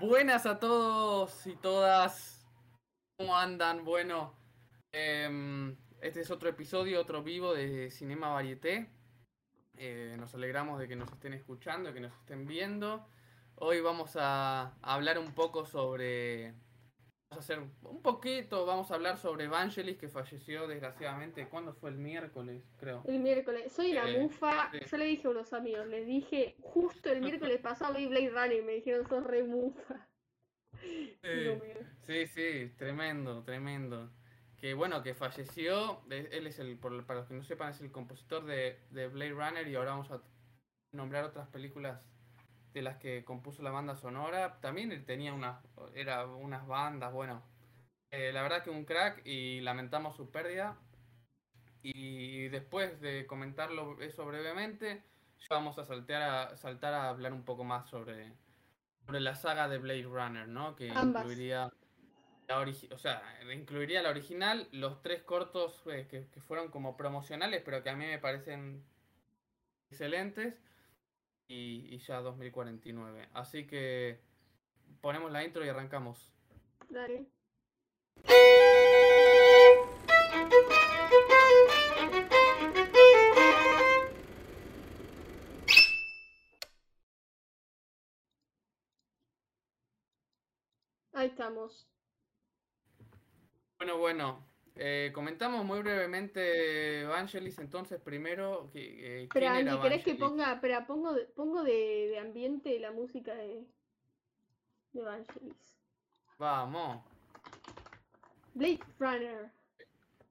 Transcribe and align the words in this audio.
Buenas 0.00 0.46
a 0.46 0.58
todos 0.58 1.46
y 1.46 1.54
todas. 1.56 2.42
¿Cómo 3.18 3.36
andan? 3.36 3.84
Bueno, 3.84 4.32
em, 4.92 5.76
este 6.00 6.22
es 6.22 6.30
otro 6.30 6.48
episodio, 6.48 7.02
otro 7.02 7.22
vivo 7.22 7.52
de 7.52 7.90
Cinema 7.90 8.30
Varieté. 8.30 8.88
Eh, 9.76 10.16
nos 10.18 10.34
alegramos 10.34 10.80
de 10.80 10.88
que 10.88 10.96
nos 10.96 11.12
estén 11.12 11.34
escuchando, 11.34 11.92
que 11.92 12.00
nos 12.00 12.14
estén 12.14 12.46
viendo. 12.46 13.06
Hoy 13.56 13.82
vamos 13.82 14.16
a 14.18 14.72
hablar 14.80 15.18
un 15.18 15.34
poco 15.34 15.66
sobre 15.66 16.54
a 17.30 17.36
hacer 17.38 17.60
un 17.60 18.02
poquito, 18.02 18.66
vamos 18.66 18.90
a 18.90 18.94
hablar 18.94 19.16
sobre 19.16 19.44
Evangelis 19.44 19.96
que 19.96 20.08
falleció 20.08 20.66
desgraciadamente. 20.66 21.46
¿Cuándo 21.48 21.72
fue 21.74 21.90
el 21.90 21.96
miércoles? 21.96 22.64
Creo. 22.76 23.04
El 23.06 23.20
miércoles. 23.20 23.72
Soy 23.72 23.92
la 23.92 24.08
Eh, 24.10 24.18
mufa. 24.18 24.70
sí. 24.72 24.80
Yo 24.90 24.96
le 24.96 25.04
dije 25.04 25.28
a 25.28 25.30
unos 25.30 25.52
amigos, 25.52 25.86
les 25.86 26.06
dije, 26.06 26.56
justo 26.60 27.10
el 27.10 27.20
miércoles 27.20 27.60
pasado 27.62 27.94
vi 27.94 28.06
Blade 28.08 28.30
Runner 28.30 28.52
y 28.58 28.62
me 28.62 28.72
dijeron, 28.72 29.06
sos 29.08 29.24
re 29.24 29.44
mufa. 29.44 30.08
Sí, 30.82 31.06
sí, 32.06 32.26
sí, 32.26 32.72
tremendo, 32.76 33.44
tremendo. 33.44 34.10
Que 34.56 34.74
bueno, 34.74 35.02
que 35.02 35.14
falleció. 35.14 36.02
Él 36.10 36.46
es 36.48 36.58
el, 36.58 36.76
por- 36.78 37.06
para 37.06 37.20
los 37.20 37.28
que 37.28 37.34
no 37.34 37.44
sepan, 37.44 37.70
es 37.70 37.80
el 37.80 37.92
compositor 37.92 38.44
de, 38.44 38.80
de 38.90 39.06
Blade 39.06 39.30
Runner 39.32 39.68
y 39.68 39.76
ahora 39.76 39.92
vamos 39.92 40.10
a 40.10 40.20
nombrar 40.92 41.24
otras 41.24 41.48
películas 41.48 42.00
de 42.72 42.82
las 42.82 42.96
que 42.98 43.24
compuso 43.24 43.62
la 43.62 43.70
banda 43.70 43.96
sonora. 43.96 44.60
También 44.60 44.92
él 44.92 45.04
tenía 45.04 45.32
unas, 45.34 45.62
era 45.94 46.26
unas 46.26 46.66
bandas, 46.66 47.12
bueno. 47.12 47.42
eh, 48.10 48.32
la 48.32 48.42
verdad 48.42 48.62
que 48.64 48.70
un 48.70 48.84
crack 48.84 49.22
y 49.26 49.60
lamentamos 49.60 50.16
su 50.16 50.30
pérdida. 50.30 50.76
Y 51.82 52.48
después 52.48 53.00
de 53.00 53.26
comentarlo 53.26 54.00
eso 54.02 54.26
brevemente, 54.26 55.02
ya 55.38 55.46
vamos 55.56 55.78
a 55.78 55.84
saltar 55.84 56.22
a, 56.22 56.56
saltar 56.56 56.92
a 56.94 57.08
hablar 57.08 57.32
un 57.32 57.44
poco 57.44 57.64
más 57.64 57.88
sobre, 57.88 58.32
sobre 59.06 59.20
la 59.20 59.34
saga 59.34 59.68
de 59.68 59.78
Blade 59.78 60.02
Runner, 60.04 60.48
¿no? 60.48 60.76
Que 60.76 60.92
Ambas. 60.94 61.22
incluiría 61.24 61.70
la 62.48 62.58
o 62.60 62.98
sea, 62.98 63.22
incluiría 63.54 64.02
la 64.02 64.10
original, 64.10 64.68
los 64.72 65.02
tres 65.02 65.22
cortos 65.22 65.82
eh, 65.86 66.06
que, 66.10 66.28
que 66.28 66.40
fueron 66.40 66.70
como 66.70 66.96
promocionales, 66.96 67.62
pero 67.64 67.82
que 67.82 67.90
a 67.90 67.96
mí 67.96 68.06
me 68.06 68.18
parecen 68.18 68.84
excelentes, 69.90 70.54
y, 71.50 71.94
y 71.94 71.98
ya 71.98 72.20
2049. 72.20 73.28
Así 73.34 73.66
que 73.66 74.20
ponemos 75.00 75.32
la 75.32 75.44
intro 75.44 75.64
y 75.64 75.68
arrancamos. 75.68 76.32
Dale. 76.88 77.26
Ahí 91.12 91.26
estamos. 91.26 91.86
Bueno, 93.76 93.98
bueno, 93.98 94.49
eh, 94.82 95.10
comentamos 95.12 95.62
muy 95.64 95.80
brevemente 95.80 97.02
Evangelis, 97.02 97.58
entonces 97.58 98.00
primero, 98.00 98.70
que, 98.72 99.24
eh, 99.24 99.28
Pero 99.32 99.46
¿quién 99.46 99.66
era 99.66 99.72
Andy, 99.74 99.82
¿querés 99.82 100.04
que 100.04 100.12
Vangelis? 100.14 100.30
ponga, 100.30 100.52
espera, 100.54 100.86
pongo 100.86 101.12
de, 101.12 101.24
pongo 101.26 101.62
de, 101.62 102.08
de 102.08 102.18
ambiente 102.18 102.80
la 102.80 102.90
música 102.90 103.34
de, 103.34 103.66
de? 104.92 105.24
Vamos. 106.38 107.04
Blade 108.54 108.80
Runner. 108.98 109.50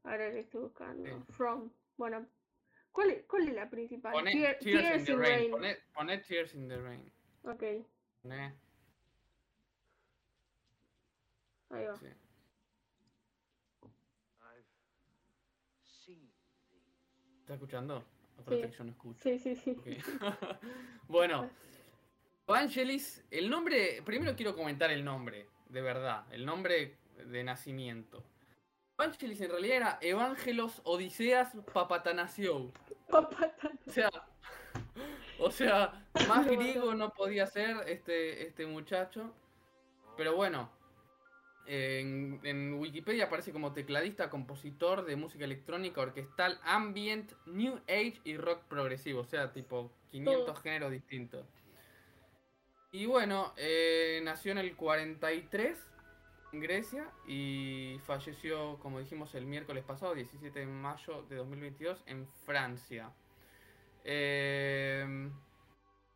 Ahora 0.04 0.30
le 0.30 0.40
estoy 0.40 0.62
buscando. 0.62 1.06
Sí. 1.06 1.32
From. 1.34 1.70
Bueno. 1.98 2.26
¿Cuál 2.92 3.12
es, 3.12 3.26
cuál 3.28 3.48
es 3.48 3.54
la 3.54 3.70
principal? 3.70 4.12
Poné 4.14 4.32
Tear- 4.32 4.58
Tears, 4.60 5.00
in 5.02 5.06
the 5.06 5.16
Rain. 5.16 5.52
Poné, 5.52 5.78
poné 5.94 6.18
Tears 6.18 6.56
in 6.56 6.68
the 6.68 6.78
Rain. 6.78 7.12
Ok, 7.44 7.64
Poné, 8.24 8.54
ahí 11.70 11.86
va. 11.86 11.96
sí. 11.98 12.08
¿Estás 17.50 17.64
escuchando? 17.64 18.04
Sí. 18.48 18.62
Que 18.62 18.70
yo 18.70 18.84
no 18.84 18.92
escucho. 18.92 19.20
Sí, 19.24 19.40
sí, 19.40 19.56
sí. 19.56 19.76
Bueno, 21.08 21.50
Evangelis, 22.48 23.24
el 23.32 23.50
nombre, 23.50 24.04
primero 24.06 24.36
quiero 24.36 24.56
comentar 24.56 24.92
el 24.92 25.04
nombre, 25.04 25.48
de 25.68 25.82
verdad, 25.82 26.26
el 26.32 26.46
nombre 26.46 26.98
de 27.26 27.44
nacimiento. 27.44 28.24
Evangelis 29.00 29.42
en 29.42 29.50
realidad 29.50 29.78
era 29.78 29.98
Evangelos 30.02 30.80
Odiseas 30.84 31.56
Papatanasiou. 31.74 32.72
Papá 33.10 33.52
tan- 33.60 33.80
O 33.88 33.92
sea, 33.92 34.12
o 35.40 35.50
sea, 35.50 36.06
más 36.28 36.46
griego 36.52 36.92
no. 36.92 37.08
no 37.08 37.14
podía 37.14 37.48
ser 37.48 37.78
este, 37.88 38.46
este 38.46 38.68
muchacho. 38.68 39.34
Pero 40.16 40.36
bueno, 40.36 40.70
en, 41.66 42.40
en 42.44 42.74
Wikipedia 42.74 43.26
aparece 43.26 43.52
como 43.52 43.74
tecladista, 43.74 44.30
compositor 44.30 45.06
de 45.06 45.16
música 45.16 45.46
electrónica, 45.46 46.02
orquestal, 46.02 46.60
ambient, 46.64 47.32
new 47.46 47.76
age 47.88 48.20
y 48.24 48.38
rock 48.38 48.64
progresivo. 48.64 49.22
O 49.22 49.26
sea, 49.26 49.52
tipo 49.54 49.92
500 50.12 50.46
Todo. 50.46 50.56
géneros 50.56 50.92
distintos. 50.92 51.46
Y 52.92 53.06
bueno, 53.06 53.54
eh, 53.58 54.20
nació 54.24 54.52
en 54.54 54.58
el 54.58 54.76
43 54.76 55.78
en 56.54 56.60
Grecia 56.62 57.08
y 57.28 58.00
falleció, 58.06 58.80
como 58.80 59.00
dijimos, 59.00 59.36
el 59.36 59.46
miércoles 59.46 59.84
pasado, 59.84 60.16
17 60.16 60.60
de 60.62 60.66
mayo 60.66 61.22
de 61.30 61.36
2022, 61.36 62.04
en 62.08 62.28
Francia. 62.46 63.12
Eh, 64.04 65.30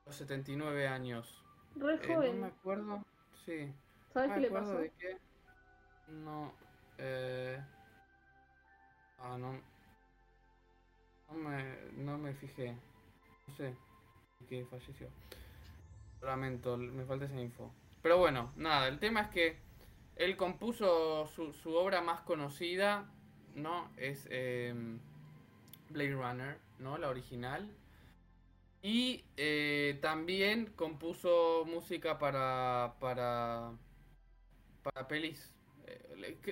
los 0.05 0.15
79 0.15 0.87
años. 0.87 1.43
Re 1.75 1.93
Eh, 1.95 1.99
no 2.01 2.07
me 2.07 2.15
joven. 2.15 2.43
acuerdo. 2.45 3.05
Sí. 3.45 3.71
¿Sabes 4.11 4.29
No 4.29 4.35
qué 4.35 4.41
le 4.41 4.49
pasó? 4.49 4.77
de 4.79 4.91
qué. 4.97 5.17
No. 6.07 6.53
Eh... 6.97 7.59
Ah, 9.19 9.37
no. 9.37 9.53
No 11.29 11.37
me, 11.37 11.75
no 11.93 12.17
me 12.17 12.33
fijé. 12.33 12.75
No 13.47 13.55
sé. 13.55 13.75
qué 14.49 14.65
falleció. 14.65 15.07
Lamento, 16.21 16.77
me 16.77 17.05
falta 17.05 17.25
esa 17.25 17.39
info. 17.39 17.71
Pero 18.01 18.17
bueno, 18.17 18.51
nada, 18.55 18.87
el 18.87 18.99
tema 18.99 19.21
es 19.21 19.27
que 19.29 19.57
él 20.15 20.37
compuso 20.37 21.25
su, 21.27 21.53
su 21.53 21.73
obra 21.75 22.01
más 22.01 22.21
conocida, 22.21 23.09
¿no? 23.55 23.89
Es 23.97 24.27
em, 24.29 24.99
Blade 25.89 26.13
Runner, 26.13 26.59
¿no? 26.79 26.97
La 26.97 27.09
original. 27.09 27.69
Y 28.81 29.23
eh, 29.37 29.97
también 30.01 30.73
compuso 30.75 31.63
música 31.65 32.19
para, 32.19 32.95
para, 32.99 33.71
para 34.83 35.07
pelis. 35.07 35.52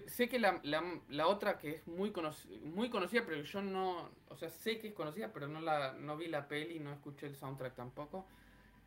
Sé 0.07 0.27
que 0.29 0.39
la, 0.39 0.59
la- 0.63 1.01
la 1.09 1.27
otra 1.27 1.57
que 1.57 1.72
es 1.72 1.88
muy, 1.88 2.11
conoci- 2.11 2.59
muy 2.61 2.89
conocida, 2.89 3.23
pero 3.25 3.41
yo 3.44 3.61
no, 3.61 4.09
o 4.29 4.35
sea, 4.38 4.49
sé 4.49 4.79
que 4.79 4.89
es 4.89 4.94
conocida, 4.94 5.31
pero 5.33 5.47
no, 5.47 5.61
la, 5.61 5.94
no 5.94 6.17
vi 6.17 6.27
la 6.27 6.47
peli, 6.47 6.79
no 6.79 6.91
escuché 6.94 7.27
el 7.27 7.35
soundtrack 7.35 7.75
tampoco. 7.75 8.27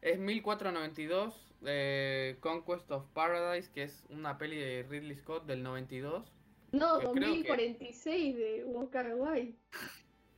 Es 0.01 0.19
1492, 0.19 1.55
eh, 1.65 2.37
Conquest 2.41 2.91
of 2.91 3.07
Paradise, 3.15 3.71
que 3.73 3.85
es 3.85 4.05
una 4.11 4.37
peli 4.37 4.57
de 4.59 4.83
Ridley 4.83 5.17
Scott 5.17 5.47
del 5.47 5.63
92. 5.63 6.31
No, 6.73 6.99
que 6.99 7.07
creo 7.07 7.13
que- 7.13 7.21
2046 7.29 8.37
de 8.37 8.65
Wonka 8.65 9.03
Wai. 9.17 9.55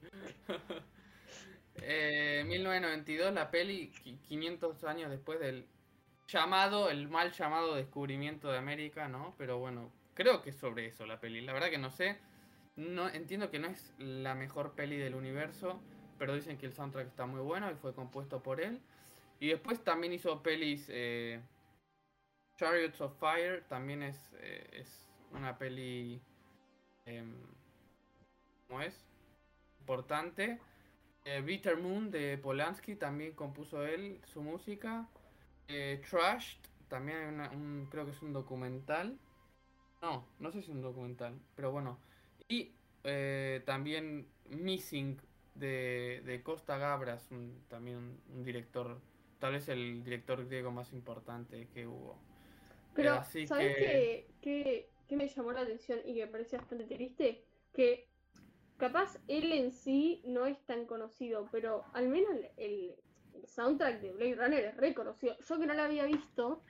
Eh, 1.82 2.42
1992, 2.46 3.34
la 3.34 3.50
peli, 3.50 3.90
qui- 4.02 4.18
500 4.22 4.82
años 4.84 5.10
después 5.10 5.38
del 5.40 5.66
llamado, 6.26 6.88
el 6.90 7.06
mal 7.08 7.32
llamado 7.32 7.74
descubrimiento 7.74 8.50
de 8.50 8.56
América, 8.58 9.08
¿no? 9.08 9.34
Pero 9.36 9.58
bueno, 9.58 9.92
creo 10.16 10.42
que 10.42 10.50
es 10.50 10.56
sobre 10.56 10.86
eso 10.86 11.06
la 11.06 11.20
peli. 11.20 11.40
La 11.42 11.52
verdad 11.52 11.70
que 11.70 11.78
no 11.78 11.90
sé. 11.92 12.18
No, 12.76 13.08
entiendo 13.08 13.50
que 13.50 13.60
no 13.60 13.68
es 13.68 13.94
la 13.98 14.34
mejor 14.34 14.74
peli 14.74 14.96
del 14.98 15.14
universo, 15.14 15.80
pero 16.18 16.34
dicen 16.34 16.58
que 16.58 16.66
el 16.66 16.74
soundtrack 16.74 17.06
está 17.08 17.26
muy 17.26 17.40
bueno 17.40 17.70
y 17.70 17.76
fue 17.76 17.94
compuesto 17.94 18.42
por 18.42 18.60
él. 18.60 18.80
Y 19.40 19.48
después 19.48 19.84
también 19.84 20.12
hizo 20.12 20.42
pelis 20.42 20.86
eh, 20.90 21.40
Chariots 22.56 23.00
of 23.00 23.18
Fire, 23.20 23.64
también 23.68 24.02
es, 24.02 24.34
eh, 24.40 24.66
es 24.72 25.08
una 25.32 25.56
peli... 25.58 26.20
em, 27.06 27.34
¿Cómo 28.68 28.80
es? 28.82 29.06
Importante. 29.80 30.60
Eh, 31.24 31.40
Bitter 31.42 31.76
Moon 31.76 32.10
de 32.10 32.38
Polanski 32.38 32.96
también 32.96 33.32
compuso 33.34 33.86
él 33.86 34.20
su 34.26 34.42
música. 34.42 35.08
Eh, 35.68 36.02
Trashed, 36.08 36.58
también 36.88 37.18
hay 37.18 37.26
una- 37.26 37.50
un, 37.50 37.88
creo 37.90 38.04
que 38.04 38.12
es 38.12 38.22
un 38.22 38.32
documental. 38.32 39.18
No, 40.02 40.24
no 40.38 40.50
sé 40.50 40.60
si 40.62 40.70
es 40.70 40.76
un 40.76 40.82
documental, 40.82 41.34
pero 41.54 41.72
bueno. 41.72 41.98
Y 42.48 42.72
eh, 43.04 43.62
también 43.64 44.26
Missing 44.50 45.18
de, 45.54 46.22
de 46.24 46.42
Costa 46.42 46.76
Gabras, 46.78 47.30
un- 47.30 47.62
también 47.68 48.20
un, 48.34 48.44
director, 48.44 48.98
tal 49.38 49.52
vez 49.54 49.68
el 49.68 50.04
director 50.04 50.46
griego 50.46 50.70
más 50.70 50.92
importante 50.92 51.66
que 51.74 51.86
hubo. 51.86 52.18
Pero, 52.94 53.14
Eh, 53.14 53.18
así 53.18 53.46
¿sabes 53.46 53.74
que- 53.76 53.82
qué, 53.82 54.26
qué, 54.42 54.88
qué 55.08 55.16
me 55.16 55.28
llamó 55.28 55.52
la 55.52 55.60
atención 55.62 55.98
y 56.04 56.14
que 56.14 56.26
me 56.26 56.32
parece 56.32 56.56
bastante 56.58 56.84
triste? 56.84 57.42
Que 57.72 58.06
capaz 58.76 59.18
él 59.28 59.52
en 59.52 59.72
sí 59.72 60.22
no 60.26 60.46
es 60.46 60.58
tan 60.66 60.84
conocido, 60.86 61.48
pero 61.50 61.84
al 61.94 62.08
menos 62.08 62.30
el 62.56 62.94
soundtrack 63.46 64.00
de 64.00 64.12
Blade 64.12 64.34
Runner 64.36 64.64
es 64.66 64.76
reconocido. 64.76 65.36
Yo 65.40 65.58
que 65.58 65.66
no 65.66 65.74
lo 65.74 65.82
había 65.82 66.04
visto, 66.04 66.62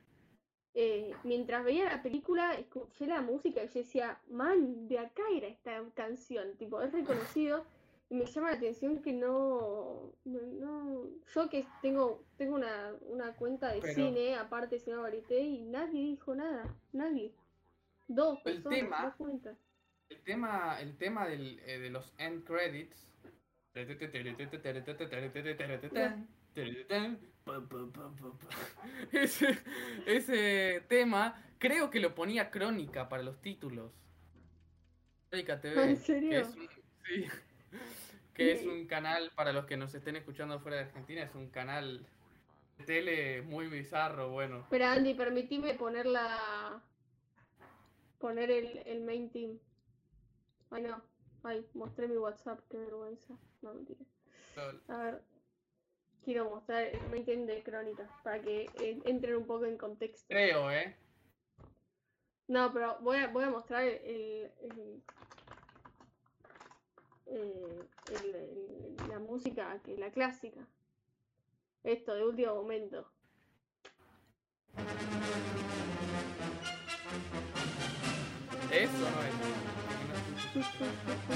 eh, 0.79 1.13
mientras 1.25 1.65
veía 1.65 1.87
la 1.87 2.03
película, 2.03 2.53
escuché 2.55 3.07
la 3.07 3.23
música 3.23 3.65
y 3.65 3.69
yo 3.69 3.73
decía, 3.81 4.21
man, 4.29 4.87
de 4.89 4.99
acá 4.99 5.23
era 5.35 5.49
esta 5.49 5.83
canción, 5.95 6.55
tipo, 6.59 6.81
es 6.83 6.93
reconocido. 6.93 7.65
Y 8.09 8.15
me 8.15 8.27
llama 8.27 8.51
la 8.51 8.57
atención 8.59 9.03
que 9.03 9.13
no, 9.13 10.13
no, 10.25 10.41
no- 10.43 11.09
yo 11.35 11.49
que 11.51 11.67
tengo, 11.83 12.23
tengo 12.37 12.55
una, 12.55 12.95
una 13.01 13.35
cuenta 13.35 13.73
de 13.73 13.81
Pero- 13.81 13.95
cine, 13.95 14.37
aparte 14.37 14.77
de 14.77 14.81
Cinema 14.81 15.03
Varieté, 15.03 15.41
y 15.41 15.63
nadie 15.63 16.03
dijo 16.03 16.33
nada, 16.37 16.73
nadie. 16.93 17.33
Dos 18.07 18.39
El 18.45 18.63
personas, 18.63 18.79
tema- 18.79 19.03
dos 19.07 19.15
cuentas. 19.17 19.57
El 20.09 20.23
tema, 20.23 20.81
el 20.81 20.97
tema 20.99 21.27
del, 21.27 21.59
eh, 21.67 21.79
de 21.81 21.91
los 21.91 22.13
end 22.19 22.45
credits. 22.45 23.05
Ese, 29.13 29.59
ese 30.07 30.85
tema, 30.89 31.43
creo 31.59 31.91
que 31.91 32.01
lo 32.01 32.15
ponía 32.15 32.51
Crónica 32.51 33.09
para 33.09 33.23
los 33.23 33.41
títulos. 33.41 33.93
Crónica 35.31 35.61
TV. 35.61 35.83
¿En 35.83 35.89
Que 35.91 35.97
serio? 35.97 36.41
es 36.41 36.49
un, 36.57 36.69
sí, 37.05 37.27
que 38.35 38.53
es 38.53 38.67
un 38.67 38.87
canal, 38.87 39.31
para 39.35 39.53
los 39.53 39.67
que 39.67 39.77
nos 39.77 39.95
estén 39.95 40.17
escuchando 40.17 40.59
fuera 40.61 40.79
de 40.79 40.83
Argentina, 40.85 41.23
es 41.23 41.35
un 41.35 41.49
canal 41.51 42.05
de 42.79 42.85
tele 42.85 43.43
muy 43.43 43.69
bizarro, 43.69 44.31
bueno. 44.31 44.59
Espera, 44.61 44.93
Andy, 44.93 45.15
permitime 45.15 45.75
poner 45.75 46.07
la. 46.07 46.83
poner 48.19 48.51
el, 48.51 48.83
el 48.87 49.03
main 49.05 49.31
team. 49.31 49.59
Ay, 50.71 50.83
no. 50.83 51.01
Ay, 51.45 51.65
mostré 51.75 52.09
mi 52.09 52.17
WhatsApp, 52.17 52.59
qué 52.69 52.77
vergüenza. 52.79 53.35
No, 53.63 53.73
mentira. 53.73 54.01
A 54.89 54.97
ver. 54.97 55.23
Quiero 56.27 56.51
mostrar 56.51 56.83
el 56.83 57.25
team 57.25 57.47
de 57.47 57.63
Crónicas 57.63 58.11
para 58.25 58.41
que 58.41 58.69
entren 59.05 59.37
un 59.37 59.47
poco 59.47 59.65
en 59.65 59.79
contexto. 59.79 60.27
Creo, 60.27 60.73
¿eh? 60.73 60.97
No, 62.49 62.73
pero 62.73 62.99
voy 63.01 63.19
a, 63.19 63.29
voy 63.29 63.45
a 63.45 63.51
mostrar 63.51 63.85
el. 63.85 64.51
la 69.09 69.21
música, 69.21 69.81
que 69.85 69.97
la 69.97 70.11
clásica. 70.11 70.67
Esto 71.85 72.13
de 72.15 72.25
último 72.25 72.57
momento. 72.57 73.09
Eso 78.73 78.99
no. 78.99 79.23
Es 80.61 81.36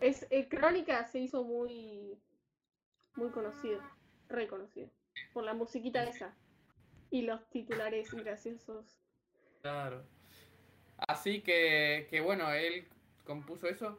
es 0.00 0.26
eh, 0.30 0.48
Crónica 0.48 1.04
se 1.04 1.18
hizo 1.18 1.44
muy 1.44 2.18
muy 3.14 3.30
conocido, 3.30 3.80
reconocido 4.28 4.90
por 5.32 5.44
la 5.44 5.54
musiquita 5.54 6.04
esa 6.04 6.34
y 7.10 7.22
los 7.22 7.48
titulares 7.50 8.12
graciosos. 8.12 8.84
Claro. 9.62 10.04
Así 11.08 11.40
que, 11.42 12.06
que 12.10 12.20
bueno, 12.20 12.52
él 12.52 12.86
compuso 13.24 13.68
eso. 13.68 13.98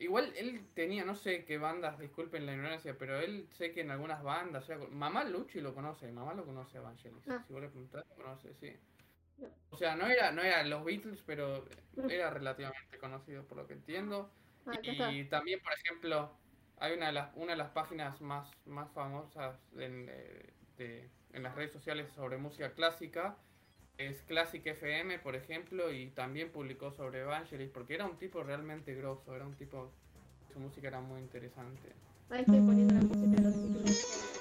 Igual 0.00 0.32
él 0.36 0.66
tenía, 0.74 1.04
no 1.04 1.14
sé 1.14 1.44
qué 1.44 1.56
bandas, 1.56 1.98
disculpen 1.98 2.46
la 2.46 2.52
ignorancia, 2.52 2.96
pero 2.98 3.18
él 3.20 3.46
sé 3.52 3.72
que 3.72 3.82
en 3.82 3.90
algunas 3.90 4.22
bandas, 4.22 4.64
o 4.64 4.66
sea, 4.66 4.78
mamá 4.90 5.24
Luchi 5.24 5.60
lo 5.60 5.74
conoce, 5.74 6.10
mamá 6.10 6.34
lo 6.34 6.44
conoce 6.44 6.78
a 6.78 6.80
Vangelis. 6.80 7.28
Ah. 7.28 7.42
Si 7.46 7.52
vos 7.52 7.62
le 7.62 7.68
preguntás, 7.68 8.04
lo 8.08 8.14
conoce, 8.16 8.54
sí. 8.54 8.72
O 9.70 9.76
sea, 9.76 9.96
no 9.96 10.06
era, 10.06 10.32
no 10.32 10.42
era 10.42 10.62
los 10.64 10.84
Beatles, 10.84 11.22
pero 11.24 11.64
era 12.08 12.30
relativamente 12.30 12.98
conocido 12.98 13.44
por 13.44 13.58
lo 13.58 13.66
que 13.66 13.74
entiendo. 13.74 14.30
Ah. 14.66 15.12
Y 15.12 15.24
también, 15.24 15.60
por 15.60 15.72
ejemplo, 15.72 16.30
hay 16.78 16.94
una 16.96 17.06
de 17.06 17.12
las, 17.12 17.30
una 17.36 17.52
de 17.52 17.58
las 17.58 17.70
páginas 17.70 18.20
más, 18.20 18.50
más 18.66 18.90
famosas 18.92 19.56
en, 19.76 20.08
eh, 20.10 20.52
de- 20.78 21.08
en 21.32 21.42
las 21.42 21.54
redes 21.54 21.72
sociales 21.72 22.10
sobre 22.12 22.36
música 22.38 22.72
clásica. 22.72 23.36
Es 23.98 24.22
Classic 24.22 24.64
FM, 24.66 25.18
por 25.20 25.36
ejemplo, 25.36 25.92
y 25.92 26.08
también 26.10 26.50
publicó 26.50 26.90
sobre 26.90 27.20
Evangelis, 27.20 27.70
porque 27.70 27.94
era 27.94 28.06
un 28.06 28.16
tipo 28.16 28.42
realmente 28.42 28.94
grosso, 28.94 29.34
era 29.36 29.46
un 29.46 29.54
tipo, 29.54 29.92
su 30.52 30.58
música 30.58 30.88
era 30.88 31.00
muy 31.00 31.20
interesante. 31.20 31.92
Ahí 32.30 32.40
estoy 32.40 32.60
poniendo 32.60 32.94
la 32.94 33.00
música 33.02 33.40
de 33.40 33.42
los. 33.42 34.34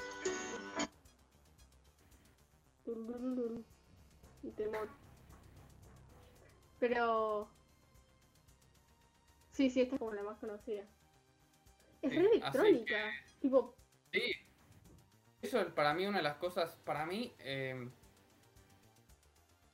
Y 4.43 4.49
temor. 4.51 4.89
Pero. 6.79 7.47
Sí, 9.53 9.69
sí, 9.69 9.81
esta 9.81 9.95
es 9.95 9.99
como 9.99 10.13
la 10.13 10.23
más 10.23 10.39
conocida. 10.39 10.83
Es 12.01 12.11
Sí, 12.11 12.17
re 12.19 12.25
electrónica. 12.25 13.11
Tipo, 13.39 13.75
Sí, 14.11 14.31
eso 15.41 15.61
es 15.61 15.67
para 15.67 15.93
mí 15.93 16.05
una 16.05 16.17
de 16.17 16.23
las 16.23 16.37
cosas, 16.37 16.75
para 16.83 17.05
mí, 17.05 17.33
eh, 17.39 17.87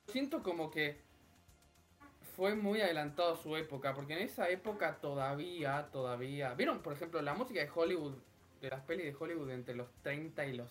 siento 0.06 0.42
como 0.42 0.70
que 0.70 1.00
fue 2.36 2.54
muy 2.54 2.80
adelantado 2.80 3.34
a 3.34 3.36
su 3.36 3.56
época, 3.56 3.94
porque 3.94 4.14
en 4.14 4.20
esa 4.20 4.48
época 4.48 5.00
todavía, 5.00 5.88
todavía, 5.90 6.54
vieron, 6.54 6.82
por 6.82 6.92
ejemplo, 6.92 7.20
la 7.22 7.34
música 7.34 7.60
de 7.60 7.70
Hollywood, 7.74 8.14
de 8.60 8.68
las 8.68 8.82
pelis 8.82 9.06
de 9.06 9.16
Hollywood 9.18 9.50
entre 9.50 9.74
los 9.74 9.90
30 10.02 10.46
y 10.46 10.56
los 10.56 10.70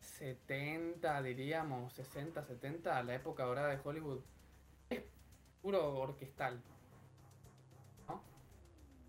70, 0.00 1.22
diríamos, 1.22 1.92
60, 1.94 2.44
70, 2.44 3.02
la 3.02 3.14
época 3.14 3.44
dorada 3.44 3.68
de 3.68 3.80
Hollywood, 3.82 4.20
es 4.90 5.02
puro 5.62 5.96
orquestal. 5.96 6.62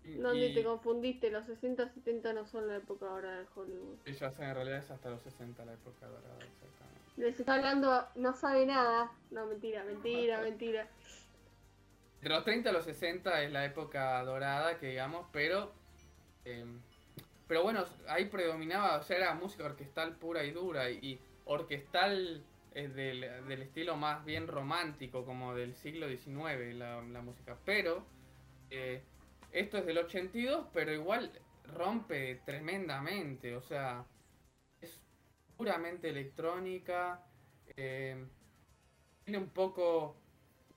Donde 0.04 0.48
y- 0.48 0.54
te 0.54 0.62
confundiste, 0.64 1.30
los 1.30 1.46
60, 1.46 1.88
70 1.88 2.32
no 2.32 2.46
son 2.46 2.68
la 2.68 2.76
época 2.76 3.08
ahora 3.08 3.40
de 3.40 3.46
Hollywood. 3.54 3.96
sé, 4.30 4.44
en 4.44 4.54
realidad 4.54 4.78
es 4.78 4.90
hasta 4.90 5.10
los 5.10 5.22
60 5.22 5.64
la 5.64 5.72
época 5.72 6.06
dorada, 6.06 6.38
exactamente. 6.38 7.00
Les 7.16 7.38
está 7.40 7.54
hablando, 7.54 8.06
no 8.16 8.34
sabe 8.34 8.66
nada. 8.66 9.12
No, 9.30 9.46
mentira, 9.46 9.84
mentira, 9.84 10.40
mentira. 10.42 10.88
De 12.20 12.28
los 12.28 12.44
30 12.44 12.70
a 12.70 12.72
los 12.72 12.84
60 12.84 13.42
es 13.42 13.52
la 13.52 13.64
época 13.64 14.22
dorada, 14.24 14.78
que 14.78 14.88
digamos, 14.88 15.26
pero. 15.32 15.72
eh, 16.44 16.64
pero 17.46 17.62
bueno, 17.62 17.84
ahí 18.08 18.24
predominaba, 18.26 18.96
o 18.96 19.02
sea, 19.02 19.18
era 19.18 19.34
música 19.34 19.64
orquestal 19.64 20.16
pura 20.16 20.44
y 20.44 20.50
dura, 20.50 20.90
y 20.90 21.20
orquestal 21.44 22.42
eh, 22.74 22.88
del, 22.88 23.20
del 23.46 23.62
estilo 23.62 23.96
más 23.96 24.24
bien 24.24 24.48
romántico, 24.48 25.26
como 25.26 25.54
del 25.54 25.74
siglo 25.74 26.08
XIX, 26.08 26.74
la, 26.74 27.02
la 27.02 27.20
música. 27.20 27.56
Pero. 27.64 28.02
eh, 28.70 29.02
esto 29.54 29.78
es 29.78 29.86
del 29.86 29.98
82, 29.98 30.68
pero 30.72 30.92
igual 30.92 31.32
rompe 31.64 32.36
tremendamente, 32.44 33.56
o 33.56 33.62
sea. 33.62 34.06
Es 34.80 35.00
puramente 35.56 36.10
electrónica. 36.10 37.24
eh, 37.76 38.26
tiene 39.24 39.38
un 39.38 39.50
poco. 39.50 40.16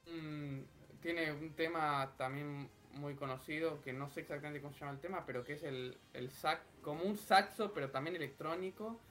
mm, 0.08 0.62
tiene 1.02 1.32
un 1.32 1.56
tema 1.56 2.16
también 2.18 2.70
muy 2.94 3.16
conocido, 3.16 3.82
que 3.82 3.94
no 3.94 4.10
sé 4.10 4.22
exactamente 4.22 4.62
cómo 4.62 4.74
se 4.74 4.80
llama 4.82 4.94
el 4.94 5.00
tema, 5.02 5.26
pero 5.26 5.44
que 5.44 5.54
es 5.54 5.64
el, 5.64 5.98
el 6.14 6.32
sax, 6.32 6.62
como 6.82 7.04
un 7.04 7.18
saxo, 7.18 7.74
pero 7.74 7.92
también 7.92 8.16
electrónico. 8.16 9.02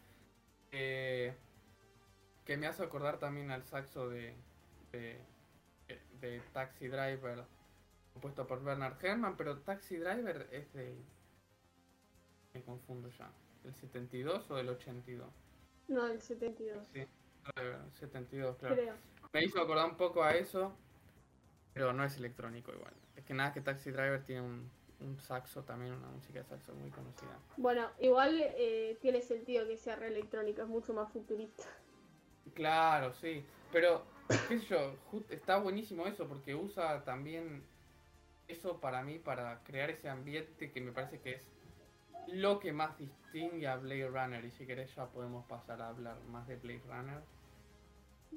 eh, 0.73 1.37
que 2.45 2.57
me 2.57 2.67
hace 2.67 2.83
acordar 2.83 3.19
también 3.19 3.51
al 3.51 3.65
saxo 3.65 4.09
de, 4.09 4.35
de, 4.93 5.21
de 6.21 6.41
Taxi 6.53 6.89
Driver, 6.89 7.45
compuesto 8.17 8.47
por 8.47 8.65
Bernard 8.65 8.97
Herrmann, 9.05 9.37
pero 9.37 9.59
Taxi 9.59 9.99
Driver 9.99 10.49
es 10.51 10.73
del. 10.73 10.97
Me 12.55 12.63
confundo 12.63 13.11
ya. 13.11 13.31
¿Del 13.63 13.75
72 13.75 14.51
o 14.51 14.57
del 14.57 14.71
82? 14.71 15.29
No, 15.89 16.07
el 16.07 16.21
72, 16.23 16.87
Sí, 16.93 17.07
Driver, 17.55 17.79
72, 17.93 18.57
claro. 18.57 18.75
creo. 18.75 18.95
Me 19.35 19.45
hizo 19.45 19.61
acordar 19.61 19.91
un 19.91 19.97
poco 19.99 20.23
a 20.23 20.35
eso, 20.35 20.75
pero 21.75 21.93
no 21.93 22.05
es 22.05 22.17
electrónico 22.17 22.73
igual. 22.73 22.95
Es 23.17 23.25
que 23.25 23.35
nada 23.35 23.53
que 23.53 23.61
Taxi 23.61 23.91
Driver 23.91 24.25
tiene 24.25 24.41
un, 24.41 24.71
un 25.01 25.21
saxo 25.21 25.63
también, 25.65 25.93
una 25.93 26.09
música 26.09 26.39
de 26.39 26.47
saxo 26.47 26.75
muy 26.75 26.91
conocida. 26.91 27.39
Bueno, 27.59 27.91
igual 28.01 28.41
eh, 28.41 28.97
tiene 29.03 29.21
sentido 29.21 29.67
que 29.67 29.77
sea 29.77 29.97
re 29.97 30.09
electrónica, 30.09 30.63
es 30.63 30.69
mucho 30.69 30.95
más 30.95 31.13
futurista. 31.13 31.65
Claro, 32.55 33.13
sí, 33.13 33.45
pero 33.73 34.03
qué 34.49 34.59
sé 34.59 34.61
yo, 34.61 34.95
está 35.29 35.59
buenísimo 35.59 36.07
eso 36.07 36.27
porque 36.27 36.55
usa 36.55 37.05
también 37.05 37.63
eso 38.49 38.81
para 38.81 39.03
mí 39.03 39.19
para 39.19 39.61
crear 39.65 39.91
ese 39.91 40.09
ambiente 40.09 40.71
que 40.71 40.81
me 40.81 40.93
parece 40.93 41.21
que 41.21 41.35
es 41.35 41.43
lo 42.29 42.59
que 42.59 42.73
más 42.73 42.97
distingue 42.99 43.69
a 43.69 43.77
Blade 43.77 44.09
Runner 44.09 44.45
y 44.45 44.51
si 44.51 44.67
querés 44.67 44.95
ya 44.95 45.07
podemos 45.07 45.45
pasar 45.47 45.81
a 45.83 45.89
hablar 45.89 46.17
más 46.31 46.47
de 46.49 46.57
Blade 46.57 46.83
Runner. 46.89 47.21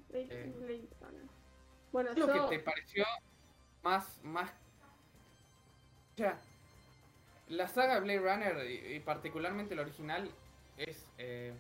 Blade- 0.10 0.28
Eh. 0.30 0.54
Blade 0.58 0.88
Runner. 1.02 1.26
Bueno, 1.92 2.14
¿Qué 2.14 2.20
es 2.22 2.28
lo 2.28 2.50
que 2.50 2.58
te 2.58 2.64
pareció 2.64 3.06
más, 3.84 4.20
más... 4.24 4.52
O 6.14 6.18
sea, 6.18 6.38
la 7.48 7.68
saga 7.68 8.00
Blade 8.00 8.20
Runner, 8.20 8.70
y, 8.70 8.96
y 8.96 9.00
particularmente 9.00 9.74
la 9.76 9.82
original, 9.82 10.30
es, 10.78 11.08
eh, 11.18 11.54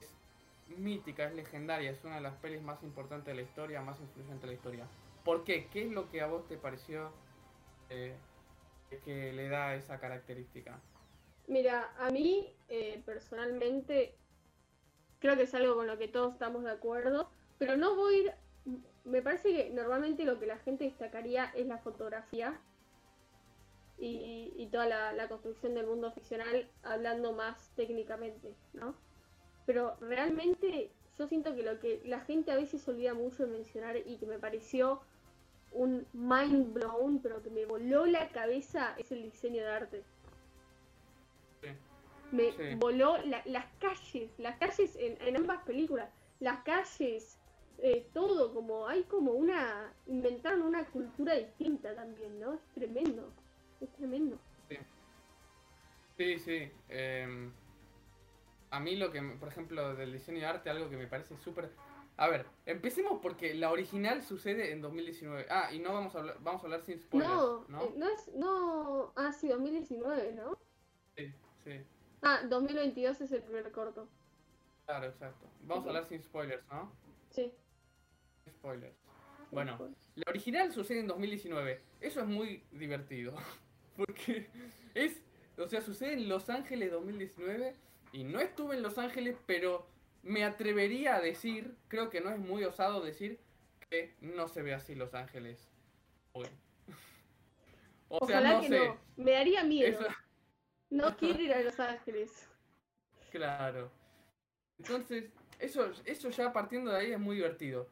es 0.00 0.78
mítica, 0.78 1.24
es 1.24 1.34
legendaria, 1.34 1.90
es 1.90 2.04
una 2.04 2.16
de 2.16 2.20
las 2.20 2.34
pelis 2.34 2.60
más 2.60 2.82
importantes 2.82 3.26
de 3.28 3.34
la 3.34 3.42
historia, 3.42 3.80
más 3.80 3.98
influyente 4.00 4.42
de 4.42 4.46
la 4.48 4.52
historia. 4.52 4.84
¿Por 5.24 5.44
qué? 5.44 5.68
¿Qué 5.68 5.86
es 5.86 5.90
lo 5.92 6.10
que 6.10 6.20
a 6.20 6.26
vos 6.26 6.46
te 6.48 6.56
pareció 6.58 7.10
eh, 7.90 8.14
que 9.04 9.32
le 9.32 9.48
da 9.48 9.74
esa 9.74 9.98
característica? 9.98 10.80
Mira, 11.48 11.92
a 11.98 12.10
mí 12.10 12.52
eh, 12.68 13.02
personalmente 13.04 14.14
creo 15.18 15.36
que 15.36 15.42
es 15.42 15.54
algo 15.54 15.76
con 15.76 15.86
lo 15.86 15.98
que 15.98 16.08
todos 16.08 16.32
estamos 16.32 16.64
de 16.64 16.70
acuerdo, 16.70 17.30
pero 17.58 17.76
no 17.76 17.94
voy 17.94 18.14
a 18.14 18.18
ir... 18.18 18.34
Me 19.04 19.22
parece 19.22 19.50
que 19.52 19.70
normalmente 19.70 20.24
lo 20.24 20.40
que 20.40 20.46
la 20.46 20.58
gente 20.58 20.84
destacaría 20.84 21.52
es 21.54 21.66
la 21.66 21.78
fotografía 21.78 22.60
y, 23.98 24.68
toda 24.72 25.12
la 25.12 25.28
construcción 25.28 25.74
del 25.74 25.86
mundo 25.86 26.10
ficcional 26.10 26.68
hablando 26.82 27.32
más 27.32 27.70
técnicamente, 27.76 28.54
¿no? 28.72 28.96
Pero 29.64 29.96
realmente 30.00 30.90
yo 31.18 31.26
siento 31.26 31.54
que 31.54 31.62
lo 31.62 31.78
que 31.80 32.00
la 32.04 32.20
gente 32.20 32.52
a 32.52 32.56
veces 32.56 32.86
olvida 32.88 33.14
mucho 33.14 33.46
de 33.46 33.52
mencionar 33.52 33.96
y 33.96 34.16
que 34.16 34.26
me 34.26 34.38
pareció 34.38 35.00
un 35.70 36.08
mind 36.12 36.72
blown, 36.72 37.22
pero 37.22 37.42
que 37.42 37.50
me 37.50 37.66
voló 37.66 38.06
la 38.06 38.30
cabeza, 38.32 38.94
es 38.98 39.12
el 39.12 39.22
diseño 39.22 39.62
de 39.62 39.68
arte. 39.68 40.04
Sí. 41.62 41.68
Me 42.30 42.50
Sí. 42.52 42.74
voló 42.76 43.18
la- 43.18 43.42
las 43.46 43.66
calles, 43.78 44.34
las 44.38 44.58
calles 44.58 44.96
en, 44.96 45.16
en 45.20 45.36
ambas 45.36 45.62
películas, 45.64 46.12
las 46.40 46.62
calles, 46.64 47.40
eh, 47.78 48.10
todo, 48.12 48.52
como 48.54 48.86
hay 48.88 49.04
como 49.04 49.32
una, 49.32 49.94
inventaron 50.06 50.62
una 50.62 50.90
cultura 50.90 51.34
distinta 51.34 51.94
también, 51.94 52.38
¿no? 52.40 52.54
Es 52.54 52.60
tremendo, 52.72 53.32
es 53.80 53.92
tremendo. 53.92 54.38
Sí, 56.18 56.38
sí. 56.38 56.72
em, 56.88 57.52
a 58.70 58.80
mí 58.80 58.96
lo 58.96 59.10
que, 59.12 59.20
por 59.22 59.48
ejemplo, 59.48 59.94
del 59.94 60.12
diseño 60.12 60.40
de 60.40 60.46
arte, 60.46 60.70
algo 60.70 60.90
que 60.90 60.96
me 60.96 61.06
parece 61.06 61.36
súper... 61.36 61.70
A 62.18 62.28
ver, 62.28 62.46
empecemos 62.64 63.20
porque 63.20 63.54
la 63.54 63.70
original 63.70 64.22
sucede 64.22 64.72
en 64.72 64.80
2019. 64.80 65.46
Ah, 65.50 65.68
y 65.72 65.78
no 65.80 65.92
vamos 65.92 66.14
a 66.14 66.20
hablar, 66.20 66.36
vamos 66.40 66.62
a 66.62 66.64
hablar 66.66 66.82
sin 66.82 66.98
spoilers, 66.98 67.30
No, 67.30 67.64
¿no? 67.68 67.82
eh, 67.82 67.92
no 67.96 68.08
es, 68.08 68.28
no, 68.34 69.12
ah, 69.16 69.32
sí, 69.32 69.48
2019, 69.48 70.32
¿no? 70.32 70.56
Sí, 71.16 71.32
sí, 71.64 71.72
Ah, 72.22 72.40
2022 72.48 73.20
es 73.20 73.32
el 73.32 73.42
primer 73.42 73.70
corto, 73.70 74.08
claro, 74.86 75.06
exacto. 75.06 75.46
Vamos 75.62 75.84
a 75.84 75.88
hablar 75.88 76.06
sin 76.06 76.22
spoilers, 76.22 76.66
¿no? 76.68 76.90
sí. 77.30 77.52
Spoilers. 78.48 78.96
Bueno, 79.50 79.78
la 80.14 80.24
original 80.28 80.72
sucede 80.72 81.00
en 81.00 81.06
2019. 81.08 81.80
Eso 82.00 82.20
es 82.20 82.26
muy 82.26 82.62
divertido. 82.72 83.34
Porque 83.96 84.48
es, 84.94 85.20
o 85.58 85.66
sea, 85.68 85.80
sucede 85.80 86.14
en 86.14 86.28
Los 86.28 86.48
Ángeles 86.50 86.90
2019 86.92 87.74
y 88.12 88.24
no 88.24 88.38
estuve 88.40 88.76
en 88.76 88.82
Los 88.82 88.98
Ángeles, 88.98 89.36
pero 89.46 89.86
me 90.26 90.44
atrevería 90.44 91.16
a 91.16 91.20
decir, 91.20 91.76
creo 91.88 92.10
que 92.10 92.20
no 92.20 92.30
es 92.30 92.38
muy 92.38 92.64
osado 92.64 93.00
decir 93.00 93.40
que 93.88 94.16
no 94.20 94.48
se 94.48 94.62
ve 94.62 94.74
así 94.74 94.94
Los 94.94 95.14
Ángeles 95.14 95.70
hoy. 96.32 96.48
O 98.08 98.24
sea, 98.24 98.38
Ojalá 98.38 98.54
no 98.54 98.60
que 98.60 98.68
sé. 98.68 98.86
no, 98.86 99.00
me 99.16 99.32
daría 99.32 99.64
miedo, 99.64 99.88
Eso, 99.88 100.06
no 100.90 101.16
quiero 101.16 101.40
ir 101.40 101.52
a 101.52 101.60
Los 101.60 101.80
Ángeles. 101.80 102.48
claro. 103.32 103.90
Entonces, 104.78 105.32
eso, 105.58 105.90
eso 106.04 106.30
ya 106.30 106.52
partiendo 106.52 106.92
de 106.92 106.98
ahí 106.98 107.10
es 107.10 107.18
muy 107.18 107.34
divertido. 107.34 107.88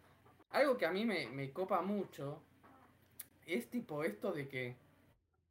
Algo 0.50 0.76
que 0.78 0.86
a 0.86 0.92
mí 0.92 1.04
me, 1.04 1.26
me 1.30 1.52
copa 1.52 1.82
mucho 1.82 2.40
es 3.44 3.68
tipo 3.70 4.04
esto 4.04 4.30
de 4.30 4.48
que 4.48 4.76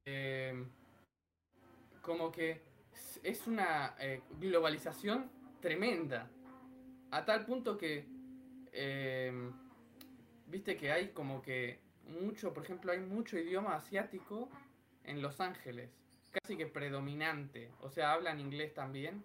eh, 0.05 0.65
como 2.01 2.31
que 2.31 2.61
es 3.21 3.47
una 3.47 3.95
eh, 3.99 4.21
globalización 4.39 5.29
tremenda. 5.59 6.29
A 7.13 7.25
tal 7.25 7.45
punto 7.45 7.77
que 7.77 8.05
eh, 8.71 9.51
viste 10.47 10.75
que 10.77 10.91
hay 10.91 11.09
como 11.09 11.41
que 11.41 11.79
mucho, 12.05 12.53
por 12.53 12.63
ejemplo, 12.63 12.91
hay 12.91 12.99
mucho 12.99 13.37
idioma 13.37 13.75
asiático 13.75 14.49
en 15.03 15.21
Los 15.21 15.39
Ángeles. 15.39 15.91
Casi 16.31 16.57
que 16.57 16.65
predominante. 16.65 17.71
O 17.81 17.89
sea, 17.91 18.13
hablan 18.13 18.39
inglés 18.39 18.73
también. 18.73 19.23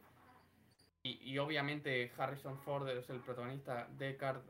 Y, 1.02 1.12
y 1.30 1.38
obviamente 1.38 2.12
Harrison 2.18 2.58
Ford 2.58 2.88
es 2.90 3.08
el 3.08 3.20
protagonista, 3.20 3.88
Deckard 3.96 4.42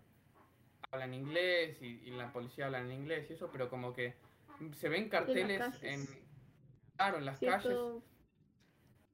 habla 0.91 1.05
en 1.05 1.15
inglés 1.15 1.81
y, 1.83 2.01
y 2.07 2.11
la 2.11 2.33
policía 2.33 2.67
habla 2.67 2.81
en 2.81 2.91
inglés 2.91 3.31
y 3.31 3.35
eso, 3.35 3.51
pero 3.53 3.69
como 3.69 3.93
que 3.93 4.17
se 4.75 4.89
ven 4.89 5.09
carteles 5.11 5.61
en, 5.83 6.09
claro, 6.97 7.19
en 7.19 7.25
las 7.27 7.39
Cierto- 7.39 7.69
calles 7.69 8.03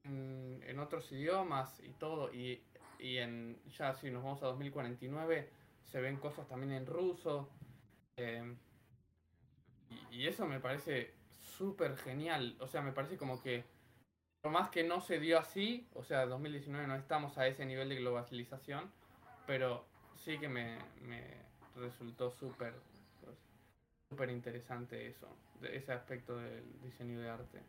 en, 0.05 0.63
en 0.65 0.79
otros 0.79 1.11
idiomas 1.11 1.79
y 1.81 1.89
todo 1.93 2.33
y, 2.33 2.63
y 2.99 3.17
en 3.17 3.59
ya 3.77 3.93
si 3.93 4.11
nos 4.11 4.23
vamos 4.23 4.41
a 4.43 4.47
2049 4.47 5.49
se 5.83 6.01
ven 6.01 6.17
cosas 6.17 6.47
también 6.47 6.71
en 6.73 6.85
ruso 6.85 7.49
eh, 8.17 8.55
y, 10.11 10.27
eso 10.27 10.45
me 10.45 10.59
parece 10.59 11.13
súper 11.29 11.97
genial 11.97 12.55
o 12.59 12.67
sea 12.67 12.81
me 12.81 12.91
parece 12.91 13.17
como 13.17 13.41
que 13.41 13.63
por 14.41 14.51
más 14.51 14.69
que 14.69 14.83
no 14.83 15.01
se 15.01 15.19
dio 15.19 15.39
así 15.39 15.87
o 15.93 16.03
sea 16.03 16.25
2019 16.25 16.87
no 16.87 16.95
estamos 16.95 17.37
a 17.37 17.47
ese 17.47 17.65
nivel 17.65 17.89
de 17.89 17.97
globalización 17.97 18.91
pero 19.45 19.85
sí 20.15 20.37
que 20.39 20.47
me, 20.47 20.77
me 21.01 21.23
resultó 21.75 22.31
súper 22.31 22.73
pues, 23.23 23.37
súper 24.09 24.29
interesante 24.29 25.07
eso 25.07 25.27
ese 25.61 25.93
aspecto 25.93 26.37
del 26.37 26.81
diseño 26.81 27.19
de 27.19 27.29
arte 27.29 27.61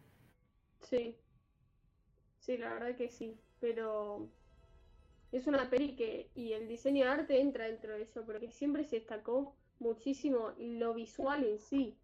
Sí. 0.82 1.16
Sí, 2.40 2.56
la 2.58 2.74
verdad 2.74 2.96
que 2.96 3.08
sí. 3.08 3.38
Pero 3.60 4.28
es 5.38 5.46
una 5.46 5.68
peli 5.70 5.96
que, 5.96 6.30
y 6.34 6.52
el 6.52 6.68
diseño 6.68 7.04
de 7.04 7.10
arte 7.10 7.40
entra 7.40 7.66
dentro 7.66 7.94
de 7.94 8.02
eso, 8.02 8.24
pero 8.26 8.40
que 8.40 8.50
siempre 8.50 8.84
se 8.84 8.96
destacó 8.96 9.54
muchísimo 9.78 10.52
lo 10.58 10.94
visual 10.94 11.44
en 11.44 11.58
sí. 11.58 11.98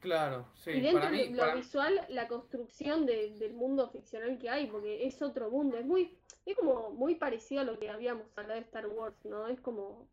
claro 0.00 0.46
sí 0.54 0.70
y 0.70 0.80
dentro 0.80 1.00
para 1.00 1.10
mí 1.10 1.24
de 1.24 1.30
lo 1.30 1.38
para- 1.38 1.54
visual, 1.54 2.00
la 2.08 2.28
construcción 2.28 3.06
de- 3.06 3.36
del 3.38 3.54
mundo 3.54 3.88
ficcional 3.90 4.38
que 4.38 4.50
hay, 4.50 4.66
porque 4.66 5.06
es 5.06 5.22
otro 5.22 5.50
mundo. 5.50 5.76
Es 5.78 5.86
muy, 5.86 6.18
es 6.44 6.56
como 6.56 6.90
muy 6.90 7.14
parecido 7.16 7.62
a 7.62 7.64
lo 7.64 7.78
que 7.78 7.88
habíamos 7.90 8.26
hablado 8.36 8.54
de 8.60 8.66
Star 8.66 8.86
Wars, 8.88 9.24
¿no? 9.24 9.48
Es 9.48 9.60
como 9.60 10.08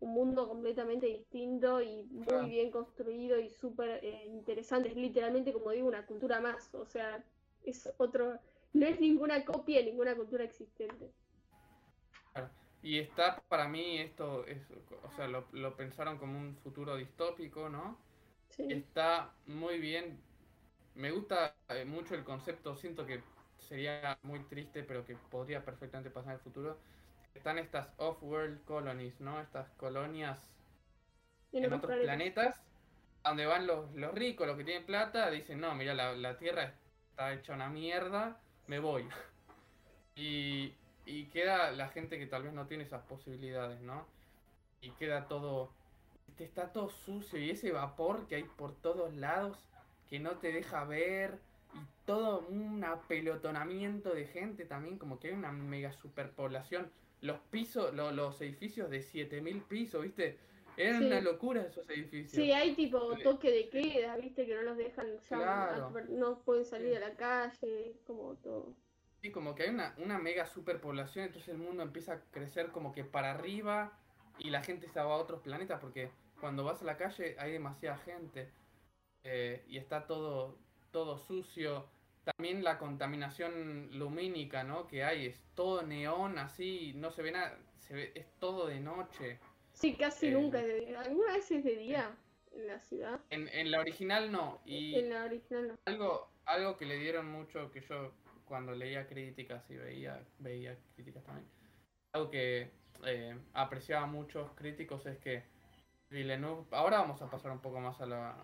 un 0.00 0.10
mundo 0.12 0.48
completamente 0.48 1.06
distinto 1.06 1.80
y 1.82 2.04
muy 2.04 2.24
Claro. 2.24 2.48
bien 2.48 2.70
construido 2.70 3.38
y 3.38 3.50
súper 3.50 4.04
eh, 4.04 4.24
interesante. 4.26 4.88
Es 4.90 4.96
literalmente, 4.96 5.52
como 5.52 5.70
digo, 5.70 5.88
una 5.88 6.06
cultura 6.06 6.40
más. 6.40 6.74
O 6.74 6.86
sea, 6.86 7.24
es 7.62 7.92
otro, 7.98 8.40
no 8.72 8.86
es 8.86 9.00
ninguna 9.00 9.44
copia 9.44 9.78
de 9.78 9.86
ninguna 9.86 10.16
cultura 10.16 10.44
existente. 10.44 11.12
Y 12.82 12.98
está 12.98 13.42
para 13.48 13.68
mí 13.68 13.98
esto, 13.98 14.46
es, 14.46 14.58
o 15.02 15.10
sea, 15.12 15.28
lo, 15.28 15.48
lo 15.52 15.76
pensaron 15.76 16.18
como 16.18 16.38
un 16.38 16.56
futuro 16.56 16.96
distópico, 16.96 17.68
¿no? 17.68 17.98
Sí, 18.50 18.68
Está 18.68 19.34
muy 19.46 19.78
bien. 19.78 20.22
Me 20.94 21.10
gusta 21.12 21.56
eh, 21.68 21.84
mucho 21.84 22.14
el 22.14 22.24
concepto, 22.24 22.76
siento 22.76 23.06
que 23.06 23.22
sería 23.58 24.18
muy 24.22 24.40
triste, 24.44 24.82
pero 24.84 25.04
que 25.04 25.16
podría 25.16 25.64
perfectamente 25.64 26.10
pasar 26.10 26.32
en 26.32 26.38
el 26.38 26.44
futuro. 26.44 26.80
Están 27.34 27.58
estas 27.58 27.92
off-world 27.98 28.64
colonies, 28.64 29.20
¿no? 29.20 29.40
Estas 29.40 29.70
colonias 29.72 30.48
en 31.52 31.72
otros 31.72 31.94
planetas. 31.98 32.04
planetas, 32.04 32.64
donde 33.24 33.46
van 33.46 33.66
los, 33.66 33.92
los 33.94 34.14
ricos, 34.14 34.46
los 34.46 34.56
que 34.56 34.64
tienen 34.64 34.86
plata, 34.86 35.30
dicen, 35.30 35.60
no, 35.60 35.74
mira, 35.74 35.94
la, 35.94 36.14
la 36.14 36.38
Tierra 36.38 36.74
está 37.10 37.32
hecha 37.34 37.54
una 37.54 37.68
mierda, 37.68 38.40
me 38.66 38.78
voy. 38.80 39.08
y, 40.16 40.77
y 41.08 41.24
queda 41.26 41.70
la 41.70 41.88
gente 41.88 42.18
que 42.18 42.26
tal 42.26 42.42
vez 42.42 42.52
no 42.52 42.66
tiene 42.66 42.84
esas 42.84 43.02
posibilidades, 43.02 43.80
¿no? 43.80 44.06
Y 44.82 44.90
queda 44.90 45.26
todo, 45.26 45.70
este, 46.28 46.44
está 46.44 46.70
todo 46.72 46.90
sucio 46.90 47.38
y 47.38 47.50
ese 47.50 47.72
vapor 47.72 48.26
que 48.26 48.36
hay 48.36 48.44
por 48.44 48.74
todos 48.74 49.14
lados 49.14 49.58
que 50.10 50.20
no 50.20 50.32
te 50.36 50.52
deja 50.52 50.84
ver 50.84 51.38
y 51.74 51.78
todo 52.06 52.40
un 52.48 52.84
apelotonamiento 52.84 54.14
de 54.14 54.26
gente 54.26 54.64
también, 54.64 54.98
como 54.98 55.18
que 55.18 55.28
hay 55.28 55.34
una 55.34 55.52
mega 55.52 55.92
superpoblación. 55.92 56.90
Los 57.20 57.38
pisos, 57.50 57.92
lo- 57.94 58.12
los 58.12 58.40
edificios 58.40 58.88
de 58.90 59.02
7000 59.02 59.62
pisos, 59.62 60.02
¿viste? 60.02 60.38
Eran 60.76 61.00
Sí. 61.00 61.06
una 61.06 61.20
locura 61.20 61.62
esos 61.62 61.88
edificios. 61.90 62.32
Sí, 62.32 62.52
hay 62.52 62.74
tipo 62.74 63.16
toque 63.22 63.50
de 63.50 63.68
queda, 63.68 64.16
viste, 64.16 64.46
que 64.46 64.54
no 64.54 64.62
los 64.62 64.76
dejan 64.76 65.06
ya, 65.28 65.36
Claro. 65.38 65.90
no 66.10 66.38
pueden 66.40 66.64
salir 66.64 66.90
Sí. 66.90 66.96
a 66.96 67.00
la 67.00 67.14
calle, 67.16 67.94
como 68.06 68.34
todo. 68.36 68.74
Sí, 69.20 69.30
como 69.32 69.54
que 69.54 69.64
hay 69.64 69.70
una, 69.70 69.94
una 69.98 70.18
mega 70.18 70.46
superpoblación, 70.46 71.26
entonces 71.26 71.48
el 71.48 71.58
mundo 71.58 71.82
empieza 71.82 72.12
a 72.14 72.20
crecer 72.30 72.70
como 72.70 72.92
que 72.92 73.04
para 73.04 73.32
arriba 73.32 73.98
y 74.38 74.50
la 74.50 74.62
gente 74.62 74.88
se 74.88 75.00
va 75.00 75.06
a 75.14 75.18
otros 75.18 75.40
planetas 75.42 75.80
porque 75.80 76.10
cuando 76.40 76.62
vas 76.64 76.82
a 76.82 76.84
la 76.84 76.96
calle 76.96 77.34
hay 77.38 77.50
demasiada 77.52 77.98
gente 77.98 78.48
eh, 79.24 79.64
y 79.68 79.78
está 79.78 80.06
todo, 80.06 80.56
todo 80.92 81.18
sucio. 81.18 81.86
También 82.24 82.62
la 82.62 82.78
contaminación 82.78 83.88
lumínica, 83.98 84.62
¿no? 84.62 84.86
Que 84.86 85.02
hay, 85.02 85.26
es 85.26 85.42
todo 85.54 85.82
neón 85.82 86.38
así, 86.38 86.92
no 86.94 87.10
se 87.10 87.22
ve 87.22 87.32
nada, 87.32 87.58
se 87.78 87.94
ve, 87.94 88.12
es 88.14 88.26
todo 88.38 88.66
de 88.66 88.80
noche. 88.80 89.40
Sí, 89.72 89.96
casi 89.96 90.28
Eh, 90.28 90.32
nunca 90.32 90.60
es 90.60 90.66
de 90.66 90.80
día. 90.80 91.00
¿Alguna 91.00 91.32
vez 91.32 91.50
es 91.50 91.64
de 91.64 91.76
día 91.76 92.16
en 92.52 92.66
la 92.66 92.78
ciudad? 92.80 93.20
En, 93.30 93.48
en 93.48 93.70
la 93.70 93.80
original 93.80 94.30
no, 94.30 94.60
y 94.64 94.94
En 94.94 95.10
la 95.10 95.24
original 95.24 95.68
no. 95.68 95.78
algo, 95.86 96.28
algo 96.44 96.76
que 96.76 96.86
le 96.86 96.96
dieron 96.98 97.26
mucho, 97.26 97.70
que 97.70 97.80
yo 97.80 98.12
cuando 98.48 98.74
leía 98.74 99.06
críticas 99.06 99.68
y 99.70 99.76
veía, 99.76 100.20
veía 100.38 100.76
críticas 100.94 101.22
también, 101.24 101.46
algo 102.12 102.30
que 102.30 102.70
eh, 103.04 103.38
apreciaba 103.52 104.06
muchos 104.06 104.50
críticos 104.52 105.06
es 105.06 105.18
que 105.18 105.44
Villeneuve, 106.10 106.64
ahora 106.72 106.98
vamos 106.98 107.20
a 107.22 107.30
pasar 107.30 107.52
un 107.52 107.60
poco 107.60 107.80
más 107.80 108.00
a 108.00 108.06
la, 108.06 108.34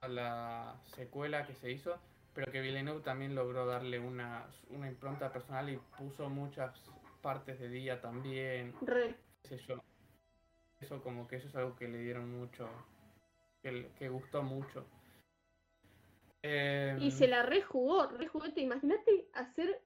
a 0.00 0.08
la 0.08 0.80
secuela 0.84 1.46
que 1.46 1.54
se 1.54 1.70
hizo, 1.70 1.98
pero 2.32 2.50
que 2.52 2.60
Villeneuve 2.60 3.02
también 3.02 3.34
logró 3.34 3.66
darle 3.66 3.98
una, 3.98 4.46
una 4.70 4.88
impronta 4.88 5.32
personal 5.32 5.68
y 5.68 5.78
puso 5.98 6.30
muchas 6.30 6.72
partes 7.20 7.58
de 7.58 7.68
día 7.68 8.00
también. 8.00 8.74
Re. 8.82 9.16
qué 9.42 9.48
sé 9.48 9.58
yo. 9.66 9.82
Eso 10.80 11.02
como 11.02 11.26
que 11.26 11.36
eso 11.36 11.48
es 11.48 11.56
algo 11.56 11.74
que 11.76 11.88
le 11.88 11.98
dieron 11.98 12.30
mucho, 12.38 12.68
que, 13.62 13.90
que 13.98 14.08
gustó 14.08 14.42
mucho. 14.42 14.86
Y 16.44 16.46
Em, 16.46 17.10
se 17.10 17.26
la 17.26 17.42
rejugó, 17.42 18.06
rejugó. 18.08 18.52
Te 18.52 18.60
imagínate 18.60 19.28
hacer 19.32 19.80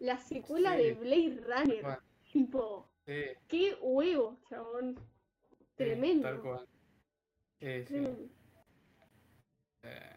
la 0.00 0.16
secuela 0.18 0.74
Sí. 0.76 0.82
de 0.82 0.94
Blade 0.94 1.40
Runner. 1.46 1.82
Bueno. 1.82 1.98
Tipo, 2.32 2.90
sí, 3.06 3.22
qué 3.46 3.76
huevo, 3.80 4.38
chabón. 4.48 4.96
sí, 5.50 5.56
Tremendo. 5.76 6.28
tal 6.28 6.40
cual. 6.40 6.68
Tremendo. 7.58 8.28
Eh, 9.82 10.16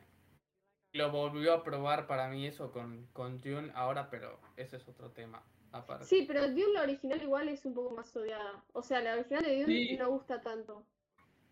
lo 0.94 1.12
volvió 1.12 1.54
a 1.54 1.64
probar 1.64 2.08
para 2.08 2.28
mí 2.30 2.46
eso 2.48 2.72
con, 2.72 3.08
con 3.14 3.40
Dune 3.42 3.72
ahora, 3.76 4.10
pero 4.10 4.40
ese 4.58 4.78
es 4.78 4.88
otro 4.88 5.12
tema 5.12 5.44
aparte. 5.72 6.06
Sí, 6.06 6.26
pero 6.28 6.48
Dune 6.50 6.74
la 6.74 6.84
original 6.84 7.22
igual 7.22 7.50
es 7.50 7.66
un 7.66 7.74
poco 7.74 7.96
más 7.96 8.16
odiada. 8.16 8.64
O 8.74 8.82
sea, 8.82 9.02
la 9.02 9.14
original 9.16 9.44
de 9.44 9.62
Dune 9.62 9.98
no 9.98 10.10
gusta 10.10 10.42
tanto. 10.42 10.86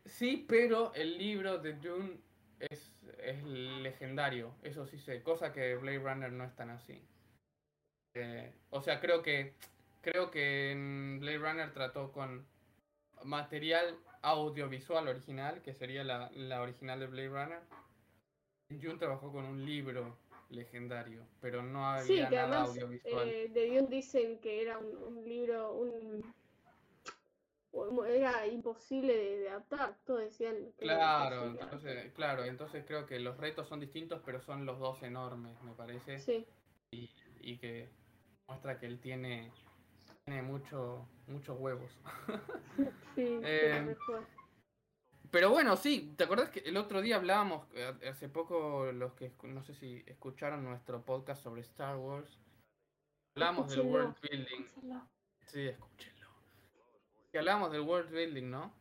Sí, 0.05 0.45
pero 0.47 0.93
el 0.93 1.17
libro 1.17 1.57
de 1.59 1.73
Dune 1.73 2.19
es, 2.59 2.91
es 3.23 3.43
legendario, 3.43 4.53
eso 4.63 4.85
sí 4.85 4.97
sé, 4.97 5.21
cosa 5.23 5.53
que 5.53 5.75
Blade 5.75 5.99
Runner 5.99 6.31
no 6.31 6.43
es 6.43 6.55
tan 6.55 6.69
así. 6.69 7.01
Eh, 8.15 8.51
o 8.71 8.81
sea, 8.81 8.99
creo 8.99 9.21
que 9.21 9.53
creo 10.01 10.31
que 10.31 10.71
en 10.71 11.19
Blade 11.19 11.37
Runner 11.37 11.73
trató 11.73 12.11
con 12.11 12.45
material 13.23 13.97
audiovisual 14.21 15.07
original, 15.07 15.61
que 15.61 15.73
sería 15.73 16.03
la, 16.03 16.29
la 16.33 16.61
original 16.61 16.99
de 16.99 17.07
Blade 17.07 17.29
Runner. 17.29 17.59
En 18.69 18.79
Dune 18.79 18.97
trabajó 18.99 19.31
con 19.31 19.45
un 19.45 19.65
libro 19.65 20.17
legendario, 20.49 21.25
pero 21.41 21.61
no 21.61 21.85
había 21.87 22.03
Sí, 22.05 22.15
que 22.15 22.35
nada 22.35 22.63
además 22.63 22.69
audiovisual. 22.69 23.29
eh, 23.29 23.49
de 23.49 23.67
Dune 23.67 23.87
dicen 23.89 24.39
que 24.39 24.61
era 24.61 24.77
un, 24.77 24.95
un 25.03 25.23
libro, 25.23 25.73
un 25.73 26.33
era 28.07 28.47
imposible 28.47 29.15
de, 29.15 29.37
de 29.39 29.49
adaptar. 29.49 29.97
Todos 30.05 30.21
decían 30.21 30.55
Claro, 30.77 31.45
entonces, 31.45 32.11
claro, 32.13 32.43
entonces 32.45 32.83
creo 32.85 33.05
que 33.05 33.19
los 33.19 33.37
retos 33.37 33.67
son 33.67 33.79
distintos, 33.79 34.21
pero 34.25 34.41
son 34.41 34.65
los 34.65 34.79
dos 34.79 35.01
enormes, 35.03 35.61
me 35.63 35.73
parece. 35.73 36.19
Sí, 36.19 36.45
y, 36.91 37.09
y 37.41 37.57
que 37.57 37.89
muestra 38.47 38.79
que 38.79 38.87
él 38.87 38.99
tiene, 38.99 39.51
tiene 40.25 40.41
mucho, 40.41 41.07
muchos 41.27 41.57
huevos. 41.59 41.91
sí, 43.15 43.39
Eh, 43.43 43.83
mejor. 43.85 44.25
Pero 45.31 45.51
bueno, 45.51 45.77
sí, 45.77 46.15
¿te 46.17 46.23
acordás 46.23 46.49
que 46.49 46.61
el 46.61 46.75
otro 46.75 47.01
día 47.01 47.17
hablábamos, 47.17 47.67
eh, 47.75 47.93
hace 48.09 48.29
poco 48.29 48.91
los 48.91 49.13
que, 49.13 49.31
no 49.43 49.61
sé 49.63 49.75
si 49.75 50.03
escucharon 50.07 50.63
nuestro 50.63 51.03
podcast 51.03 51.43
sobre 51.43 51.61
Star 51.61 51.97
Wars, 51.97 52.39
hablamos 53.35 53.69
del 53.69 53.81
world 53.81 54.15
building. 54.21 54.65
Sí, 55.45 55.67
escúchenlo. 55.67 56.18
Que 57.31 57.39
hablamos 57.39 57.71
del 57.71 57.81
world 57.81 58.11
building, 58.11 58.49
¿no? 58.49 58.73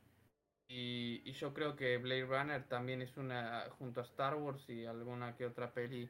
Y, 0.71 1.23
y 1.25 1.33
yo 1.33 1.55
creo 1.55 1.77
que 1.77 1.97
Blade 1.99 2.25
Runner 2.27 2.63
también 2.69 3.03
es 3.03 3.17
una, 3.17 3.69
junto 3.79 4.01
a 4.01 4.05
Star 4.05 4.35
Wars 4.37 4.69
y 4.69 4.85
alguna 4.87 5.35
que 5.37 5.47
otra 5.47 5.73
peli, 5.73 6.09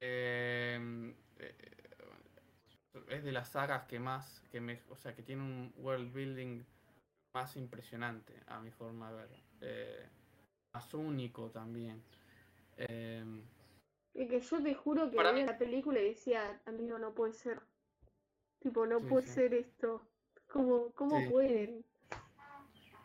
eh, 0.00 1.14
eh, 1.38 1.54
es 3.08 3.24
de 3.24 3.32
las 3.32 3.50
sagas 3.50 3.84
que 3.86 3.98
más, 3.98 4.42
que 4.50 4.60
me, 4.60 4.80
o 4.90 4.96
sea, 4.96 5.14
que 5.14 5.22
tiene 5.22 5.42
un 5.42 5.72
world 5.78 6.12
building 6.12 6.62
más 7.34 7.56
impresionante, 7.56 8.34
a 8.46 8.60
mi 8.60 8.70
forma 8.70 9.12
de 9.12 9.16
ver. 9.18 9.30
Eh, 9.60 10.08
más 10.74 10.92
único 10.94 11.50
también. 11.50 12.02
Eh, 12.78 13.24
Es 14.14 14.28
que 14.30 14.40
yo 14.40 14.62
te 14.62 14.74
juro 14.74 15.10
que 15.10 15.16
Para 15.16 15.32
veía 15.32 15.44
mí- 15.44 15.52
la 15.52 15.58
película 15.58 16.00
y 16.00 16.08
decía, 16.08 16.60
amigo, 16.64 16.98
no 16.98 17.14
puede 17.14 17.34
ser. 17.34 17.60
Tipo, 18.60 18.86
no 18.86 19.00
Sí, 19.00 19.06
puede 19.08 19.26
sí. 19.26 19.32
ser 19.32 19.54
esto. 19.54 20.02
¿Cómo, 20.56 20.90
cómo 20.94 21.20
Sí. 21.20 21.26
pueden? 21.30 21.84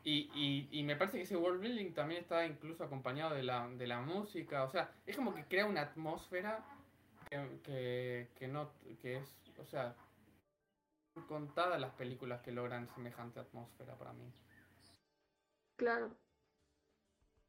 Y, 0.04 0.32
y, 0.34 0.69
y 0.71 0.84
me 0.84 0.95
parece 0.95 1.17
que 1.17 1.23
ese 1.23 1.36
world 1.38 1.62
building 1.62 1.93
también 1.93 2.21
está 2.21 2.45
incluso 2.45 2.84
acompañado 2.84 3.36
de 3.36 3.43
la, 3.43 3.67
de 3.69 3.88
la 3.88 4.02
música. 4.02 4.63
O 4.63 4.69
sea, 4.69 4.91
es 5.06 5.15
como 5.15 5.34
que 5.36 5.45
crea 5.45 5.65
una 5.65 5.82
atmósfera 5.82 6.63
que, 7.30 7.60
que, 7.63 8.32
que 8.36 8.47
no. 8.47 8.71
que 9.02 9.17
es. 9.17 9.36
O 9.60 9.65
sea. 9.65 9.95
contadas 11.28 11.80
las 11.80 11.93
películas 11.95 12.41
que 12.41 12.52
logran 12.52 12.88
semejante 12.95 13.39
atmósfera 13.39 13.95
para 13.97 14.13
mí. 14.13 14.32
Claro. 15.76 16.15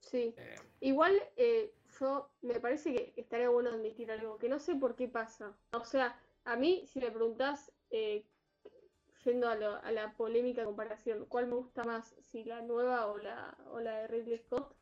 Sí. 0.00 0.34
Eh, 0.36 0.56
Igual, 0.80 1.22
eh, 1.36 1.72
yo 2.00 2.28
me 2.42 2.58
parece 2.60 2.92
que 2.94 3.20
estaría 3.20 3.48
bueno 3.50 3.70
admitir 3.70 4.10
algo, 4.10 4.36
que 4.38 4.48
no 4.48 4.58
sé 4.58 4.74
por 4.74 4.96
qué 4.96 5.08
pasa. 5.08 5.56
O 5.72 5.84
sea, 5.84 6.20
a 6.44 6.56
mí, 6.56 6.86
si 6.88 6.98
me 7.00 7.10
preguntás, 7.10 7.72
eh, 7.90 8.26
yendo 9.24 9.48
a, 9.48 9.54
lo- 9.56 9.76
a 9.82 9.92
la 9.92 10.12
polémica 10.14 10.64
comparación, 10.64 11.26
¿cuál 11.26 11.46
me 11.48 11.56
gusta 11.56 11.84
más? 11.84 12.14
Si 12.20 12.44
la 12.44 12.62
nueva 12.62 13.06
o 13.06 13.18
la, 13.18 13.56
o 13.72 13.80
la 13.80 13.98
de 14.00 14.06
Ridley 14.08 14.38
Scott. 14.38 14.74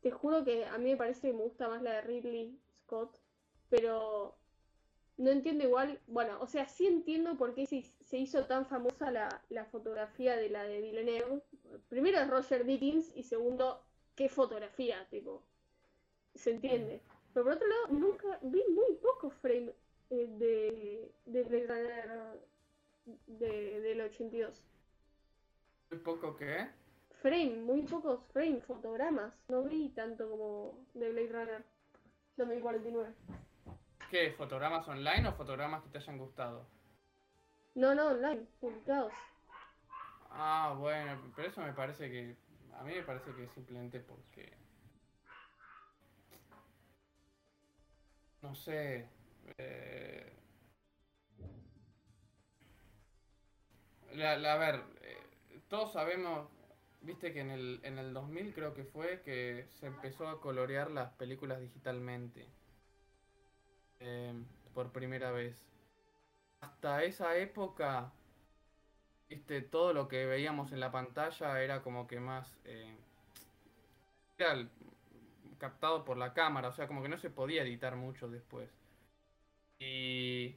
Te 0.00 0.10
juro 0.10 0.44
que 0.44 0.64
a 0.66 0.78
mí 0.78 0.90
me 0.90 0.96
parece 0.96 1.28
que 1.28 1.34
me 1.36 1.42
gusta 1.42 1.68
más 1.68 1.82
la 1.82 1.92
de 1.94 2.00
Ridley 2.02 2.58
Scott, 2.82 3.16
pero 3.68 4.34
no 5.18 5.30
entiendo 5.30 5.64
igual, 5.64 6.00
bueno, 6.06 6.38
o 6.40 6.46
sea, 6.46 6.68
sí 6.68 6.86
entiendo 6.86 7.36
por 7.36 7.54
qué 7.54 7.66
se, 7.66 7.82
se 7.82 8.18
hizo 8.18 8.44
tan 8.46 8.66
famosa 8.66 9.10
la, 9.10 9.42
la 9.50 9.64
fotografía 9.66 10.36
de 10.36 10.50
la 10.50 10.62
de 10.64 10.80
Villeneuve. 10.80 11.42
Primero 11.88 12.18
es 12.18 12.28
Roger 12.30 12.64
Dickens 12.64 13.12
y 13.16 13.24
segundo, 13.24 13.82
qué 14.16 14.28
fotografía, 14.28 15.06
tipo, 15.10 15.42
se 16.34 16.52
entiende. 16.52 17.00
Pero 17.34 17.44
por 17.44 17.54
otro 17.54 17.68
lado, 17.68 17.88
nunca 17.90 18.38
vi 18.42 18.62
muy 18.70 18.94
pocos 19.02 19.34
frames 19.34 19.74
eh, 20.10 20.26
de, 20.38 21.12
de 21.26 21.44
de, 23.26 23.80
del 23.80 24.00
82. 24.02 24.64
muy 25.90 26.00
poco 26.00 26.36
que. 26.36 26.68
Frame, 27.22 27.56
muy 27.56 27.82
pocos 27.82 28.20
frame, 28.32 28.60
fotogramas. 28.60 29.34
No 29.48 29.64
vi 29.64 29.88
tanto 29.90 30.28
como 30.30 30.86
de 30.94 31.10
Blade 31.10 31.32
Runner 31.32 31.64
2049. 32.36 33.14
¿Qué? 34.10 34.32
¿Fotogramas 34.32 34.86
online 34.88 35.28
o 35.28 35.32
fotogramas 35.34 35.82
que 35.82 35.90
te 35.90 35.98
hayan 35.98 36.18
gustado? 36.18 36.66
No, 37.74 37.94
no, 37.94 38.08
online, 38.08 38.46
publicados. 38.60 39.12
Ah, 40.30 40.74
bueno, 40.78 41.32
pero 41.34 41.48
eso 41.48 41.60
me 41.62 41.72
parece 41.72 42.10
que. 42.10 42.36
A 42.74 42.84
mí 42.84 42.94
me 42.94 43.02
parece 43.02 43.34
que 43.34 43.44
es 43.44 43.50
simplemente 43.52 44.00
porque. 44.00 44.56
No 48.42 48.54
sé. 48.54 49.08
eh, 49.58 50.37
la, 54.14 54.36
la- 54.36 54.54
a 54.54 54.58
ver, 54.58 54.82
eh, 55.02 55.16
todos 55.68 55.92
sabemos. 55.92 56.48
Viste 57.00 57.32
que 57.32 57.40
en 57.40 57.50
el, 57.50 57.80
en 57.84 57.98
el 57.98 58.12
2000 58.12 58.52
creo 58.52 58.74
que 58.74 58.84
fue 58.84 59.22
que 59.22 59.66
se 59.80 59.86
empezó 59.86 60.28
a 60.28 60.40
colorear 60.40 60.90
las 60.90 61.12
películas 61.12 61.60
digitalmente. 61.60 62.46
eh, 64.00 64.32
por 64.74 64.92
primera 64.92 65.30
vez. 65.32 65.56
Hasta 66.60 67.04
esa 67.04 67.36
época 67.36 68.12
viste, 69.28 69.62
todo 69.62 69.92
lo 69.92 70.08
que 70.08 70.26
veíamos 70.26 70.72
en 70.72 70.80
la 70.80 70.90
pantalla 70.90 71.62
era 71.62 71.82
como 71.82 72.06
que 72.08 72.18
más 72.20 72.58
era 74.38 74.52
el- 74.52 74.70
captado 75.58 76.04
por 76.04 76.16
la 76.16 76.32
cámara, 76.32 76.68
o 76.68 76.72
sea, 76.72 76.86
como 76.86 77.02
que 77.02 77.08
no 77.10 77.18
se 77.18 77.30
podía 77.30 77.62
editar 77.62 77.96
mucho 77.96 78.28
después. 78.28 78.70
Y, 79.80 80.54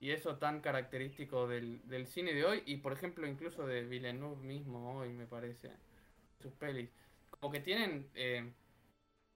y 0.00 0.10
eso 0.12 0.38
tan 0.38 0.60
característico 0.60 1.48
del, 1.48 1.80
del 1.88 2.06
cine 2.06 2.32
de 2.34 2.44
hoy, 2.44 2.62
y 2.66 2.76
por 2.78 2.92
ejemplo 2.92 3.26
incluso 3.26 3.66
de 3.66 3.84
Villeneuve 3.84 4.42
mismo 4.46 4.98
hoy, 4.98 5.12
me 5.12 5.26
parece, 5.26 5.70
sus 6.40 6.52
pelis. 6.54 6.90
Como 7.30 7.52
que 7.52 7.60
tienen 7.60 8.08
eh, 8.14 8.52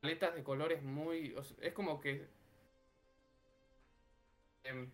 paletas 0.01 0.35
de 0.35 0.42
colores 0.44 0.83
muy... 0.83 1.35
es 1.61 1.72
como 1.72 2.01
que... 2.01 2.29
em, 4.64 4.90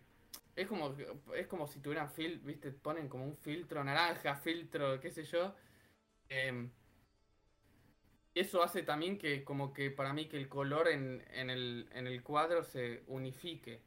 es 0.55 0.67
como, 0.67 0.95
es 1.35 1.47
como 1.47 1.67
si 1.67 1.79
tuvieran 1.79 2.09
fil, 2.11 2.39
viste, 2.39 2.71
ponen 2.71 3.07
como 3.07 3.25
un 3.25 3.37
filtro 3.37 3.83
naranja, 3.83 4.35
filtro, 4.35 4.99
qué 4.99 5.11
sé 5.11 5.23
yo. 5.23 5.55
Y 8.33 8.39
eso 8.39 8.63
hace 8.63 8.83
también 8.83 9.17
que, 9.17 9.43
como 9.43 9.73
que 9.73 9.91
para 9.91 10.13
mí, 10.13 10.27
que 10.27 10.37
el 10.37 10.49
color 10.49 10.87
en, 10.87 11.23
en 11.31 11.49
el, 11.49 11.89
en 11.93 12.07
el 12.07 12.23
cuadro 12.23 12.63
se 12.63 13.03
unifique 13.07 13.81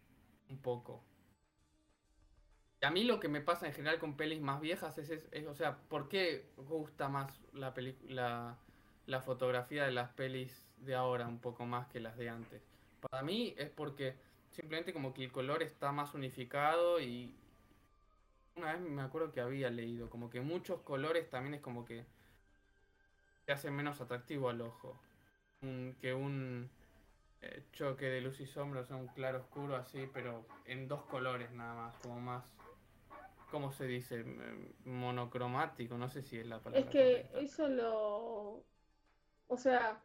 un 0.49 0.59
poco. 0.61 1.05
A 2.83 2.91
mí 2.91 3.05
lo 3.05 3.21
que 3.21 3.29
me 3.29 3.41
pasa 3.41 3.67
en 3.67 3.73
general 3.73 3.99
con 4.01 4.17
pelis 4.17 4.41
más 4.41 4.61
viejas 4.61 4.99
es, 4.99 5.09
es- 5.11 5.47
o 5.47 5.55
sea, 5.55 5.77
¿por 5.89 6.09
qué 6.09 6.45
gusta 6.57 7.09
más 7.09 7.41
la, 7.53 7.73
peli- 7.75 7.97
la, 8.09 8.57
la 9.07 9.21
fotografía 9.21 9.85
de 9.85 9.93
las 9.93 10.11
pelis 10.11 10.67
de 10.79 10.95
ahora 10.97 11.29
un 11.29 11.39
poco 11.39 11.65
más 11.65 11.87
que 11.89 12.01
las 12.01 12.17
de 12.17 12.29
antes? 12.29 12.61
Para 13.09 13.23
mí 13.23 13.55
es 13.57 13.71
porque 13.71 14.15
simplemente 14.51 14.93
como 14.93 15.15
que 15.15 15.25
el 15.25 15.31
color 15.33 15.63
está 15.63 15.93
más 15.93 16.15
unificado 16.15 17.01
y 17.01 17.33
una 18.57 18.73
vez 18.73 18.81
me 18.83 19.03
acuerdo 19.03 19.33
que 19.33 19.41
había 19.41 19.71
leído 19.71 20.11
como 20.11 20.29
que 20.29 20.41
muchos 20.41 20.81
colores 20.81 21.31
también 21.31 21.55
es 21.55 21.61
como 21.61 21.85
que 21.85 22.05
se 23.47 23.53
hace 23.53 23.71
menos 23.71 24.01
atractivo 24.01 24.49
al 24.51 24.61
ojo 24.61 24.97
que 26.01 26.13
un 26.13 26.69
eh, 27.41 27.63
choque 27.73 28.07
de 28.07 28.21
luz 28.21 28.41
y 28.41 28.47
sombra, 28.47 28.81
o 28.81 28.85
sea, 28.85 28.97
un 28.97 29.07
claro 29.09 29.39
oscuro 29.39 29.77
así, 29.77 30.09
pero 30.13 30.45
en 30.67 30.89
dos 30.89 31.03
colores 31.05 31.53
nada 31.53 31.75
más, 31.75 31.95
como 32.03 32.21
más, 32.21 32.45
¿cómo 33.53 33.73
se 33.73 33.87
dice? 33.87 34.25
Monocromático, 34.85 35.99
no 35.99 36.09
sé 36.09 36.23
si 36.23 36.39
es 36.41 36.47
la 36.49 36.63
palabra. 36.63 36.81
Es 36.81 36.87
que 36.89 37.01
correcta. 37.05 37.39
eso 37.41 37.69
lo. 37.69 38.65
O 39.49 39.57
sea, 39.59 40.03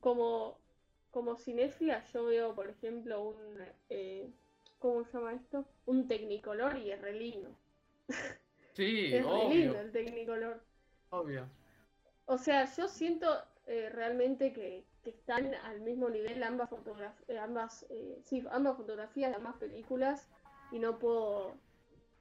como, 0.00 0.58
como 1.10 1.36
cinéfila, 1.36 2.04
yo 2.12 2.24
veo, 2.26 2.54
por 2.54 2.68
ejemplo, 2.68 3.22
un. 3.22 3.58
Eh, 3.88 4.30
¿Cómo 4.78 5.04
se 5.04 5.12
llama 5.18 5.34
esto? 5.34 5.64
Un 5.86 6.08
Technicolor 6.08 6.76
y 6.78 6.90
es 6.90 7.00
re 7.00 7.14
lindo. 7.14 7.56
Sí, 8.74 8.84
Es 9.10 9.28
re 9.28 9.44
lindo 9.46 9.78
obvio, 9.78 9.80
el 9.80 9.92
Technicolor. 9.92 10.66
obvio. 11.10 11.48
O 12.26 12.38
sea, 12.38 12.64
yo 12.74 12.88
siento 12.88 13.28
eh, 13.66 13.88
realmente 13.90 14.52
que, 14.52 14.88
que 15.02 15.10
están 15.10 15.54
al 15.54 15.80
mismo 15.80 16.08
nivel 16.08 16.42
ambas 16.42 16.70
fotografías, 16.70 17.38
ambas, 17.42 17.86
eh, 17.90 18.20
sí, 18.24 18.42
ambas 18.50 18.76
fotografías 18.76 19.36
ambas 19.36 19.56
películas 19.56 20.28
y 20.72 20.78
no 20.80 20.98
puedo, 20.98 21.60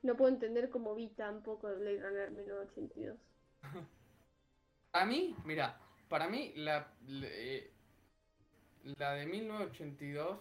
no 0.03 0.15
puedo 0.15 0.31
entender 0.31 0.69
cómo 0.69 0.93
vi 0.95 1.07
tan 1.09 1.41
poco 1.43 1.67
de 1.67 1.75
Blade 1.77 2.01
Runner 2.01 2.31
1982. 2.31 3.17
A 4.93 5.05
mí, 5.05 5.35
mira, 5.45 5.77
para 6.09 6.27
mí 6.29 6.53
la, 6.55 6.87
le- 7.07 7.71
la 8.99 9.13
de 9.13 9.25
1982, 9.25 10.39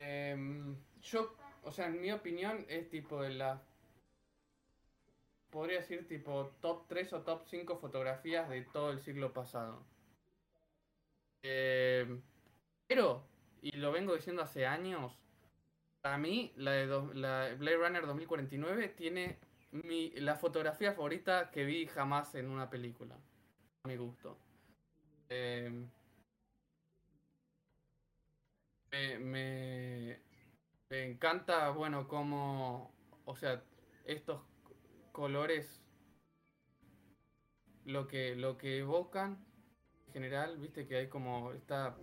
em, 0.00 0.76
yo, 1.02 1.36
o 1.64 1.70
sea, 1.72 1.86
en 1.86 2.00
mi 2.00 2.10
opinión 2.12 2.64
es 2.68 2.88
tipo 2.90 3.22
de 3.22 3.30
la, 3.30 3.60
podría 5.50 5.78
decir 5.80 6.06
tipo 6.06 6.52
top 6.60 6.86
3 6.86 7.12
o 7.12 7.22
top 7.22 7.42
5 7.48 7.76
fotografías 7.78 8.48
de 8.48 8.62
todo 8.62 8.90
el 8.92 9.00
siglo 9.00 9.32
pasado. 9.32 9.84
Em, 11.42 12.22
pero, 12.86 13.22
y 13.62 13.72
lo 13.76 13.92
vengo 13.92 14.14
diciendo 14.14 14.42
hace 14.42 14.66
años, 14.66 15.18
para 16.06 16.18
mí 16.18 16.52
la 16.54 16.70
de 16.70 16.86
do- 16.86 17.12
la 17.14 17.52
Blade 17.58 17.78
Runner 17.78 18.06
2049 18.06 18.90
tiene 18.90 19.40
la 19.72 20.36
fotografía 20.36 20.92
favorita 20.92 21.50
que 21.50 21.64
vi 21.64 21.88
jamás 21.88 22.36
en 22.36 22.48
una 22.48 22.70
película. 22.70 23.16
A 23.82 23.88
mi 23.88 23.96
gusto. 23.96 24.38
Eh, 25.28 25.68
me, 29.18 30.20
encanta, 30.90 31.70
bueno, 31.70 32.06
cómo, 32.06 32.94
o 33.24 33.34
sea, 33.34 33.64
estos 34.04 34.42
colores, 35.10 35.82
lo 37.84 38.06
que, 38.06 38.36
lo 38.36 38.56
que 38.56 38.78
evocan, 38.78 39.44
en 40.06 40.12
general, 40.12 40.56
viste 40.58 40.86
que 40.86 40.98
hay 40.98 41.08
como 41.08 41.50
esta, 41.50 41.96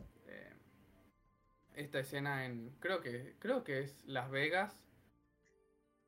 esta 1.75 1.99
escena 1.99 2.45
en, 2.45 2.75
creo 2.79 3.01
que, 3.01 3.35
creo 3.39 3.63
que 3.63 3.79
es 3.79 4.03
Las 4.05 4.29
Vegas, 4.29 4.83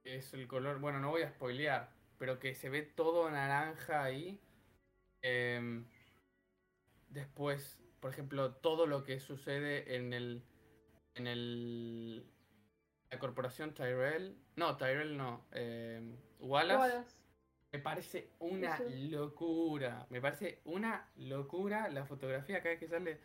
es 0.03 0.33
el 0.33 0.47
color, 0.47 0.79
bueno, 0.79 0.99
no 0.99 1.09
voy 1.09 1.23
a 1.23 1.29
spoilear, 1.29 1.89
pero 2.17 2.39
que 2.39 2.53
se 2.53 2.69
ve 2.69 2.83
todo 2.83 3.29
naranja 3.29 4.03
ahí. 4.03 4.39
Em, 5.21 5.85
después, 7.09 7.79
por 7.99 8.11
ejemplo, 8.11 8.53
todo 8.55 8.85
lo 8.85 9.03
que 9.03 9.19
sucede 9.19 9.95
en 9.95 10.13
el, 10.13 10.43
en 11.15 11.27
el, 11.27 12.25
la 13.09 13.19
corporación 13.19 13.73
Tyrell, 13.73 14.37
no, 14.55 14.77
Tyrell 14.77 15.17
no, 15.17 15.45
em, 15.51 16.15
Wallace, 16.39 16.77
Wallace. 16.77 17.17
me 17.71 17.79
parece 17.79 18.29
una 18.39 18.79
locura, 19.09 20.05
me 20.11 20.21
parece 20.21 20.61
una 20.65 21.09
locura 21.15 21.89
la 21.89 22.05
fotografía 22.05 22.59
cada 22.59 22.71
vez 22.71 22.79
que 22.79 22.87
sale. 22.87 23.19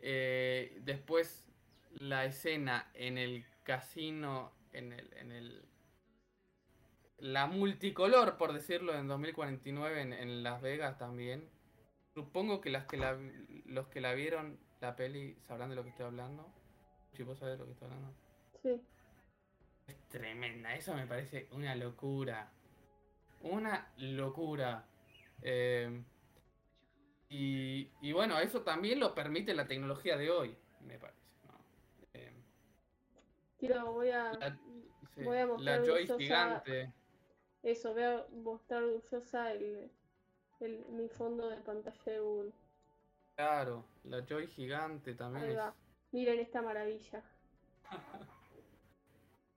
Eh, 0.00 0.78
después 0.82 1.47
la 1.92 2.24
escena 2.24 2.90
en 2.94 3.18
el 3.18 3.44
casino, 3.64 4.52
en 4.72 4.92
el, 4.92 5.12
en 5.14 5.32
el 5.32 5.68
la 7.18 7.46
multicolor, 7.46 8.36
por 8.36 8.52
decirlo, 8.52 8.94
en 8.94 9.08
2049 9.08 10.00
en, 10.00 10.12
en 10.12 10.42
Las 10.42 10.62
Vegas 10.62 10.98
también. 10.98 11.48
Supongo 12.14 12.60
que 12.60 12.70
las 12.70 12.86
que 12.86 12.96
la, 12.96 13.18
los 13.66 13.88
que 13.88 14.00
la 14.00 14.14
vieron 14.14 14.58
la 14.80 14.94
peli 14.94 15.36
sabrán 15.46 15.70
de 15.70 15.76
lo 15.76 15.82
que 15.82 15.90
estoy 15.90 16.06
hablando. 16.06 16.46
Si 17.12 17.22
vos 17.22 17.38
sabés 17.38 17.54
de 17.54 17.58
lo 17.58 17.66
que 17.66 17.72
estoy 17.72 17.86
hablando. 17.86 18.14
Sí. 18.62 18.80
Es 19.88 20.08
tremenda, 20.08 20.74
eso 20.74 20.94
me 20.94 21.06
parece 21.06 21.48
una 21.52 21.74
locura. 21.74 22.52
Una 23.42 23.92
locura. 23.96 24.86
Eh, 25.42 26.02
y, 27.28 27.90
y 28.00 28.12
bueno, 28.12 28.38
eso 28.38 28.62
también 28.62 29.00
lo 29.00 29.14
permite 29.14 29.54
la 29.54 29.66
tecnología 29.66 30.16
de 30.16 30.30
hoy, 30.30 30.56
me 30.80 30.98
parece. 30.98 31.27
Quiero, 33.58 33.92
voy 33.92 34.10
a, 34.10 34.32
la, 34.32 34.58
sí, 35.14 35.22
voy 35.24 35.36
a 35.36 35.40
la 35.40 35.46
mostrar 35.46 35.80
Joy 35.84 36.02
orgullosa- 36.04 36.16
gigante. 36.18 36.92
eso, 37.62 37.92
voy 37.92 38.02
a 38.04 38.26
mostrar 38.30 38.82
orgullosa 38.84 39.52
el, 39.52 39.90
el, 40.60 40.84
mi 40.90 41.08
fondo 41.08 41.48
de 41.48 41.56
pantalla 41.58 42.12
de 42.12 42.20
Google. 42.20 42.52
Claro, 43.36 43.84
la 44.04 44.24
Joy 44.24 44.46
gigante 44.46 45.14
también 45.14 45.44
Ahí 45.46 45.50
es. 45.52 45.58
va. 45.58 45.74
Miren 46.12 46.38
esta 46.40 46.62
maravilla. 46.62 47.22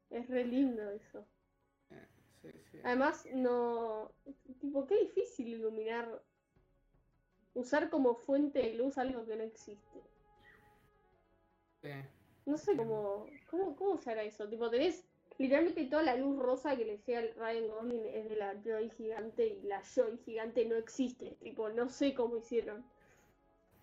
Es 0.10 0.28
re 0.30 0.44
lindo 0.44 0.90
eso. 0.92 1.26
Sí, 2.42 2.52
sí. 2.70 2.80
Además, 2.84 3.26
no. 3.34 4.12
Tipo, 4.60 4.86
qué 4.86 4.98
difícil 5.00 5.48
iluminar. 5.48 6.22
Usar 7.54 7.90
como 7.90 8.16
fuente 8.16 8.60
de 8.60 8.74
luz 8.74 8.98
algo 8.98 9.26
que 9.26 9.36
no 9.38 9.44
existe. 9.44 10.02
sí. 11.82 11.90
No 12.46 12.58
sé 12.58 12.76
cómo. 12.76 13.28
¿Cómo, 13.50 13.76
cómo 13.76 13.98
se 13.98 14.12
hará 14.12 14.24
eso? 14.24 14.48
Tipo, 14.48 14.70
tenés. 14.70 15.06
Literalmente 15.38 15.86
toda 15.86 16.04
la 16.04 16.16
luz 16.16 16.38
rosa 16.38 16.76
que 16.78 16.86
le 16.86 16.98
llega 17.00 17.20
al 17.20 17.34
Ryan 17.36 17.68
Gosling 17.70 18.06
es 18.06 18.30
de 18.30 18.36
la 18.36 18.54
Joy 18.64 18.90
gigante 18.92 19.48
y 19.48 19.62
la 19.64 19.82
Joy 19.82 20.18
gigante 20.18 20.66
no 20.66 20.76
existe. 20.76 21.32
Tipo, 21.42 21.70
no 21.70 21.90
sé 21.90 22.14
cómo 22.14 22.38
hicieron. 22.38 22.84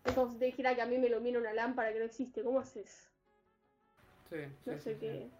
Es 0.05 0.15
como 0.15 0.31
si 0.31 0.39
te 0.39 0.47
dijera 0.47 0.75
que 0.75 0.83
a 0.83 0.87
mí 0.87 0.99
me 0.99 1.07
ilumina 1.09 1.39
una 1.39 1.53
lámpara 1.53 1.93
que 1.93 1.99
no 1.99 2.05
existe. 2.05 2.43
¿Cómo 2.43 2.61
haces? 2.61 3.09
Sí, 4.31 4.37
No 4.67 4.73
sí, 4.75 4.79
sé 4.79 4.95
sí, 4.95 5.01
qué. 5.01 5.13
sí. 5.13 5.31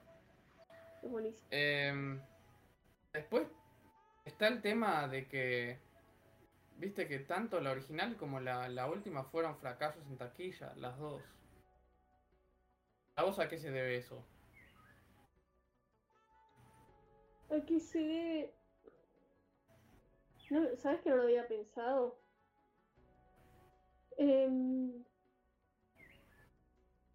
Es 1.03 1.11
buenísimo. 1.11 1.49
Em, 1.51 2.21
después 3.13 3.47
está 4.25 4.49
el 4.49 4.63
tema 4.63 5.09
de 5.09 5.29
que, 5.29 5.79
viste 6.79 7.07
que 7.09 7.19
tanto 7.21 7.61
la 7.61 7.73
original 7.73 8.17
como 8.17 8.41
la, 8.41 8.69
la 8.69 8.87
última 8.89 9.25
fueron 9.25 9.57
fracasos 9.59 10.03
en 10.11 10.17
taquilla, 10.19 10.73
las 10.77 10.99
dos. 10.99 11.23
¿A 13.19 13.25
vos 13.25 13.37
a 13.41 13.49
qué 13.49 13.59
se 13.59 13.73
debe 13.73 13.97
eso? 13.97 14.25
¿A 17.51 17.61
qué 17.67 17.81
se 17.81 17.99
debe? 17.99 18.55
No, 20.51 20.77
¿Sabes 20.77 21.01
que 21.01 21.11
no 21.11 21.17
lo 21.17 21.23
había 21.25 21.49
pensado? 21.49 22.17
Em, 24.19 25.03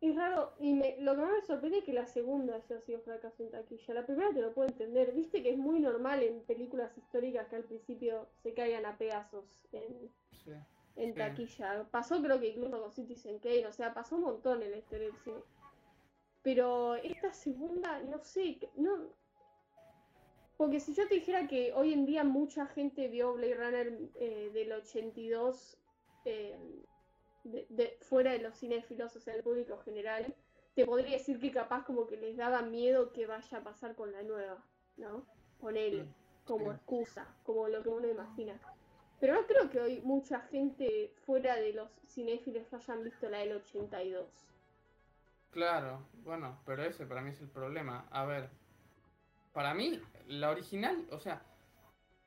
es 0.02 0.16
raro, 0.18 0.52
y 0.60 0.74
me- 0.74 0.98
lo 1.00 1.16
que 1.16 1.22
más 1.22 1.32
me 1.32 1.42
sorprende 1.48 1.78
es 1.78 1.86
que 1.86 1.94
la 1.94 2.06
segunda 2.06 2.56
haya 2.58 2.82
sido 2.82 3.00
fracaso 3.00 3.42
en 3.42 3.52
taquilla. 3.52 3.94
La 3.94 4.06
primera 4.06 4.34
te 4.34 4.42
lo 4.42 4.54
puedo 4.54 4.68
entender, 4.68 5.14
viste 5.14 5.42
que 5.42 5.52
es 5.52 5.58
muy 5.58 5.80
normal 5.80 6.22
en 6.22 6.42
películas 6.42 6.98
históricas 6.98 7.48
que 7.48 7.56
al 7.56 7.64
principio 7.64 8.28
se 8.44 8.54
caigan 8.54 8.86
a 8.86 8.98
pedazos 8.98 9.46
en, 9.72 10.12
Sí. 10.44 10.52
en 10.98 11.14
Sí. 11.14 11.18
taquilla. 11.18 11.88
Pasó 11.92 12.22
creo 12.22 12.42
que 12.42 12.50
incluso 12.50 12.82
con 12.82 12.92
Citizen 12.92 13.40
Kane, 13.40 13.68
o 13.68 13.72
sea, 13.72 13.94
pasó 13.94 14.18
un 14.18 14.24
montón 14.24 14.62
en 14.64 14.72
la 14.72 14.78
historia 14.78 15.08
del 15.08 15.18
cine. 15.24 15.40
Pero 16.44 16.96
esta 16.96 17.34
segunda, 17.34 18.00
no 18.02 18.20
sé, 18.24 18.60
no... 18.76 19.08
Porque 20.58 20.80
si 20.80 20.94
yo 20.94 21.08
te 21.08 21.16
dijera 21.16 21.48
que 21.48 21.74
hoy 21.74 21.94
en 21.94 22.06
día 22.06 22.24
mucha 22.24 22.68
gente 22.68 23.08
vio 23.08 23.34
Blade 23.34 23.56
Runner 23.56 24.00
eh, 24.16 24.52
del 24.54 24.72
82 24.74 25.78
eh, 26.26 26.58
de- 27.44 27.66
de- 27.70 27.98
fuera 28.02 28.32
de 28.34 28.40
los 28.40 28.58
cinéfilos, 28.58 29.16
o 29.16 29.20
sea, 29.20 29.34
el 29.36 29.44
público 29.44 29.78
general, 29.80 30.34
te 30.76 30.86
podría 30.86 31.18
decir 31.18 31.40
que 31.40 31.52
capaz 31.52 31.84
como 31.86 32.08
que 32.08 32.18
les 32.18 32.38
daba 32.38 32.62
miedo 32.62 33.12
que 33.12 33.26
vaya 33.26 33.58
a 33.58 33.64
pasar 33.64 33.96
con 33.96 34.12
la 34.12 34.22
nueva, 34.24 34.64
¿no? 34.98 35.26
Con 35.60 35.76
él, 35.76 36.04
Mm, 36.04 36.46
como 36.46 36.72
excusa, 36.72 37.28
como 37.44 37.68
lo 37.68 37.82
que 37.84 37.90
uno 37.90 38.08
imagina. 38.08 38.60
Pero 39.20 39.34
no 39.34 39.48
creo 39.48 39.70
que 39.70 39.80
hoy 39.80 40.02
mucha 40.02 40.40
gente 40.42 41.14
fuera 41.26 41.56
de 41.56 41.74
los 41.74 41.90
cinéfilos 42.08 42.72
hayan 42.74 43.04
visto 43.04 43.30
la 43.30 43.40
del 43.40 43.54
82. 43.54 44.28
Claro, 45.54 46.00
bueno, 46.24 46.60
pero 46.66 46.84
ese 46.84 47.06
para 47.06 47.22
mí 47.22 47.30
es 47.30 47.40
el 47.40 47.48
problema. 47.48 48.08
A 48.10 48.26
ver, 48.26 48.50
para 49.54 49.76
mí, 49.76 50.02
la 50.28 50.50
original, 50.50 51.08
o 51.12 51.20
sea, 51.20 51.44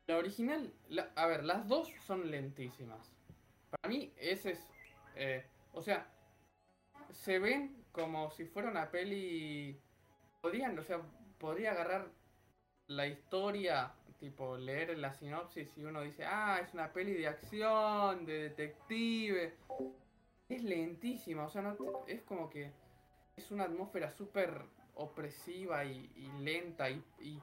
la 0.07 0.17
original, 0.17 0.73
a 1.17 1.27
ver, 1.27 1.43
las 1.43 1.67
dos 1.67 1.93
son 2.07 2.31
lentísimas. 2.31 3.13
Para 3.69 3.89
mí, 3.93 4.13
ese 4.17 4.53
es, 4.53 4.61
eh, 5.17 5.45
o 5.73 5.83
sea, 5.83 6.07
se 7.11 7.41
ven 7.41 7.85
como 7.91 8.31
si 8.31 8.45
fuera 8.45 8.71
una 8.71 8.93
peli, 8.93 9.77
podrían, 10.41 10.79
o 10.79 10.85
sea, 10.85 11.01
podría 11.39 11.73
agarrar 11.73 12.09
la 12.87 13.09
historia, 13.09 13.93
tipo, 14.21 14.57
leer 14.57 14.97
la 14.99 15.13
sinopsis 15.13 15.77
y 15.77 15.85
uno 15.85 16.03
dice, 16.03 16.25
ah, 16.25 16.61
es 16.63 16.73
una 16.75 16.93
peli 16.93 17.15
de 17.15 17.27
acción, 17.27 18.25
de 18.25 18.51
detective. 18.51 19.57
es 20.49 20.63
lentísima, 20.63 21.45
o 21.45 21.51
sea, 21.51 21.63
no 21.63 21.77
es 22.07 22.23
como 22.23 22.49
que 22.49 22.86
es 23.37 23.51
una 23.51 23.65
atmósfera 23.65 24.11
súper 24.11 24.63
opresiva 24.95 25.85
y, 25.85 26.11
y 26.17 26.33
lenta 26.43 26.89
y, 26.91 27.03
y, 27.21 27.39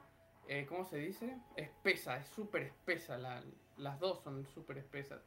eh, 0.47 0.65
¿cómo 0.67 0.85
se 0.85 0.97
dice? 0.97 1.37
Espesa, 1.55 2.17
es 2.17 2.27
súper 2.27 2.63
espesa, 2.63 3.17
la- 3.17 3.43
las 3.77 3.99
dos 3.99 4.21
son 4.23 4.45
súper 4.47 4.79
espesas. 4.79 5.21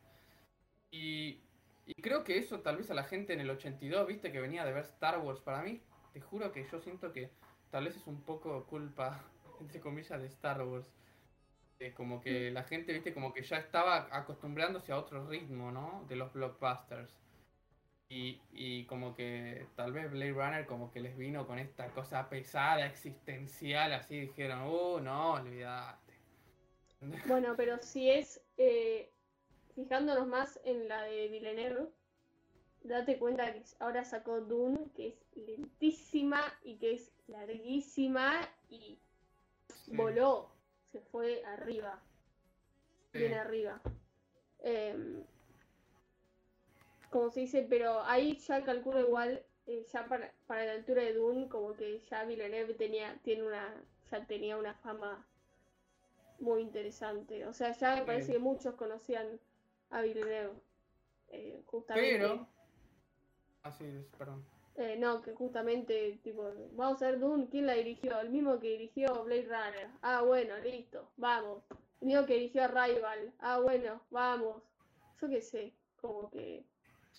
Y, 0.90 1.40
y 1.86 1.94
creo 2.02 2.24
que 2.24 2.38
eso 2.38 2.60
tal 2.60 2.76
vez 2.78 2.90
a 2.90 2.94
la 2.94 3.04
gente 3.04 3.32
en 3.32 3.40
el 3.40 3.50
82, 3.50 4.06
viste, 4.06 4.32
que 4.32 4.40
venía 4.40 4.64
de 4.64 4.72
ver 4.72 4.84
Star 4.84 5.18
Wars, 5.20 5.40
para 5.40 5.62
mí, 5.62 5.82
te 6.12 6.20
juro 6.20 6.52
que 6.52 6.64
yo 6.70 6.80
siento 6.80 7.12
que 7.12 7.30
tal 7.70 7.84
vez 7.84 7.96
es 7.96 8.06
un 8.06 8.22
poco 8.22 8.66
culpa, 8.66 9.24
entre 9.60 9.80
comillas, 9.80 10.20
de 10.20 10.26
Star 10.28 10.62
Wars. 10.62 10.92
Eh, 11.78 11.92
como 11.94 12.20
que 12.20 12.50
la 12.50 12.64
gente, 12.64 12.92
viste, 12.92 13.14
como 13.14 13.32
que 13.34 13.42
ya 13.42 13.58
estaba 13.58 14.08
acostumbrándose 14.16 14.92
a 14.92 14.98
otro 14.98 15.26
ritmo, 15.28 15.70
¿no? 15.72 16.04
De 16.08 16.16
los 16.16 16.32
blockbusters. 16.32 17.14
Y, 18.08 18.40
y 18.52 18.84
como 18.86 19.14
que 19.16 19.66
tal 19.74 19.92
vez 19.92 20.10
Blade 20.10 20.32
Runner 20.32 20.66
como 20.66 20.92
que 20.92 21.00
les 21.00 21.16
vino 21.16 21.46
con 21.46 21.58
esta 21.58 21.88
cosa 21.90 22.28
pesada, 22.28 22.86
existencial, 22.86 23.92
así 23.92 24.20
dijeron, 24.20 24.62
uh, 24.68 25.00
no, 25.00 25.32
olvidate. 25.34 26.14
Bueno, 27.26 27.54
pero 27.56 27.78
si 27.82 28.10
es 28.10 28.40
eh, 28.56 29.10
fijándonos 29.74 30.26
más 30.28 30.58
en 30.64 30.88
la 30.88 31.02
de 31.02 31.28
Villeneuve, 31.28 31.88
date 32.84 33.18
cuenta 33.18 33.52
que 33.52 33.62
ahora 33.80 34.04
sacó 34.04 34.40
Dune, 34.40 34.90
que 34.94 35.08
es 35.08 35.26
lentísima 35.34 36.40
y 36.62 36.76
que 36.78 36.94
es 36.94 37.12
larguísima 37.26 38.48
y 38.70 38.98
Sí, 39.84 39.96
voló, 39.96 40.50
se 40.92 41.00
fue 41.00 41.44
arriba, 41.44 42.02
sí. 43.12 43.18
bien 43.18 43.34
arriba. 43.34 43.80
Em, 44.60 45.22
como 47.16 47.30
se 47.30 47.40
dice, 47.40 47.66
pero 47.68 48.02
ahí 48.02 48.36
ya 48.36 48.62
calculo 48.62 49.00
igual, 49.00 49.42
eh, 49.66 49.86
ya 49.90 50.06
para, 50.06 50.30
para 50.46 50.66
la 50.66 50.72
altura 50.72 51.02
de 51.02 51.14
Dune, 51.14 51.48
como 51.48 51.72
que 51.74 51.98
ya 52.10 52.24
Villeneuve 52.24 52.74
tenía, 52.74 53.18
tiene 53.22 53.42
una, 53.42 53.74
ya 54.10 54.26
tenía 54.26 54.58
una 54.58 54.74
fama 54.74 55.26
muy 56.40 56.60
interesante. 56.60 57.46
O 57.46 57.54
sea, 57.54 57.72
ya 57.72 57.94
me 57.94 58.00
Sí. 58.00 58.06
parece 58.06 58.32
que 58.32 58.38
muchos 58.38 58.74
conocían 58.74 59.40
a 59.90 60.02
Villeneuve. 60.02 60.52
eh, 61.30 61.62
justamente. 61.66 62.18
Pero... 62.18 62.46
Así 63.62 63.84
es, 63.84 64.04
perdón. 64.18 64.44
Eh, 64.76 64.96
no, 64.98 65.22
que 65.22 65.32
justamente, 65.32 66.20
tipo, 66.22 66.52
vamos 66.72 67.02
a 67.02 67.06
ver 67.10 67.18
Dune, 67.18 67.48
¿quién 67.50 67.66
la 67.66 67.72
dirigió? 67.72 68.20
El 68.20 68.28
mismo 68.30 68.60
que 68.60 68.68
dirigió 68.72 69.24
Blade 69.24 69.46
Runner. 69.46 69.88
Ah, 70.02 70.20
bueno, 70.22 70.56
listo, 70.58 71.10
vamos. 71.16 71.64
El 72.02 72.08
mismo 72.08 72.26
que 72.26 72.34
dirigió 72.34 72.62
Arrival. 72.64 73.32
Ah, 73.40 73.58
bueno, 73.58 74.02
vamos. 74.10 74.62
Yo 75.20 75.28
qué 75.30 75.40
sé, 75.40 75.72
como 76.00 76.30
que 76.30 76.62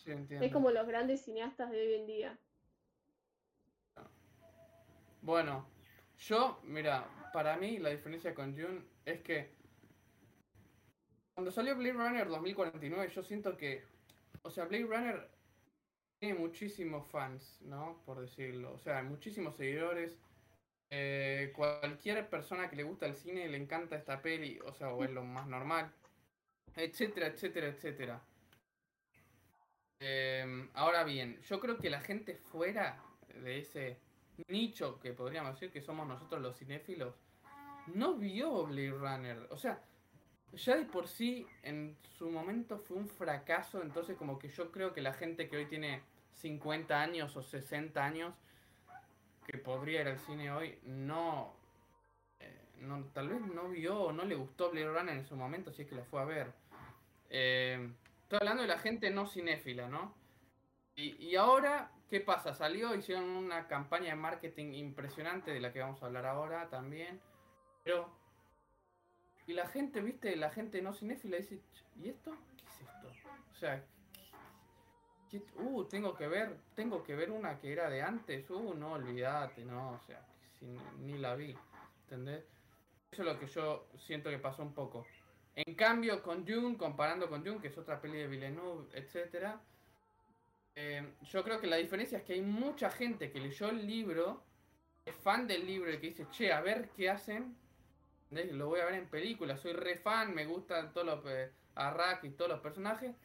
Sí, 0.04 0.12
es 0.30 0.52
como 0.54 0.72
los 0.72 0.88
grandes 0.88 1.24
cineastas 1.24 1.72
de 1.72 1.82
hoy 1.82 1.94
en 1.96 2.08
día. 2.08 2.40
Bueno, 5.22 5.68
yo, 6.20 6.60
mira, 6.64 7.06
para 7.34 7.58
mí 7.58 7.80
la 7.80 7.90
diferencia 7.90 8.34
con 8.34 8.56
Dune 8.56 8.82
es 9.06 9.22
que 9.22 9.52
cuando 11.34 11.52
salió 11.52 11.76
Blade 11.76 11.94
Runner 11.94 12.28
2049, 12.28 13.12
yo 13.14 13.24
siento 13.24 13.58
que, 13.58 13.84
o 14.42 14.50
sea, 14.50 14.66
Blade 14.66 14.86
Runner 14.86 15.30
tiene 16.20 16.40
muchísimos 16.40 17.06
fans, 17.12 17.62
¿no? 17.62 18.02
Por 18.06 18.22
decirlo, 18.22 18.74
o 18.74 18.80
sea, 18.80 19.04
muchísimos 19.04 19.56
seguidores. 19.56 20.18
Eh, 20.90 21.52
cualquier 21.56 22.28
persona 22.30 22.70
que 22.70 22.78
le 22.78 22.84
gusta 22.84 23.06
el 23.06 23.16
cine 23.16 23.48
le 23.50 23.58
encanta 23.58 23.98
esta 23.98 24.22
peli, 24.22 24.60
o 24.66 24.74
sea, 24.74 24.94
o 24.94 25.04
es 25.04 25.12
lo 25.12 25.24
más 25.24 25.46
normal, 25.48 25.92
etcétera, 26.76 27.28
etcétera, 27.28 27.68
etcétera. 27.68 28.22
Em, 30.00 30.70
ahora 30.74 31.04
bien, 31.04 31.40
yo 31.42 31.60
creo 31.60 31.78
que 31.78 31.90
la 31.90 32.02
gente 32.02 32.36
fuera 32.36 33.02
de 33.44 33.60
ese 33.60 33.98
nicho 34.48 35.00
que 35.00 35.14
podríamos 35.14 35.54
decir 35.54 35.72
que 35.72 35.82
somos 35.82 36.08
nosotros 36.08 36.42
los 36.42 36.58
cinéfilos, 36.58 37.16
no 37.88 38.16
vio 38.16 38.66
Blade 38.66 38.92
Runner. 38.92 39.48
O 39.50 39.58
sea, 39.58 39.82
ya 40.54 40.76
de 40.76 40.86
por 40.86 41.08
sí 41.08 41.48
en 41.64 41.98
su 42.18 42.30
momento 42.30 42.78
fue 42.78 42.98
un 42.98 43.08
fracaso, 43.08 43.82
entonces 43.82 44.18
como 44.18 44.38
que 44.38 44.50
yo 44.50 44.72
creo 44.72 44.94
que 44.94 45.02
la 45.02 45.14
gente 45.14 45.50
que 45.50 45.58
hoy 45.58 45.66
tiene 45.66 46.02
50 46.34 47.02
años 47.02 47.36
o 47.36 47.42
60 47.42 48.04
años, 48.04 48.34
que 49.46 49.58
podría 49.58 50.02
ir 50.02 50.08
al 50.10 50.20
cine 50.20 50.52
hoy, 50.52 50.78
no, 50.84 51.54
eh, 52.40 52.62
no 52.82 53.06
tal 53.14 53.30
vez 53.30 53.42
no 53.42 53.70
vio 53.70 54.00
o 54.00 54.12
no 54.12 54.26
le 54.26 54.36
gustó 54.36 54.70
Blade 54.70 54.92
Runner 54.92 55.18
en 55.18 55.26
su 55.26 55.36
momento, 55.36 55.72
si 55.72 55.84
es 55.84 55.88
que 55.88 55.96
la 55.96 56.04
fue 56.04 56.22
a 56.22 56.26
ver. 56.26 56.54
Eh, 57.30 57.90
estoy 58.28 58.40
hablando 58.42 58.64
de 58.64 58.68
la 58.68 58.78
gente 58.80 59.10
no 59.10 59.26
cinéfila, 59.26 59.88
¿no? 59.88 60.14
Y, 60.96 61.16
y 61.26 61.38
ahora, 61.38 61.92
¿qué 62.10 62.20
pasa? 62.20 62.54
Salió, 62.54 62.94
hicieron 62.94 63.24
una 63.24 63.68
campaña 63.68 64.10
de 64.10 64.16
marketing 64.16 64.74
impresionante 64.74 65.52
de 65.52 65.62
la 65.62 65.72
que 65.72 65.80
vamos 65.80 66.04
a 66.04 66.08
hablar 66.08 66.26
ahora 66.26 66.70
también. 66.70 67.22
Pero. 67.86 68.10
Y 69.46 69.54
la 69.54 69.66
gente, 69.68 70.02
viste, 70.02 70.36
la 70.36 70.50
gente 70.50 70.82
no 70.82 70.92
cinéfila 70.92 71.38
dice, 71.38 71.58
"Ch, 71.74 71.84
¿y 72.04 72.10
esto? 72.10 72.36
¿Qué 72.58 72.66
es 72.66 72.82
esto? 72.82 73.08
O 73.54 73.56
sea, 73.56 73.82
¿qué- 75.30 75.42
qué- 75.42 75.62
uh, 75.62 75.86
tengo 75.86 76.14
que 76.14 76.28
ver, 76.28 76.58
tengo 76.76 77.02
que 77.06 77.16
ver 77.16 77.32
una 77.32 77.58
que 77.60 77.72
era 77.72 77.90
de 77.90 78.02
antes, 78.02 78.50
uh, 78.50 78.74
no, 78.74 78.92
olvídate, 78.94 79.64
no, 79.64 79.92
o 79.92 80.00
sea, 80.02 80.22
ni 81.00 81.18
la 81.18 81.36
vi, 81.36 81.56
¿entendés? 82.02 82.44
Eso 83.10 83.22
es 83.22 83.26
lo 83.34 83.40
que 83.40 83.48
yo 83.48 83.88
siento 83.98 84.30
que 84.30 84.38
pasó 84.38 84.64
un 84.64 84.74
poco. 84.74 85.08
En 85.58 85.76
cambio, 85.76 86.24
con 86.24 86.46
Dune, 86.46 86.78
comparando 86.78 87.28
con 87.30 87.44
Dune, 87.44 87.60
que 87.60 87.68
es 87.68 87.78
otra 87.78 88.00
peli 88.00 88.18
de 88.20 88.28
Villeneuve, 88.28 88.88
etcétera, 88.94 89.60
eh, 90.76 91.14
yo 91.24 91.44
creo 91.44 91.60
que 91.60 91.68
la 91.68 91.78
diferencia 91.78 92.20
es 92.20 92.24
que 92.24 92.34
hay 92.34 92.42
mucha 92.42 92.90
gente 92.90 93.32
que 93.32 93.40
leyó 93.40 93.70
el 93.70 93.86
libro, 93.86 94.44
es 95.06 95.16
fan 95.16 95.48
del 95.48 95.66
libro 95.66 95.92
y 95.92 96.00
que 96.00 96.08
dice, 96.08 96.28
che, 96.32 96.54
a 96.54 96.62
ver 96.62 96.90
qué 96.96 97.10
hacen. 97.10 97.58
Lo 98.32 98.68
voy 98.68 98.82
a 98.82 98.86
ver 98.86 98.96
en 98.96 99.08
película, 99.10 99.58
soy 99.58 99.74
re 99.74 99.98
fan, 99.98 100.34
me 100.36 100.46
gustan 100.46 100.94
todos 100.94 101.08
los 101.08 101.26
eh, 101.28 101.52
Arrak 101.76 102.24
y 102.26 102.32
todos 102.32 102.52
los 102.52 102.62
personajes. 102.62 103.16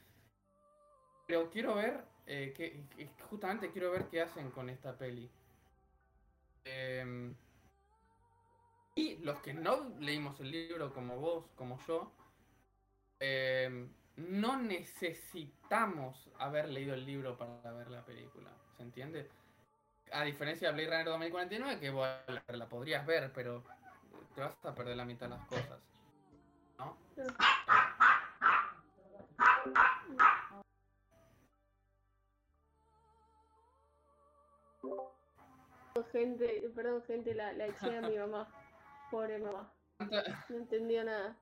Pero 1.27 1.51
quiero 1.51 1.75
ver, 1.75 2.05
eh, 2.27 2.53
que- 2.57 2.85
justamente 3.29 3.71
quiero 3.73 3.91
ver 3.91 4.09
qué 4.09 4.21
hacen 4.21 4.51
con 4.51 4.69
esta 4.69 4.97
peli. 4.97 5.29
Em, 6.65 7.35
y 8.95 9.17
los 9.19 9.41
que 9.41 9.53
no 9.55 9.91
leímos 10.01 10.41
el 10.41 10.51
libro 10.51 10.93
como 10.93 11.17
vos, 11.19 11.45
como 11.57 11.79
yo, 11.87 12.11
em, 13.25 13.89
no 14.17 14.57
necesitamos 14.57 16.29
haber 16.39 16.69
leído 16.69 16.95
el 16.95 17.07
libro 17.07 17.39
para 17.39 17.73
ver 17.73 17.89
la 17.89 18.05
película. 18.05 18.51
¿Se 18.77 18.83
entiende? 18.83 19.31
A 20.11 20.25
diferencia 20.25 20.69
de 20.69 20.75
Blade 20.75 20.91
Runner 20.91 21.07
2049, 21.07 21.81
que 21.81 21.91
vos 21.91 22.09
la, 22.27 22.43
la 22.49 22.69
podrías 22.69 23.07
ver, 23.07 23.33
pero 23.33 23.63
te 24.35 24.41
vas 24.41 24.65
a 24.65 24.75
perder 24.75 24.97
la 24.97 25.05
mitad 25.05 25.29
de 25.29 25.37
las 25.37 25.47
cosas. 25.47 25.81
¿No? 26.79 26.97
Gente, 36.11 36.71
perdón, 36.75 37.05
gente, 37.05 37.35
la, 37.35 37.53
la 37.53 37.67
eché 37.67 37.99
a 37.99 38.01
mi 38.03 38.19
mamá. 38.19 38.49
Pobre 39.13 39.39
mamá. 39.39 39.73
No 40.49 40.57
entendió 40.57 41.05
nada. 41.05 41.37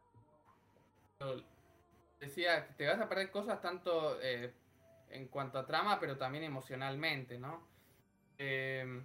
Decía 2.20 2.66
que 2.66 2.74
te 2.74 2.86
vas 2.86 3.00
a 3.00 3.08
perder 3.08 3.30
cosas 3.30 3.60
tanto 3.60 4.20
eh, 4.20 4.52
en 5.10 5.28
cuanto 5.28 5.58
a 5.58 5.66
trama, 5.66 5.98
pero 5.98 6.16
también 6.16 6.44
emocionalmente, 6.44 7.38
¿no? 7.38 7.66
Eh, 8.38 9.02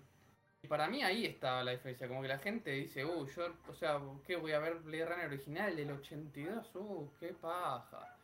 y 0.62 0.68
para 0.68 0.88
mí 0.88 1.04
ahí 1.04 1.26
estaba 1.26 1.64
la 1.64 1.72
diferencia, 1.72 2.08
como 2.08 2.22
que 2.24 2.28
la 2.28 2.40
gente 2.40 2.72
dice, 2.72 3.06
uh, 3.06 3.26
yo, 3.28 3.54
o 3.70 3.74
sea, 3.76 4.02
¿qué 4.26 4.36
voy 4.36 4.52
a 4.52 4.60
ver 4.60 4.76
Blade 4.80 5.06
Runner 5.06 5.28
original 5.28 5.76
del 5.76 5.92
82? 5.92 6.76
Uh, 6.76 7.10
qué 7.20 7.28
paja. 7.34 8.18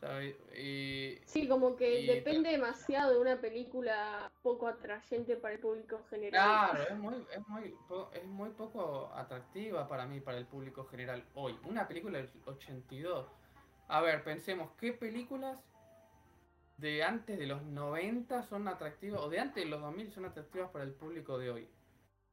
¿Sabes? 0.00 0.34
Y, 0.56 1.18
Sí, 1.26 1.46
como 1.46 1.76
que 1.76 2.00
Y- 2.00 2.06
depende 2.06 2.50
demasiado 2.50 3.12
de 3.12 3.18
una 3.20 3.40
película 3.40 4.30
poco 4.42 4.66
atrayente 4.66 5.36
para 5.36 5.54
el 5.54 5.60
público 5.60 6.00
general. 6.10 6.70
Claro, 6.70 6.88
es 6.88 6.98
muy, 6.98 7.26
es, 7.30 7.48
muy, 7.48 7.74
es 8.12 8.24
muy 8.24 8.50
poco 8.50 9.12
atractiva 9.14 9.86
para 9.86 10.06
mí, 10.06 10.20
para 10.20 10.38
el 10.38 10.46
público 10.46 10.84
general 10.86 11.22
hoy. 11.34 11.56
Una 11.64 11.86
película 11.86 12.18
del 12.18 12.30
82. 12.46 13.26
A 13.92 14.00
ver, 14.00 14.24
pensemos, 14.24 14.70
¿qué 14.78 14.94
películas 14.94 15.62
de 16.78 17.04
antes 17.04 17.38
de 17.38 17.46
los 17.46 17.62
90 17.62 18.42
son 18.44 18.66
atractivas, 18.66 19.20
o 19.20 19.28
de 19.28 19.38
antes 19.38 19.62
de 19.62 19.68
los 19.68 19.82
2000 19.82 20.10
son 20.12 20.24
atractivas 20.24 20.70
para 20.70 20.84
el 20.84 20.94
público 20.94 21.36
de 21.36 21.50
hoy? 21.50 21.68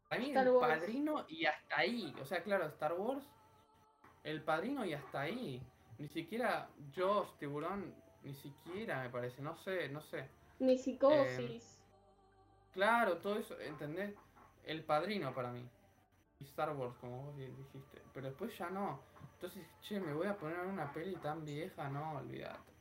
Para 0.07 0.21
mí, 0.21 0.29
Star 0.29 0.47
El 0.47 0.53
Wars. 0.53 0.79
Padrino 0.79 1.25
y 1.27 1.45
hasta 1.45 1.79
ahí. 1.79 2.15
O 2.21 2.23
sea, 2.23 2.43
claro, 2.43 2.65
Star 2.67 2.93
Wars, 2.93 3.25
El 4.23 4.41
Padrino 4.41 4.85
y 4.85 4.93
hasta 4.93 5.19
ahí. 5.19 5.61
Ni 5.97 6.07
siquiera 6.07 6.69
Jaws, 6.95 7.37
Tiburón, 7.37 7.93
ni 8.23 8.33
siquiera 8.35 9.03
me 9.03 9.09
parece, 9.09 9.41
no 9.41 9.57
sé, 9.57 9.89
no 9.89 9.99
sé. 9.99 10.29
Ni 10.59 10.77
psicosis. 10.77 11.77
Claro, 12.71 13.17
todo 13.17 13.37
eso, 13.37 13.59
¿entendés? 13.59 14.15
El 14.63 14.85
padrino 14.85 15.33
para 15.33 15.51
mí. 15.51 15.69
Y 16.39 16.45
Star 16.45 16.71
Wars, 16.75 16.95
como 16.99 17.23
vos 17.23 17.35
di- 17.37 17.47
dijiste. 17.47 18.01
Pero 18.13 18.27
después 18.27 18.57
ya 18.57 18.69
no. 18.69 18.99
Entonces, 19.33 19.65
che, 19.81 19.99
me 19.99 20.13
voy 20.13 20.27
a 20.27 20.37
poner 20.37 20.59
una 20.61 20.91
peli 20.91 21.15
tan 21.17 21.43
vieja, 21.45 21.89
no, 21.89 22.17
olvídate. 22.17 22.71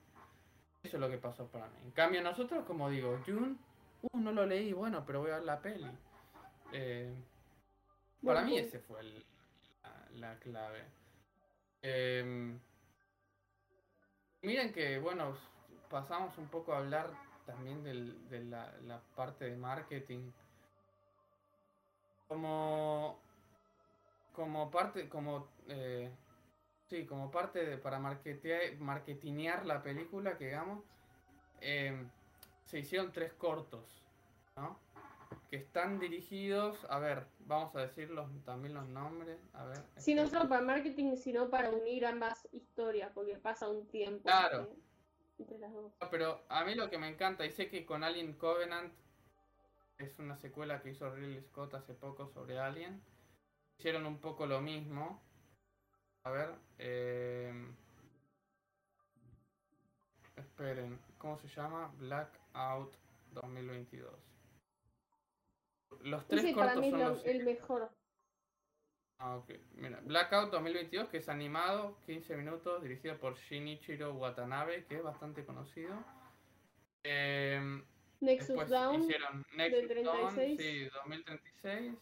Eso 0.82 0.96
es 0.96 1.00
lo 1.00 1.10
que 1.10 1.18
pasó 1.18 1.46
para 1.48 1.66
mí. 1.68 1.80
En 1.84 1.90
cambio, 1.90 2.22
nosotros, 2.22 2.64
como 2.64 2.88
digo, 2.88 3.20
June, 3.26 3.56
uh, 4.02 4.18
no 4.18 4.32
lo 4.32 4.46
leí, 4.46 4.72
bueno, 4.72 5.04
pero 5.04 5.20
voy 5.20 5.30
a 5.30 5.34
ver 5.36 5.44
la 5.44 5.60
peli. 5.60 5.90
Eh, 6.72 7.12
para 8.24 8.42
mí 8.42 8.58
ese 8.58 8.78
fue 8.80 9.00
el, 9.00 9.24
la, 9.82 10.08
la, 10.12 10.38
clave. 10.38 10.84
Eh, 11.82 12.56
miren 14.42 14.72
que, 14.72 14.98
bueno, 15.00 15.36
pasamos 15.90 16.36
un 16.38 16.46
poco 16.48 16.72
a 16.72 16.78
hablar 16.78 17.10
también 17.46 17.82
del, 17.82 18.28
de 18.28 18.44
la 18.44 19.00
parte 19.16 19.46
de 19.46 19.56
marketing. 19.56 20.30
Como, 22.28 23.18
como 24.38 24.70
parte, 24.70 25.08
como, 25.08 25.48
eh, 25.66 26.08
sí, 26.86 27.04
como 27.06 27.28
parte 27.28 27.66
de, 27.66 27.76
para 27.76 27.98
marketear, 27.98 28.76
marketinear 28.78 29.66
la 29.66 29.82
película, 29.82 30.38
que 30.38 30.44
digamos, 30.46 30.84
eh, 31.60 32.06
se 32.64 32.78
hicieron 32.78 33.10
tres 33.10 33.32
cortos, 33.32 34.04
¿no? 34.54 34.78
Que 35.50 35.56
están 35.56 35.98
dirigidos, 35.98 36.86
a 36.88 37.00
ver, 37.00 37.26
vamos 37.40 37.74
a 37.74 37.80
decir 37.80 38.10
los, 38.10 38.28
también 38.44 38.74
los 38.74 38.86
nombres, 38.86 39.40
a 39.54 39.64
ver. 39.64 39.82
Sí, 39.96 40.14
no 40.14 40.22
este- 40.22 40.36
solo 40.36 40.48
para 40.48 40.62
marketing, 40.62 41.16
sino 41.16 41.50
para 41.50 41.70
unir 41.70 42.06
ambas 42.06 42.46
historias, 42.52 43.10
porque 43.12 43.36
pasa 43.38 43.68
un 43.68 43.88
tiempo 43.88 44.22
Claro. 44.22 44.60
entre, 44.60 44.76
entre 45.38 45.58
las 45.58 45.72
dos. 45.72 45.92
No, 46.00 46.10
Pero 46.10 46.44
a 46.48 46.64
mí 46.64 46.76
lo 46.76 46.88
que 46.88 46.98
me 46.98 47.08
encanta, 47.08 47.44
y 47.44 47.50
sé 47.50 47.68
que 47.68 47.84
con 47.84 48.04
Alien 48.04 48.34
Covenant 48.34 48.94
es 49.98 50.16
una 50.20 50.36
secuela 50.36 50.80
que 50.80 50.90
hizo 50.90 51.10
Ridley 51.12 51.42
Scott 51.42 51.74
hace 51.74 51.92
poco 51.92 52.28
sobre 52.28 52.60
Alien, 52.60 53.02
hicieron 53.78 54.06
un 54.06 54.18
poco 54.18 54.46
lo 54.46 54.60
mismo. 54.60 55.20
A 56.24 56.30
ver, 56.30 56.50
eh... 56.78 57.52
esperen, 60.36 60.98
¿cómo 61.18 61.38
se 61.38 61.48
llama? 61.48 61.92
Blackout 61.98 62.92
2022. 63.32 64.12
Los 66.02 66.26
tres 66.26 66.54
para 66.54 66.74
cortos 66.74 66.80
mí 66.80 66.86
es 66.88 66.90
son 66.92 67.00
lo- 67.00 67.08
los 67.10 67.24
el 67.24 67.44
mejor. 67.44 67.90
Ah, 69.20 69.36
ok. 69.36 69.50
Mira, 69.74 70.00
Blackout 70.04 70.50
2022, 70.52 71.08
que 71.08 71.16
es 71.18 71.28
animado, 71.28 71.96
15 72.06 72.36
minutos, 72.36 72.82
dirigido 72.82 73.16
por 73.18 73.36
Shinichiro 73.36 74.14
Watanabe, 74.14 74.84
que 74.86 74.96
es 74.96 75.02
bastante 75.02 75.44
conocido. 75.44 75.92
Em, 77.04 77.84
Nexus 78.20 78.68
Down. 78.68 79.02
hicieron 79.02 79.44
Nexus 79.56 80.04
Dawn, 80.04 80.34
36. 80.34 80.60
sí, 80.60 80.88
2036. 81.04 81.94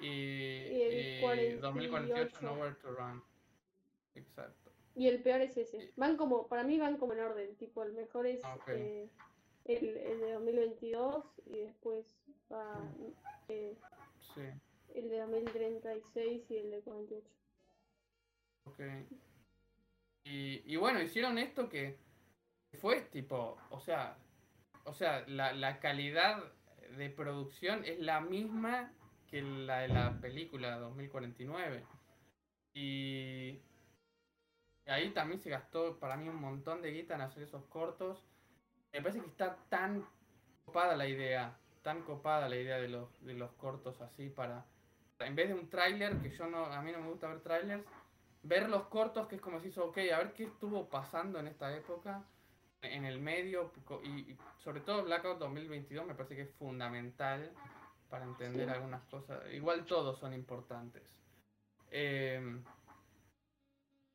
Y, 0.00 0.82
el 0.82 1.18
y 1.18 1.20
48. 1.20 1.60
2048, 1.60 2.42
Nowhere 2.42 2.74
to 2.76 2.90
Run. 2.92 3.22
Exacto. 4.14 4.70
Y 4.94 5.06
el 5.08 5.22
peor 5.22 5.40
es 5.40 5.56
ese. 5.56 5.92
Van 5.96 6.16
como, 6.16 6.48
para 6.48 6.64
mí 6.64 6.78
van 6.78 6.96
como 6.96 7.12
en 7.12 7.20
orden. 7.20 7.56
Tipo, 7.56 7.82
el 7.84 7.92
mejor 7.92 8.26
es 8.26 8.40
Ah, 8.44 8.58
eh, 8.68 9.08
el, 9.64 9.96
el 9.96 10.20
de 10.20 10.32
2022 10.32 11.24
y 11.46 11.58
después 11.60 12.18
va 12.50 12.80
eh, 13.48 13.76
Sí, 14.34 14.42
el 14.94 15.08
de 15.08 15.18
2036 15.20 16.50
y 16.50 16.56
el 16.56 16.70
de 16.70 16.80
48. 16.80 17.28
ok. 18.64 18.80
Y, 20.24 20.62
y 20.72 20.76
bueno, 20.76 21.00
hicieron 21.00 21.38
esto 21.38 21.68
que 21.68 21.96
fue 22.74 23.00
tipo, 23.02 23.56
o 23.70 23.80
sea, 23.80 24.18
o 24.84 24.92
sea, 24.92 25.24
la, 25.26 25.52
la 25.52 25.80
calidad 25.80 26.42
de 26.96 27.08
producción 27.10 27.84
es 27.84 27.98
la 27.98 28.20
misma 28.20 28.92
que 29.30 29.42
la 29.42 29.80
de 29.80 29.88
la 29.88 30.20
película 30.20 30.78
2049. 30.78 31.84
Y 32.74 33.60
ahí 34.86 35.10
también 35.10 35.40
se 35.40 35.50
gastó 35.50 35.98
para 35.98 36.16
mí 36.16 36.28
un 36.28 36.40
montón 36.40 36.82
de 36.82 36.92
guita 36.92 37.14
en 37.14 37.20
hacer 37.20 37.42
esos 37.42 37.64
cortos. 37.66 38.24
Me 38.92 39.02
parece 39.02 39.20
que 39.20 39.26
está 39.26 39.56
tan 39.68 40.06
copada 40.64 40.96
la 40.96 41.06
idea, 41.06 41.56
tan 41.82 42.02
copada 42.02 42.48
la 42.48 42.56
idea 42.56 42.78
de 42.78 42.88
los, 42.88 43.08
de 43.24 43.34
los 43.34 43.52
cortos 43.52 44.00
así 44.00 44.30
para, 44.30 44.64
en 45.20 45.34
vez 45.34 45.48
de 45.48 45.54
un 45.54 45.68
tráiler, 45.68 46.16
que 46.18 46.30
yo 46.30 46.46
no, 46.46 46.66
a 46.66 46.80
mí 46.82 46.92
no 46.92 47.00
me 47.00 47.08
gusta 47.08 47.28
ver 47.28 47.40
trailers, 47.40 47.84
ver 48.42 48.68
los 48.68 48.84
cortos 48.84 49.26
que 49.28 49.36
es 49.36 49.40
como 49.40 49.60
si, 49.60 49.68
ok, 49.78 49.98
a 50.14 50.18
ver 50.18 50.32
qué 50.32 50.44
estuvo 50.44 50.88
pasando 50.88 51.38
en 51.38 51.48
esta 51.48 51.74
época, 51.76 52.24
en 52.80 53.04
el 53.04 53.18
medio, 53.18 53.72
y 54.04 54.36
sobre 54.58 54.80
todo 54.80 55.04
Blackout 55.04 55.38
2022 55.38 56.06
me 56.06 56.14
parece 56.14 56.36
que 56.36 56.42
es 56.42 56.50
fundamental 56.54 57.52
para 58.08 58.24
entender 58.24 58.68
Sí. 58.68 58.74
algunas 58.74 59.04
cosas. 59.06 59.42
Igual 59.52 59.84
todos 59.86 60.18
son 60.18 60.32
importantes. 60.34 61.02
Eh, 61.90 62.40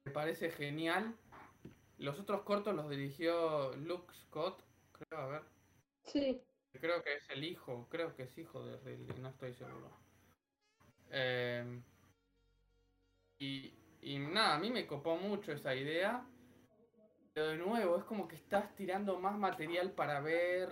me 0.05 0.11
parece 0.11 0.51
genial. 0.51 1.15
Los 1.97 2.19
otros 2.19 2.41
cortos 2.41 2.75
los 2.75 2.89
dirigió 2.89 3.71
Luke 3.77 4.13
Scott, 4.13 4.63
creo, 4.91 5.21
a 5.21 5.27
ver. 5.27 5.41
Sí, 6.03 6.41
Creo 6.79 7.03
que 7.03 7.13
es 7.13 7.29
el 7.29 7.43
hijo, 7.43 7.87
creo 7.87 8.15
que 8.15 8.23
es 8.23 8.35
hijo 8.37 8.65
de 8.65 8.77
Ridley, 8.77 9.19
no 9.21 9.29
estoy 9.29 9.53
seguro. 9.53 9.91
Eh, 11.11 11.81
y, 13.37 13.73
y 14.01 14.17
nada, 14.17 14.55
a 14.55 14.59
mí 14.59 14.71
me 14.71 14.87
copó 14.87 15.15
mucho 15.15 15.51
esa 15.51 15.75
idea. 15.75 16.25
Pero 17.33 17.47
de 17.49 17.57
nuevo, 17.57 17.97
es 17.97 18.03
como 18.05 18.27
que 18.27 18.35
estás 18.35 18.75
tirando 18.75 19.19
más 19.19 19.37
material 19.37 19.91
para 19.91 20.19
ver. 20.19 20.69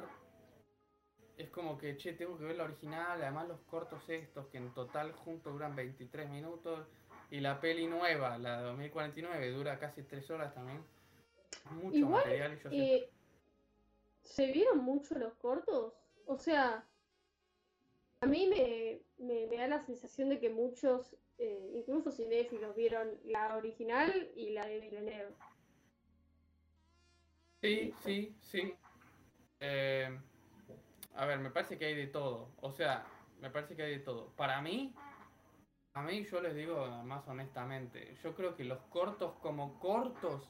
Como 1.51 1.77
que, 1.77 1.97
che, 1.97 2.13
tengo 2.13 2.37
que 2.37 2.45
ver 2.45 2.55
la 2.55 2.63
original, 2.63 3.21
además 3.21 3.47
los 3.47 3.59
cortos 3.61 4.07
estos, 4.09 4.47
que 4.47 4.57
en 4.57 4.73
total 4.73 5.11
juntos 5.11 5.53
duran 5.53 5.75
23 5.75 6.29
minutos. 6.29 6.87
Y 7.29 7.39
la 7.39 7.59
peli 7.61 7.87
nueva, 7.87 8.37
la 8.37 8.57
de 8.57 8.63
2049, 8.67 9.51
dura 9.51 9.79
casi 9.79 10.03
3 10.03 10.29
horas 10.31 10.53
también. 10.53 10.83
Mucho 11.71 11.97
Igual, 11.97 12.23
material 12.23 12.59
yo 12.59 12.69
Eh, 12.71 13.09
¿Se 14.23 14.51
vieron 14.51 14.79
mucho 14.79 15.17
los 15.17 15.33
cortos? 15.35 15.93
O 16.25 16.37
sea, 16.37 16.85
a 18.21 18.25
mí 18.25 18.47
me, 18.47 19.01
me, 19.17 19.47
me 19.47 19.57
da 19.57 19.67
la 19.67 19.79
sensación 19.79 20.29
de 20.29 20.39
que 20.39 20.49
muchos, 20.49 21.15
eh, 21.37 21.71
incluso 21.73 22.11
cinéfilos, 22.11 22.75
vieron 22.75 23.19
la 23.25 23.55
original 23.57 24.31
y 24.35 24.51
la 24.51 24.65
de 24.65 24.79
Villeneuve. 24.79 25.33
Sí, 27.61 27.93
sí, 28.03 28.35
sí. 28.41 28.73
Eh, 29.59 30.19
a 31.15 31.25
ver, 31.25 31.39
me 31.39 31.51
parece 31.51 31.77
que 31.77 31.85
hay 31.85 31.95
de 31.95 32.07
todo. 32.07 32.49
O 32.61 32.71
sea, 32.71 33.05
me 33.39 33.49
parece 33.49 33.75
que 33.75 33.83
hay 33.83 33.91
de 33.91 33.99
todo. 33.99 34.29
Para 34.35 34.61
mí, 34.61 34.93
a 35.93 36.01
mí 36.01 36.23
yo 36.25 36.41
les 36.41 36.55
digo 36.55 36.87
más 37.03 37.27
honestamente, 37.27 38.15
yo 38.23 38.33
creo 38.35 38.55
que 38.55 38.63
los 38.63 38.79
cortos 38.85 39.33
como 39.41 39.79
cortos 39.79 40.49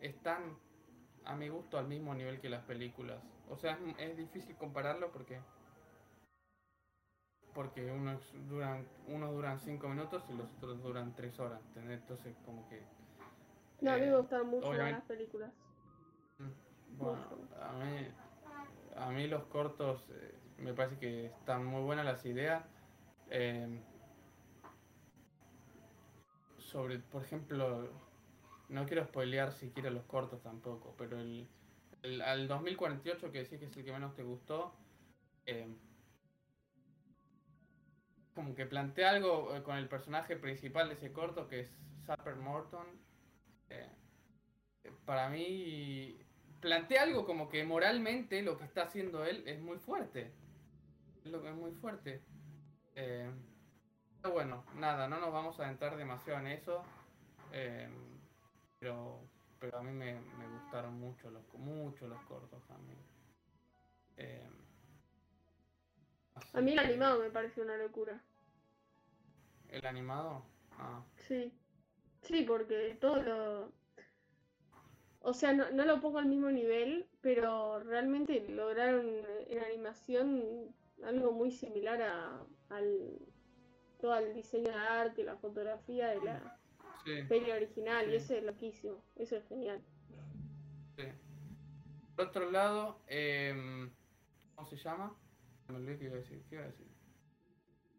están 0.00 0.58
a 1.24 1.36
mi 1.36 1.48
gusto 1.48 1.78
al 1.78 1.86
mismo 1.86 2.14
nivel 2.14 2.40
que 2.40 2.48
las 2.48 2.64
películas. 2.64 3.22
O 3.48 3.56
sea, 3.56 3.72
es, 3.72 3.98
es 3.98 4.16
difícil 4.16 4.56
compararlo 4.56 5.12
porque 5.12 5.40
porque 7.54 7.90
unos 7.92 8.32
duran 8.48 8.88
unos 9.08 9.30
duran 9.32 9.58
5 9.60 9.86
minutos 9.88 10.24
y 10.30 10.32
los 10.32 10.50
otros 10.54 10.82
duran 10.82 11.14
3 11.14 11.38
horas, 11.38 11.60
¿entendés? 11.66 12.00
Entonces 12.00 12.34
como 12.46 12.66
que 12.68 12.82
No, 13.82 13.92
a 13.92 13.96
mí 13.96 14.04
eh, 14.04 14.10
me 14.10 14.16
gustan 14.16 14.46
mucho 14.48 14.68
obviamente- 14.68 14.92
las 14.98 15.04
películas. 15.04 15.52
bueno, 16.96 17.18
Mucho. 17.18 17.62
a 17.62 17.72
mí, 17.74 18.08
a 18.96 19.10
mí 19.10 19.26
los 19.26 19.44
cortos 19.44 20.08
eh, 20.10 20.34
me 20.58 20.74
parece 20.74 20.98
que 20.98 21.26
están 21.26 21.64
muy 21.66 21.82
buenas 21.82 22.04
las 22.04 22.24
ideas. 22.26 22.64
eh, 23.30 23.80
sobre, 26.58 26.98
por 26.98 27.22
ejemplo, 27.22 27.88
no 28.68 28.86
quiero 28.86 29.04
spoilear 29.04 29.52
siquiera 29.52 29.90
los 29.90 30.04
cortos 30.04 30.42
tampoco, 30.42 30.94
pero 30.96 31.18
el, 31.20 31.48
el- 32.02 32.22
al 32.22 32.48
2048 32.48 33.30
que 33.32 33.38
decís 33.42 33.58
que 33.58 33.66
es 33.66 33.76
el 33.76 33.84
que 33.84 33.92
menos 33.92 34.14
te 34.14 34.22
gustó, 34.22 34.74
eh, 35.46 35.68
como 38.34 38.54
que 38.54 38.66
plantea 38.66 39.10
algo 39.10 39.54
eh, 39.54 39.62
con 39.62 39.76
el 39.76 39.88
personaje 39.88 40.36
principal 40.36 40.88
de 40.88 40.94
ese 40.94 41.12
corto 41.12 41.48
que 41.48 41.60
es 41.60 41.70
Sapper 42.06 42.36
Morton. 42.36 42.86
eh, 43.70 43.88
para 45.04 45.28
mí 45.28 46.16
plantea 46.62 47.02
algo 47.02 47.26
como 47.26 47.50
que 47.50 47.62
moralmente 47.64 48.40
lo 48.40 48.56
que 48.56 48.64
está 48.64 48.84
haciendo 48.84 49.24
él 49.26 49.42
es 49.46 49.60
muy 49.60 49.78
fuerte. 49.78 50.32
Es 51.24 51.30
lo 51.30 51.42
que 51.42 51.48
es 51.50 51.54
muy 51.54 51.72
fuerte. 51.72 52.22
Eh, 52.94 53.30
pero 54.22 54.32
bueno, 54.32 54.64
nada, 54.76 55.08
no 55.08 55.20
nos 55.20 55.32
vamos 55.32 55.60
a 55.60 55.64
adentrar 55.64 55.96
demasiado 55.96 56.38
en 56.40 56.46
eso. 56.46 56.82
eh, 57.52 57.88
pero, 58.78 59.20
pero 59.60 59.78
a 59.78 59.82
mí 59.82 59.92
me, 59.92 60.14
me 60.14 60.48
gustaron 60.48 60.98
mucho 60.98 61.30
los, 61.30 61.42
mucho 61.54 62.08
los 62.08 62.20
cortos 62.22 62.64
también. 62.66 62.98
Eh, 64.16 64.48
A 66.54 66.60
mí 66.60 66.72
el 66.72 66.78
animado 66.78 67.20
me 67.20 67.30
parece 67.30 67.60
una 67.60 67.76
locura. 67.76 68.20
¿El 69.68 69.86
animado? 69.86 70.42
Ah, 70.78 71.02
Sí. 71.28 71.52
Sí, 72.22 72.44
porque 72.44 72.96
todo 73.00 73.20
lo... 73.22 73.72
O 75.24 75.34
sea, 75.34 75.52
no, 75.52 75.70
no 75.70 75.84
lo 75.84 76.00
pongo 76.00 76.18
al 76.18 76.26
mismo 76.26 76.50
nivel, 76.50 77.06
pero 77.20 77.80
realmente 77.80 78.44
lograron 78.48 79.06
en 79.48 79.58
animación 79.60 80.74
algo 81.04 81.32
muy 81.32 81.50
similar 81.50 82.02
a, 82.02 82.40
al 82.70 83.18
todo 84.00 84.18
el 84.18 84.34
diseño 84.34 84.68
de 84.68 84.74
arte, 84.74 85.22
la 85.22 85.36
fotografía 85.36 86.08
de 86.08 86.20
la 86.22 86.58
sí. 87.04 87.22
peli 87.28 87.52
original, 87.52 88.10
y 88.10 88.16
eso 88.16 88.34
es 88.34 88.42
loquísimo, 88.42 89.00
eso 89.14 89.36
es 89.36 89.46
genial. 89.46 89.80
Sí. 90.96 91.04
Por 92.16 92.26
otro 92.26 92.50
lado, 92.50 93.00
em, 93.06 93.90
¿cómo 94.56 94.66
se 94.66 94.76
llama? 94.76 95.16
Me 95.68 95.76
olvidé 95.76 95.98
qué 95.98 96.04
iba 96.06 96.14
a 96.14 96.18
decir. 96.18 96.42
¿Qué 96.48 96.56
iba 96.56 96.64
a 96.64 96.66
decir? 96.66 96.86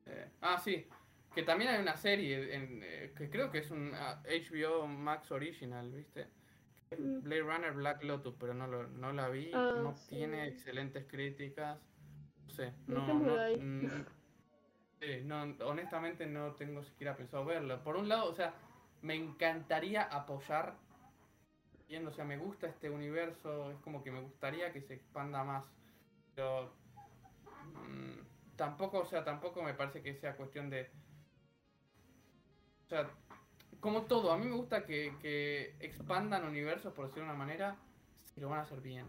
Eh, 0.07 0.29
ah, 0.41 0.59
sí. 0.59 0.85
Que 1.33 1.43
también 1.43 1.71
hay 1.71 1.81
una 1.81 1.95
serie 1.95 2.53
en, 2.53 2.81
eh, 2.83 3.13
que 3.17 3.29
creo 3.29 3.49
que 3.49 3.59
es 3.59 3.71
un 3.71 3.93
HBO 3.93 4.85
Max 4.87 5.31
Original, 5.31 5.89
¿viste? 5.89 6.27
Mm. 6.97 7.23
Blade 7.23 7.41
Runner 7.41 7.73
Black 7.73 8.03
Lotus, 8.03 8.35
pero 8.39 8.53
no, 8.53 8.67
lo, 8.67 8.87
no 8.87 9.11
la 9.13 9.29
vi. 9.29 9.51
Ah, 9.53 9.73
no 9.77 9.95
sí. 9.95 10.15
tiene 10.15 10.47
excelentes 10.47 11.05
críticas. 11.07 11.79
No 12.45 12.49
sé, 12.49 12.73
No 12.87 13.07
no, 13.07 13.19
no, 13.19 13.35
mm, 13.57 14.05
sí, 14.99 15.21
no, 15.23 15.43
honestamente 15.65 16.25
no 16.25 16.53
tengo 16.53 16.83
siquiera 16.83 17.15
pensado 17.15 17.45
verla. 17.45 17.83
Por 17.83 17.95
un 17.95 18.09
lado, 18.09 18.29
o 18.29 18.33
sea, 18.33 18.53
me 19.01 19.15
encantaría 19.15 20.03
apoyar, 20.03 20.75
viendo, 21.87 22.09
o 22.09 22.13
sea, 22.13 22.25
me 22.25 22.37
gusta 22.37 22.67
este 22.67 22.89
universo, 22.89 23.71
es 23.71 23.77
como 23.79 24.03
que 24.03 24.11
me 24.11 24.21
gustaría 24.21 24.71
que 24.71 24.81
se 24.81 24.93
expanda 24.93 25.43
más, 25.43 25.63
pero 26.35 26.73
mm, 27.87 28.55
tampoco, 28.55 28.99
o 28.99 29.05
sea, 29.05 29.23
tampoco 29.23 29.61
me 29.61 29.73
parece 29.73 30.01
que 30.01 30.15
sea 30.15 30.35
cuestión 30.35 30.69
de, 30.69 30.89
o 32.85 32.89
sea, 32.89 33.09
como 33.83 34.03
todo, 34.03 34.31
a 34.31 34.37
mí 34.37 34.45
me 34.45 34.55
gusta 34.55 34.85
que, 34.85 35.13
que 35.21 35.75
expandan 35.81 36.45
universos, 36.45 36.93
por 36.93 37.07
decirlo 37.07 37.25
de 37.25 37.31
una 37.31 37.37
manera, 37.37 37.75
si 38.23 38.39
lo 38.39 38.47
van 38.47 38.59
a 38.59 38.61
hacer 38.61 38.79
bien. 38.79 39.05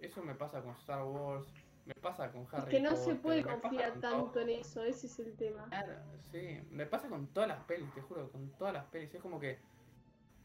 Eso 0.00 0.22
me 0.22 0.36
pasa 0.36 0.62
con 0.62 0.76
Star 0.76 1.02
Wars, 1.02 1.52
me 1.86 1.94
pasa 1.94 2.30
con 2.30 2.42
Es 2.42 2.54
Harry 2.54 2.70
que 2.70 2.80
no 2.80 2.90
se 2.90 3.16
Potter, 3.16 3.20
puede 3.20 3.42
confiar 3.42 3.90
con 3.94 4.00
tanto 4.00 4.26
todo. 4.30 4.40
en 4.44 4.50
eso, 4.50 4.84
ese 4.84 5.08
es 5.08 5.18
el 5.18 5.34
tema. 5.34 5.66
Claro, 5.70 5.94
sí, 6.30 6.60
me 6.70 6.86
pasa 6.86 7.08
con 7.08 7.26
todas 7.34 7.48
las 7.48 7.64
pelis, 7.64 7.92
te 7.94 8.00
juro, 8.00 8.30
con 8.30 8.48
todas 8.52 8.72
las 8.72 8.84
pelis. 8.86 9.12
Es 9.12 9.20
como 9.20 9.40
que, 9.40 9.58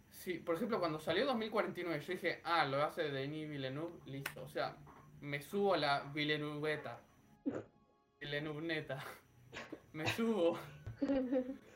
sí, 0.09 0.39
por 0.39 0.55
ejemplo, 0.55 0.79
cuando 0.79 0.99
salió 0.99 1.27
2049, 1.27 2.03
yo 2.03 2.13
dije, 2.13 2.41
ah, 2.45 2.65
lo 2.65 2.81
hace 2.81 3.03
Denis 3.11 3.47
Villeneuve, 3.47 3.93
listo. 4.07 4.41
O 4.41 4.49
sea, 4.49 4.75
me 5.21 5.39
subo 5.39 5.75
a 5.75 5.77
la 5.77 5.99
Villeneuve-neta. 6.15 6.99
Villeneuve-neta. 8.19 9.03
Me 9.93 10.07
subo. 10.07 10.57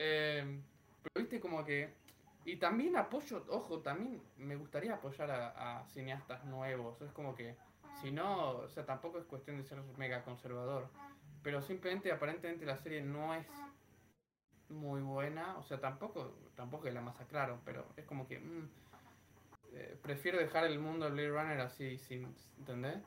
Eh, 0.00 0.60
pero 1.02 1.24
viste 1.24 1.40
como 1.40 1.64
que... 1.64 1.94
Y 2.44 2.56
también 2.56 2.96
apoyo, 2.96 3.44
ojo, 3.48 3.80
también 3.80 4.22
me 4.36 4.56
gustaría 4.56 4.94
apoyar 4.94 5.30
a, 5.30 5.80
a 5.80 5.84
cineastas 5.86 6.44
nuevos. 6.44 7.00
Es 7.02 7.12
como 7.12 7.34
que, 7.34 7.56
si 8.00 8.10
no, 8.10 8.50
o 8.58 8.68
sea, 8.68 8.86
tampoco 8.86 9.18
es 9.18 9.26
cuestión 9.26 9.58
de 9.58 9.64
ser 9.64 9.82
mega 9.98 10.24
conservador. 10.24 10.88
Pero 11.42 11.60
simplemente, 11.60 12.10
aparentemente 12.10 12.64
la 12.64 12.76
serie 12.78 13.02
no 13.02 13.34
es 13.34 13.46
muy 14.70 15.02
buena. 15.02 15.58
O 15.58 15.62
sea, 15.62 15.78
tampoco, 15.78 16.38
tampoco 16.54 16.84
que 16.84 16.92
la 16.92 17.02
masacraron, 17.02 17.60
pero 17.64 17.86
es 17.96 18.04
como 18.06 18.26
que... 18.26 18.38
mm, 18.40 18.70
eh, 19.72 19.98
prefiero 20.02 20.38
dejar 20.38 20.64
el 20.64 20.78
mundo 20.78 21.04
de 21.04 21.12
Blade 21.12 21.28
Runner 21.30 21.60
así, 21.60 21.98
sin... 21.98 22.34
¿Entendés? 22.56 23.02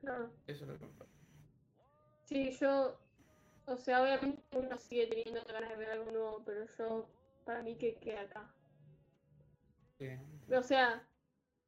Claro. 0.00 0.30
Eso 0.46 0.64
es 0.64 0.70
lo 0.70 0.78
que 0.78 0.84
me. 0.84 0.92
Sí, 2.24 2.50
yo, 2.60 2.98
o 3.68 3.76
sea, 3.76 4.02
obviamente 4.02 4.42
uno 4.56 4.78
sigue 4.78 5.06
teniendo 5.06 5.42
ganas 5.44 5.70
de 5.70 5.76
ver 5.76 5.90
algo 5.90 6.10
nuevo, 6.10 6.42
pero 6.44 6.66
yo, 6.78 7.08
para 7.44 7.62
mí 7.62 7.76
que 7.76 7.96
quede 7.96 8.18
acá. 8.18 8.50
Sí. 9.98 10.08
O 10.54 10.62
sea, 10.62 11.06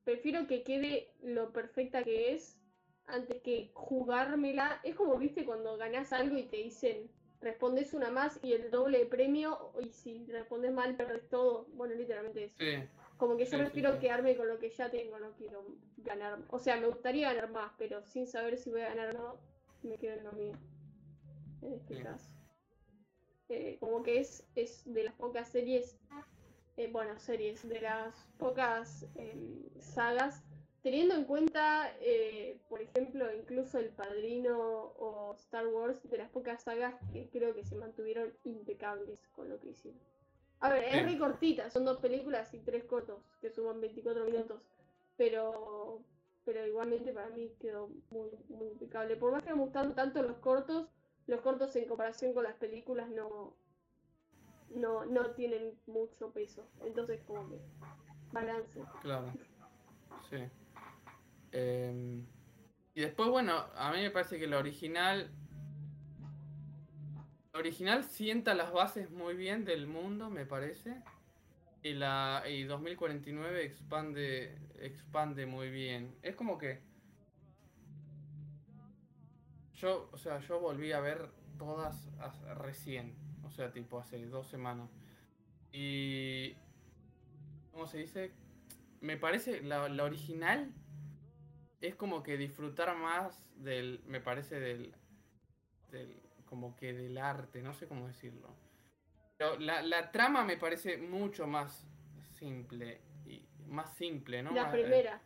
prefiero 0.04 0.46
que 0.46 0.62
quede 0.62 1.12
lo 1.22 1.52
perfecta 1.52 2.02
que 2.02 2.32
es 2.32 2.58
antes 3.06 3.42
que 3.42 3.70
jugármela. 3.74 4.80
Es 4.84 4.94
como, 4.94 5.16
viste, 5.18 5.44
cuando 5.44 5.76
ganás 5.76 6.12
algo 6.12 6.36
y 6.38 6.44
te 6.44 6.58
dicen, 6.58 7.10
respondes 7.40 7.92
una 7.94 8.10
más 8.10 8.38
y 8.42 8.52
el 8.52 8.70
doble 8.70 8.98
de 9.00 9.06
premio, 9.06 9.72
y 9.80 9.90
si 9.90 10.26
respondes 10.26 10.72
mal, 10.72 10.96
perdés 10.96 11.28
todo. 11.28 11.66
Bueno, 11.74 11.94
literalmente 11.94 12.44
eso. 12.44 12.56
Sí, 12.58 12.88
Como 13.16 13.36
que 13.36 13.44
yo 13.44 13.50
Sí, 13.50 13.56
sí, 13.56 13.62
prefiero 13.62 13.92
sí. 13.92 13.98
quedarme 13.98 14.36
con 14.36 14.48
lo 14.48 14.58
que 14.58 14.70
ya 14.70 14.90
tengo, 14.90 15.18
no 15.18 15.32
quiero 15.32 15.66
ganar. 15.98 16.38
O 16.48 16.58
sea, 16.58 16.76
me 16.76 16.86
gustaría 16.86 17.32
ganar 17.32 17.50
más, 17.50 17.72
pero 17.78 18.02
sin 18.04 18.26
saber 18.26 18.56
si 18.56 18.70
voy 18.70 18.82
a 18.82 18.88
ganar 18.94 19.16
o 19.16 19.18
no, 19.18 19.40
me 19.82 19.98
quedo 19.98 20.16
en 20.16 20.24
lo 20.24 20.32
mío. 20.32 20.58
En 21.62 21.74
este 21.74 21.96
Sí. 21.96 22.02
caso. 22.02 22.30
Eh, 23.48 23.78
como 23.80 24.02
que 24.02 24.20
es, 24.20 24.46
es 24.54 24.82
de 24.92 25.04
las 25.04 25.14
pocas 25.14 25.48
series, 25.48 25.98
eh, 26.76 26.88
bueno, 26.92 27.18
series, 27.18 27.68
de 27.68 27.80
las 27.80 28.14
pocas 28.38 29.06
em, 29.16 29.68
sagas, 29.80 30.44
teniendo 30.82 31.14
en 31.16 31.24
cuenta, 31.24 31.92
eh, 32.00 32.60
por 32.68 32.80
ejemplo, 32.80 33.26
incluso 33.34 33.78
El 33.78 33.90
Padrino 33.90 34.56
o 34.56 35.34
Star 35.34 35.66
Wars, 35.66 35.98
de 36.08 36.18
las 36.18 36.30
pocas 36.30 36.62
sagas 36.62 36.94
que 37.12 37.28
creo 37.28 37.54
que 37.54 37.64
se 37.64 37.74
mantuvieron 37.74 38.32
impecables 38.44 39.18
con 39.34 39.48
lo 39.48 39.58
que 39.58 39.70
hicieron. 39.70 40.00
A 40.60 40.70
ver, 40.70 40.84
es 40.84 41.04
re 41.04 41.18
cortita, 41.18 41.70
son 41.70 41.84
dos 41.84 41.98
películas 41.98 42.54
y 42.54 42.60
tres 42.60 42.84
cortos 42.84 43.20
que 43.40 43.50
suman 43.50 43.80
24 43.80 44.24
minutos, 44.26 44.62
pero 45.16 46.04
pero 46.44 46.66
igualmente 46.66 47.12
para 47.12 47.28
mí 47.30 47.50
quedó 47.60 47.90
muy, 48.10 48.30
muy 48.48 48.68
impecable. 48.68 49.16
Por 49.16 49.32
más 49.32 49.42
que 49.42 49.52
me 49.54 49.60
gustaron 49.60 49.94
tanto 49.94 50.22
los 50.22 50.38
cortos, 50.38 50.88
los 51.30 51.40
cortos 51.42 51.74
en 51.76 51.86
comparación 51.86 52.34
con 52.34 52.42
las 52.42 52.56
películas 52.56 53.08
no, 53.08 53.54
no, 54.74 55.04
no 55.06 55.30
tienen 55.30 55.78
mucho 55.86 56.32
peso. 56.32 56.68
Entonces 56.84 57.22
como 57.24 57.48
que 57.48 57.60
balance. 58.32 58.80
Claro. 59.00 59.32
Sí. 60.28 60.38
Em, 61.52 62.26
y 62.94 63.00
después, 63.00 63.28
bueno, 63.28 63.64
a 63.76 63.92
mí 63.92 63.98
me 63.98 64.10
parece 64.10 64.40
que 64.40 64.48
la 64.48 64.58
original. 64.58 65.30
La 67.52 67.60
original 67.60 68.04
sienta 68.04 68.54
las 68.54 68.72
bases 68.72 69.10
muy 69.10 69.34
bien 69.34 69.64
del 69.64 69.86
mundo, 69.86 70.30
me 70.30 70.46
parece. 70.46 71.00
Y 71.82 71.94
la 71.94 72.42
y 72.48 72.64
2049 72.64 73.64
expande 73.64 74.58
expande 74.80 75.46
muy 75.46 75.70
bien. 75.70 76.16
Es 76.22 76.34
como 76.34 76.58
que 76.58 76.82
yo, 79.80 80.08
o 80.12 80.18
sea, 80.18 80.38
yo 80.40 80.60
volví 80.60 80.92
a 80.92 81.00
ver 81.00 81.30
todas 81.58 82.08
recién, 82.56 83.14
o 83.44 83.50
sea, 83.50 83.72
tipo 83.72 83.98
hace 83.98 84.24
dos 84.26 84.46
semanas. 84.48 84.90
Y 85.72 86.54
¿cómo 87.72 87.86
se 87.86 87.98
dice? 87.98 88.32
Me 89.00 89.16
parece 89.16 89.62
la, 89.62 89.88
la 89.88 90.04
original 90.04 90.72
es 91.80 91.94
como 91.94 92.22
que 92.22 92.36
disfrutar 92.36 92.96
más 92.96 93.46
del, 93.56 94.02
me 94.06 94.20
parece 94.20 94.60
del, 94.60 94.94
del, 95.90 96.20
como 96.44 96.76
que 96.76 96.92
del 96.92 97.16
arte, 97.18 97.62
no 97.62 97.72
sé 97.74 97.86
cómo 97.88 98.06
decirlo. 98.06 98.54
Pero 99.36 99.58
la, 99.58 99.82
la 99.82 100.10
trama 100.12 100.44
me 100.44 100.56
parece 100.58 100.98
mucho 100.98 101.46
más 101.46 101.86
simple 102.38 103.00
y 103.24 103.46
más 103.68 103.94
simple, 103.96 104.42
¿no? 104.42 104.52
La 104.52 104.64
Más, 104.64 104.74
eh, 104.74 104.82
primera. 104.82 105.22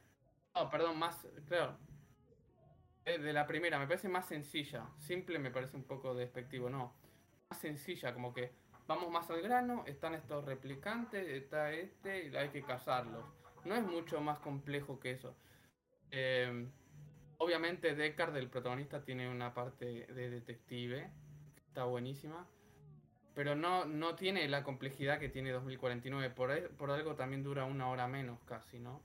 no, 0.55 0.71
perdón, 0.71 0.99
más, 0.99 1.27
claro. 1.47 1.79
Eh, 3.05 3.19
De 3.19 3.33
la 3.33 3.47
primera, 3.47 3.79
me 3.79 3.87
parece 3.87 4.09
más 4.09 4.27
sencilla. 4.27 4.89
Simple 4.99 5.39
me 5.39 5.51
parece 5.51 5.77
un 5.77 5.85
poco 5.85 6.15
despectivo, 6.15 6.71
no. 6.71 6.95
Más 7.51 7.61
sencilla, 7.61 8.13
como 8.15 8.33
que 8.33 8.53
vamos 8.87 9.11
más 9.11 9.31
al 9.31 9.43
grano, 9.43 9.85
están 9.87 10.15
estos 10.15 10.45
replicantes, 10.45 11.27
está 11.27 11.73
este, 11.73 12.29
y 12.29 12.37
hay 12.37 12.49
que 12.51 12.63
cazarlos. 12.63 13.25
No 13.65 13.75
es 13.75 13.83
mucho 13.83 14.21
más 14.21 14.39
complejo 14.39 15.01
que 15.01 15.13
eso. 15.13 15.37
Eh, 16.11 16.69
obviamente 17.39 17.95
Deckard, 17.95 18.37
el 18.37 18.49
protagonista, 18.49 19.03
tiene 19.05 19.29
una 19.29 19.55
parte 19.55 20.07
de 20.07 20.31
detective, 20.31 21.11
está 21.69 21.85
buenísima. 21.85 22.47
Pero 23.35 23.57
no, 23.57 23.85
no 23.85 24.15
tiene 24.15 24.49
la 24.49 24.63
complejidad 24.63 25.19
que 25.19 25.29
tiene 25.29 25.51
2049. 25.51 26.31
Por, 26.31 26.71
por 26.77 26.91
algo 26.91 27.17
también 27.17 27.43
dura 27.43 27.65
una 27.65 27.89
hora 27.89 28.07
menos 28.07 28.39
casi, 28.45 28.79
¿no? 28.79 29.03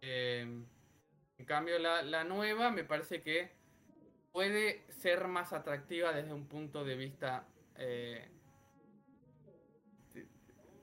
Eh, 0.00 0.64
en 1.38 1.46
cambio, 1.46 1.78
la, 1.78 2.02
la 2.02 2.24
nueva 2.24 2.70
me 2.70 2.84
parece 2.84 3.22
que 3.22 3.52
puede 4.32 4.84
ser 4.90 5.26
más 5.28 5.52
atractiva 5.52 6.12
desde 6.12 6.32
un 6.32 6.46
punto 6.46 6.84
de 6.84 6.96
vista 6.96 7.46
eh, 7.76 8.28
de- 10.12 10.28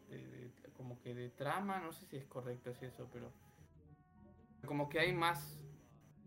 de- 0.10 0.28
de- 0.28 0.52
como 0.74 1.00
que 1.02 1.14
de 1.14 1.30
trama, 1.30 1.80
no 1.80 1.92
sé 1.94 2.06
si 2.06 2.18
es 2.18 2.26
correcto 2.26 2.70
decir 2.70 2.90
eso, 2.90 3.10
pero 3.12 3.32
como 4.66 4.90
que 4.90 5.00
hay 5.00 5.14
más 5.14 5.58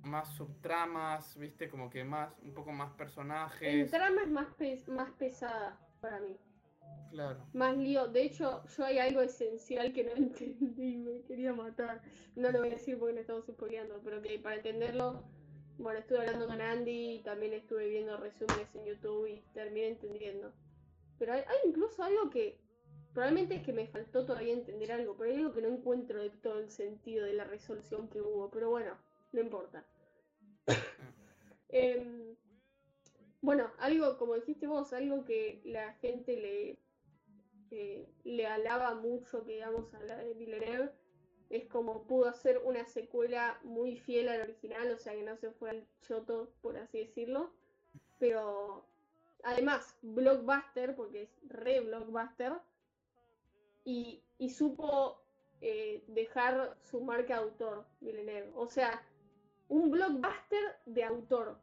más 0.03 0.29
subtramas, 0.35 1.35
viste, 1.39 1.71
como 1.71 1.89
que 1.89 2.05
más 2.05 2.31
un 2.43 2.53
poco 2.53 2.73
más 2.73 2.91
personajes, 2.93 3.91
trama 3.91 4.21
es 4.23 4.29
más, 4.31 4.47
pes- 4.55 4.87
más 4.87 5.11
pesada 5.13 5.79
para 6.03 6.21
mí. 6.21 6.37
Claro. 7.11 7.47
Más 7.53 7.77
lío. 7.77 8.09
De 8.09 8.23
hecho, 8.23 8.63
yo 8.67 8.85
hay 8.85 8.99
algo 8.99 9.21
esencial 9.21 9.93
que 9.93 10.05
no 10.05 10.13
entendí, 10.17 10.97
me 10.97 11.23
quería 11.23 11.53
matar. 11.53 12.03
No 12.37 12.51
lo 12.51 12.61
voy 12.61 12.69
a 12.69 12.73
decir 12.73 12.99
porque 12.99 13.15
no 13.15 13.21
estamos 13.21 13.47
spoileando, 13.47 14.01
pero 14.05 14.21
que 14.23 14.39
para 14.39 14.57
entenderlo, 14.57 15.25
bueno, 15.79 16.01
estuve 16.01 16.19
hablando 16.19 16.47
con 16.47 16.61
Andy 16.61 17.17
y 17.17 17.23
también 17.23 17.53
estuve 17.53 17.89
viendo 17.89 18.17
resúmenes 18.17 18.75
en 18.75 18.85
YouTube 18.85 19.27
y 19.27 19.43
terminé 19.53 19.89
entendiendo. 19.89 20.53
Pero 21.19 21.33
hay, 21.33 21.41
hay 21.41 21.69
incluso 21.69 22.03
algo 22.03 22.31
que 22.31 22.61
probablemente 23.15 23.55
es 23.55 23.63
que 23.63 23.73
me 23.73 23.87
faltó 23.87 24.27
todavía 24.27 24.53
entender 24.53 24.93
algo, 24.93 25.17
pero 25.17 25.31
hay 25.31 25.37
algo 25.37 25.53
que 25.53 25.63
no 25.63 25.69
encuentro 25.69 26.21
de 26.21 26.31
todo 26.31 26.59
el 26.59 26.71
sentido 26.71 27.25
de 27.25 27.33
la 27.33 27.45
resolución 27.45 28.09
que 28.09 28.21
hubo, 28.21 28.51
pero 28.51 28.71
bueno, 28.71 28.99
no 29.33 29.41
importa. 29.41 29.87
Em, 31.77 32.37
bueno, 33.41 33.73
algo, 33.79 34.17
como 34.17 34.37
dijiste 34.37 34.69
vos, 34.69 34.93
algo 34.93 35.25
que 35.25 35.61
la 35.65 35.95
gente 35.95 36.37
le, 36.37 36.79
eh, 37.71 38.09
le 38.25 38.47
alaba 38.47 38.95
mucho, 38.95 39.45
que 39.45 39.53
digamos, 39.55 39.93
a 39.95 40.01
la 40.01 40.17
de 40.19 40.35
Villeneuve, 40.35 40.91
es 41.51 41.67
como 41.67 42.07
pudo 42.07 42.27
hacer 42.29 42.61
una 42.65 42.85
secuela 42.87 43.59
muy 43.63 43.97
fiel 43.97 44.29
al 44.29 44.43
original, 44.43 44.91
o 44.93 44.99
sea 44.99 45.13
que 45.15 45.23
no 45.23 45.37
se 45.37 45.51
fue 45.53 45.71
al 45.71 45.87
choto, 46.03 46.51
por 46.63 46.77
así 46.77 46.99
decirlo. 46.99 47.53
Pero 48.19 48.87
además, 49.43 49.97
blockbuster, 50.03 50.95
porque 50.97 51.23
es 51.23 51.31
re 51.49 51.81
blockbuster, 51.81 52.55
y, 53.85 54.23
y 54.39 54.51
supo 54.51 55.21
eh, 55.61 56.03
dejar 56.09 56.77
su 56.83 57.01
marca 57.01 57.35
de 57.37 57.43
autor, 57.43 57.87
Villeneuve. 58.01 58.53
O 58.55 58.67
sea, 58.67 59.03
un 59.69 59.91
blockbuster 59.91 60.77
de 60.87 61.05
autor. 61.05 61.59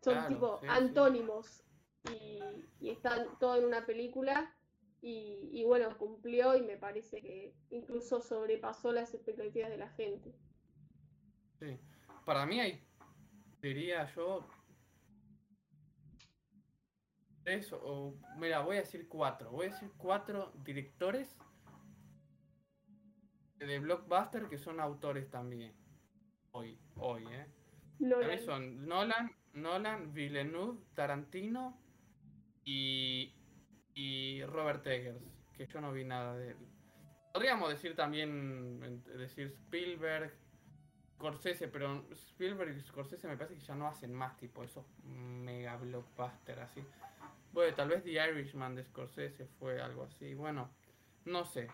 Son 0.00 0.14
Claro, 0.14 0.28
tipo 0.28 0.58
sí, 0.58 0.66
sí. 0.66 0.66
antónimos. 0.70 1.64
Y, 2.10 2.40
y 2.80 2.90
están 2.90 3.38
todo 3.38 3.56
en 3.56 3.64
una 3.64 3.84
película. 3.84 4.54
Y, 5.00 5.50
y 5.52 5.64
bueno, 5.64 5.96
cumplió 5.96 6.56
y 6.56 6.62
me 6.62 6.76
parece 6.76 7.20
que 7.20 7.54
incluso 7.70 8.20
sobrepasó 8.20 8.92
las 8.92 9.14
expectativas 9.14 9.70
de 9.70 9.78
la 9.78 9.88
gente. 9.90 10.34
Sí. 11.60 11.78
Para 12.24 12.44
mí 12.46 12.60
hay, 12.60 12.84
diría 13.62 14.04
yo, 14.14 14.46
tres 17.42 17.72
o, 17.72 18.14
mira, 18.36 18.60
voy 18.60 18.76
a 18.76 18.80
decir 18.80 19.08
cuatro. 19.08 19.50
Voy 19.50 19.66
a 19.66 19.70
decir 19.70 19.90
cuatro 19.96 20.52
directores 20.64 21.38
de 23.56 23.78
blockbuster 23.78 24.48
que 24.48 24.58
son 24.58 24.80
autores 24.80 25.30
también. 25.30 25.74
Hoy, 26.50 26.78
hoy, 26.96 27.24
¿eh? 27.30 27.46
Nolan. 27.98 28.38
son 28.40 28.86
Nolan, 28.86 29.34
Nolan, 29.54 30.12
Villeneuve, 30.12 30.78
Tarantino 30.94 31.80
y, 32.64 33.34
y 33.98 34.44
Robert 34.44 34.86
Eggers, 34.86 35.20
que 35.56 35.66
yo 35.66 35.80
no 35.80 35.92
vi 35.92 36.04
nada 36.04 36.36
de 36.36 36.50
él. 36.52 36.56
Podríamos 37.32 37.68
decir 37.68 37.96
también, 37.96 39.02
decir 39.16 39.48
Spielberg, 39.48 40.32
Scorsese, 41.16 41.66
pero 41.66 42.04
Spielberg 42.12 42.76
y 42.76 42.80
Scorsese 42.80 43.26
me 43.26 43.36
parece 43.36 43.56
que 43.56 43.60
ya 43.60 43.74
no 43.74 43.88
hacen 43.88 44.14
más 44.14 44.36
tipo 44.36 44.62
esos 44.62 44.86
mega 45.02 45.76
blockbuster 45.76 46.60
así. 46.60 46.80
Bueno, 47.52 47.74
tal 47.74 47.88
vez 47.88 48.04
The 48.04 48.12
Irishman 48.12 48.76
de 48.76 48.84
Scorsese 48.84 49.46
fue 49.58 49.82
algo 49.82 50.04
así, 50.04 50.32
bueno, 50.34 50.70
no 51.24 51.44
sé. 51.44 51.66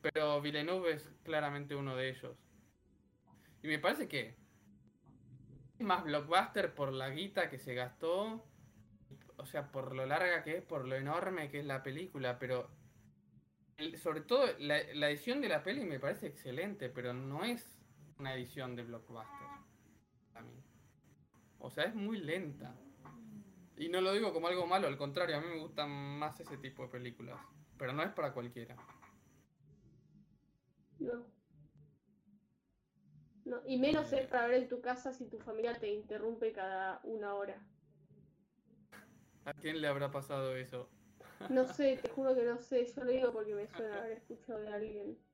Pero 0.00 0.40
Villeneuve 0.40 0.92
es 0.92 1.10
claramente 1.24 1.74
uno 1.74 1.94
de 1.94 2.08
ellos. 2.08 2.38
Y 3.62 3.68
me 3.68 3.78
parece 3.78 4.08
que 4.08 4.34
más 5.78 6.04
blockbuster 6.04 6.74
por 6.74 6.90
la 6.90 7.10
guita 7.10 7.50
que 7.50 7.58
se 7.58 7.74
gastó, 7.74 8.42
o 9.46 9.48
sea, 9.48 9.70
por 9.70 9.94
lo 9.94 10.04
larga 10.06 10.42
que 10.42 10.56
es, 10.56 10.62
por 10.64 10.88
lo 10.88 10.96
enorme 10.96 11.48
que 11.50 11.60
es 11.60 11.64
la 11.64 11.84
película, 11.84 12.36
pero 12.40 12.68
el- 13.76 13.96
sobre 13.96 14.22
todo 14.22 14.44
la, 14.58 14.78
la 14.94 15.08
edición 15.08 15.40
de 15.40 15.48
la 15.48 15.62
peli 15.62 15.84
me 15.84 16.00
parece 16.00 16.26
excelente, 16.26 16.88
pero 16.88 17.12
no 17.14 17.44
es 17.44 17.78
una 18.18 18.34
edición 18.34 18.74
de 18.74 18.82
blockbuster 18.82 19.46
a 20.34 20.40
mí. 20.40 20.60
O 21.60 21.70
sea, 21.70 21.84
es 21.84 21.94
muy 21.94 22.18
lenta. 22.18 22.74
Y 23.76 23.88
no 23.88 24.00
lo 24.00 24.12
digo 24.12 24.32
como 24.32 24.48
algo 24.48 24.66
malo, 24.66 24.88
al 24.88 24.96
contrario, 24.96 25.36
a 25.36 25.40
mí 25.40 25.46
me 25.46 25.60
gustan 25.60 25.90
más 26.18 26.40
ese 26.40 26.56
tipo 26.58 26.82
de 26.82 26.88
películas, 26.88 27.38
pero 27.78 27.92
no 27.92 28.02
es 28.02 28.10
para 28.10 28.32
cualquiera. 28.32 28.74
No. 30.98 31.24
No, 33.44 33.60
y 33.64 33.78
menos 33.78 34.12
Eh. 34.12 34.22
es 34.22 34.26
para 34.26 34.48
ver 34.48 34.62
en 34.62 34.68
tu 34.68 34.80
casa 34.80 35.12
si 35.12 35.28
tu 35.28 35.38
familia 35.38 35.78
te 35.78 35.92
interrumpe 35.92 36.52
cada 36.52 37.00
una 37.04 37.34
hora. 37.34 37.64
¿A 39.46 39.54
quién 39.54 39.80
le 39.80 39.88
habrá 39.88 40.10
pasado 40.10 40.54
eso? 40.56 40.88
No 41.48 41.66
sé, 41.66 41.96
te 42.02 42.08
juro 42.10 42.34
que 42.34 42.42
no 42.42 42.58
sé, 42.58 42.86
yo 42.94 43.04
lo 43.04 43.10
digo 43.10 43.32
porque 43.32 43.54
me 43.54 43.66
suena 43.68 44.00
haber 44.00 44.12
escuchado 44.18 44.58
de 44.60 44.68
alguien. 44.68 45.18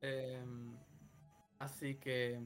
Em, 0.00 0.76
así 1.58 1.96
que, 1.96 2.38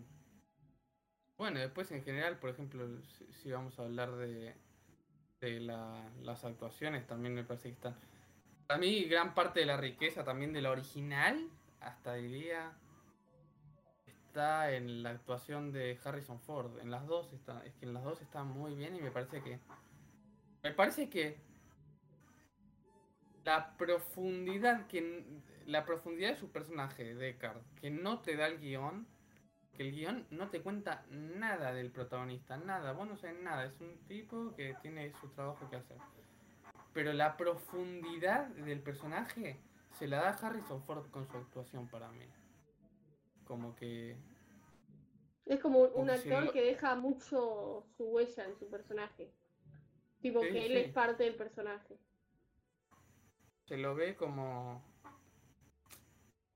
bueno, 1.36 1.60
después 1.60 1.90
en 1.92 2.02
general, 2.02 2.38
por 2.38 2.48
ejemplo, 2.48 2.86
si, 3.02 3.30
si 3.30 3.52
vamos 3.52 3.78
a 3.78 3.82
hablar 3.82 4.12
de, 4.16 4.54
de 5.42 5.60
la- 5.60 6.08
las 6.22 6.44
actuaciones, 6.46 7.06
también 7.06 7.34
me 7.34 7.44
parece 7.44 7.68
que 7.68 7.74
están... 7.74 7.94
Para 8.66 8.80
mí, 8.80 9.04
gran 9.04 9.34
parte 9.34 9.60
de 9.60 9.66
la 9.66 9.76
riqueza 9.76 10.24
también 10.24 10.54
de 10.54 10.62
la 10.62 10.70
original, 10.70 11.46
hasta 11.80 12.14
diría, 12.14 12.72
está 14.32 14.72
en 14.72 15.02
la 15.02 15.10
actuación 15.10 15.72
de 15.72 15.98
Harrison 16.02 16.40
Ford. 16.40 16.78
En 16.80 16.90
las 16.90 17.06
dos 17.06 17.34
está, 17.34 17.62
es 17.66 17.74
que 17.74 17.84
en 17.84 17.92
las 17.92 18.02
dos 18.02 18.22
está 18.22 18.44
muy 18.44 18.74
bien 18.74 18.96
y 18.96 19.02
me 19.02 19.10
parece 19.10 19.42
que... 19.42 19.60
Me 20.62 20.72
parece 20.72 21.10
que 21.10 21.36
la 23.44 23.76
profundidad 23.76 24.86
que 24.86 25.22
la 25.66 25.84
profundidad 25.84 26.30
de 26.30 26.36
su 26.36 26.50
personaje, 26.50 27.14
Deckard, 27.14 27.60
que 27.78 27.90
no 27.90 28.20
te 28.20 28.36
da 28.36 28.46
el 28.46 28.58
guion, 28.58 29.06
que 29.76 29.82
el 29.82 29.92
guion 29.92 30.26
no 30.30 30.48
te 30.48 30.62
cuenta 30.62 31.04
nada 31.10 31.74
del 31.74 31.90
protagonista, 31.90 32.56
nada, 32.56 32.92
vos 32.92 33.06
no 33.06 33.18
sabés 33.18 33.38
nada, 33.42 33.66
es 33.66 33.78
un 33.80 33.98
tipo 34.08 34.54
que 34.56 34.74
tiene 34.80 35.12
su 35.20 35.28
trabajo 35.28 35.68
que 35.68 35.76
hacer. 35.76 35.98
Pero 36.94 37.12
la 37.12 37.36
profundidad 37.36 38.46
del 38.46 38.80
personaje 38.80 39.60
se 39.98 40.06
la 40.06 40.22
da 40.22 40.30
Harrison 40.30 40.82
Ford 40.84 41.10
con 41.10 41.26
su 41.26 41.36
actuación 41.36 41.86
para 41.88 42.08
mí. 42.12 42.24
Como 43.52 43.74
que 43.76 44.16
Es 45.44 45.60
como 45.60 45.80
un, 45.80 45.90
Como 45.92 46.10
actor 46.10 46.50
que 46.54 46.62
deja 46.62 46.96
mucho 46.96 47.84
su 47.98 48.04
huella 48.04 48.46
en 48.46 48.58
su 48.58 48.70
personaje. 48.70 49.30
Tipo 50.22 50.40
Sí, 50.40 50.52
que 50.52 50.64
él 50.64 50.72
sí. 50.72 50.78
es 50.78 50.88
parte 50.92 51.24
del 51.24 51.34
personaje. 51.34 51.98
se 53.66 53.76
lo 53.76 53.94
ve 53.94 54.16
como 54.16 54.82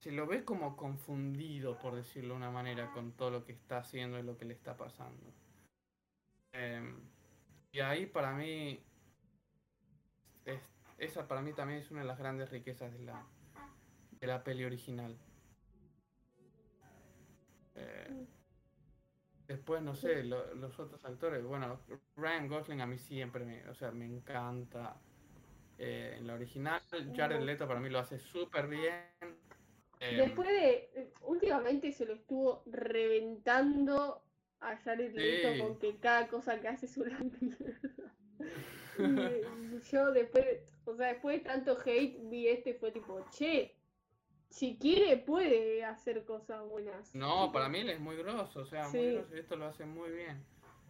se 0.00 0.10
lo 0.10 0.26
ve 0.26 0.42
como 0.46 0.74
confundido 0.74 1.78
por 1.78 1.94
decirlo 1.96 2.30
de 2.32 2.36
una 2.38 2.50
manera 2.50 2.90
con 2.92 3.12
todo 3.12 3.30
lo 3.30 3.44
que 3.44 3.52
está 3.52 3.76
haciendo 3.78 4.18
y 4.18 4.22
lo 4.22 4.38
que 4.38 4.46
le 4.46 4.54
está 4.54 4.74
pasando 4.78 5.34
Em, 6.52 6.98
y 7.72 7.80
ahí 7.80 8.06
para 8.06 8.32
mí 8.32 8.82
es- 10.46 10.70
esa 10.96 11.28
para 11.28 11.42
mí 11.42 11.52
también 11.52 11.80
es 11.80 11.90
una 11.90 12.00
de 12.00 12.06
las 12.06 12.18
grandes 12.18 12.48
riquezas 12.50 12.90
de 12.94 13.00
la 13.00 13.26
de 14.12 14.26
la 14.26 14.42
peli 14.42 14.64
original 14.64 15.18
Eh, 17.76 18.26
después 19.46 19.80
no 19.82 19.94
sé 19.94 20.24
lo- 20.24 20.54
los 20.54 20.78
otros 20.80 21.04
actores 21.04 21.44
bueno 21.44 21.78
Ryan 22.16 22.48
Gosling 22.48 22.80
a 22.80 22.86
mí 22.86 22.98
siempre 22.98 23.44
me 23.44 23.68
o 23.68 23.74
sea 23.74 23.90
me 23.92 24.04
encanta 24.06 24.96
eh, 25.78 26.16
en 26.18 26.26
la 26.26 26.34
original. 26.34 26.80
Jared 27.14 27.42
Leto 27.42 27.68
para 27.68 27.78
mí 27.80 27.90
lo 27.90 27.98
hace 27.98 28.18
súper 28.18 28.66
bien. 28.66 29.04
Eh, 30.00 30.16
Después 30.16 30.48
de. 30.48 31.12
Últimamente 31.22 31.92
se 31.92 32.06
lo 32.06 32.14
estuvo 32.14 32.62
reventando 32.66 34.22
a 34.60 34.74
Jared 34.78 35.14
Leto 35.14 35.52
Sí. 35.52 35.58
con 35.60 35.78
que 35.78 35.96
cada 35.98 36.28
cosa 36.28 36.58
que 36.60 36.68
hace 36.68 36.86
es 36.86 36.96
una 36.96 37.18
mierda. 37.40 38.10
Yo 39.90 40.12
después, 40.12 40.46
o 40.86 40.96
sea, 40.96 41.08
después 41.08 41.38
de 41.38 41.44
tanto 41.44 41.78
hate, 41.84 42.18
vi 42.30 42.48
este 42.48 42.70
y 42.70 42.74
fue 42.74 42.90
tipo, 42.92 43.24
che, 43.30 43.74
si 44.50 44.76
quiere 44.78 45.16
puede 45.18 45.84
hacer 45.84 46.24
cosas 46.24 46.62
buenas. 46.68 47.14
no, 47.14 47.52
para 47.52 47.68
mí 47.68 47.80
él 47.80 47.90
es 47.90 48.00
muy 48.00 48.16
grosso, 48.16 48.60
o 48.60 48.66
sea, 48.66 48.88
muy 48.88 49.12
grosso 49.12 49.36
y 49.36 49.38
esto 49.40 49.56
lo 49.56 49.66
hace 49.66 49.84
muy 49.84 50.10
bien. 50.10 50.44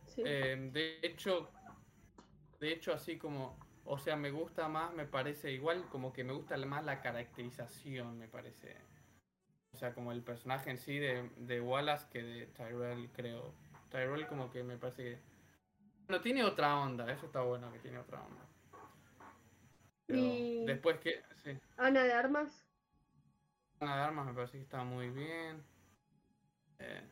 sí. 0.07 0.23
Eh, 0.25 0.71
de 0.73 0.99
hecho, 1.03 1.49
de 2.61 2.73
hecho 2.73 2.93
así 2.93 3.19
como, 3.19 3.59
o 3.85 3.99
sea, 3.99 4.17
me 4.17 4.31
gusta 4.31 4.69
más, 4.69 4.93
me 4.95 5.07
parece 5.07 5.51
igual 5.53 5.89
como 5.91 6.13
que 6.13 6.25
me 6.25 6.33
gusta 6.33 6.57
más 6.59 6.85
la 6.85 7.01
caracterización, 7.01 8.19
me 8.19 8.29
parece. 8.29 8.77
O 9.73 9.77
sea, 9.79 9.93
como 9.95 10.11
el 10.13 10.23
personaje 10.23 10.71
en 10.71 10.79
sí 10.79 10.99
de, 10.99 11.29
de 11.37 11.61
Wallace 11.61 12.07
que 12.11 12.23
de 12.23 12.47
Tyrell, 12.47 13.11
creo. 13.13 13.53
Tyrell 13.91 14.27
como 14.27 14.51
que 14.51 14.63
me 14.63 14.79
parece 14.79 15.03
que... 15.03 15.19
Bueno, 16.09 16.23
tiene 16.23 16.45
otra 16.45 16.79
onda, 16.79 17.13
eso 17.13 17.27
está 17.27 17.43
bueno 17.43 17.71
que 17.73 17.79
tiene 17.81 17.99
otra 17.99 18.23
onda. 18.23 18.43
Pero 20.07 20.19
Y- 20.19 20.65
después 20.67 20.99
que... 21.01 21.23
Sí. 21.45 21.51
Ana 21.77 22.05
de 22.05 22.13
Armas, 22.13 22.66
de 23.85 23.87
Armas 23.87 24.27
me 24.27 24.33
parece 24.33 24.59
que 24.59 24.65
está 24.65 24.83
muy 24.85 25.11
bien. 25.11 25.63
Eh, 26.79 27.03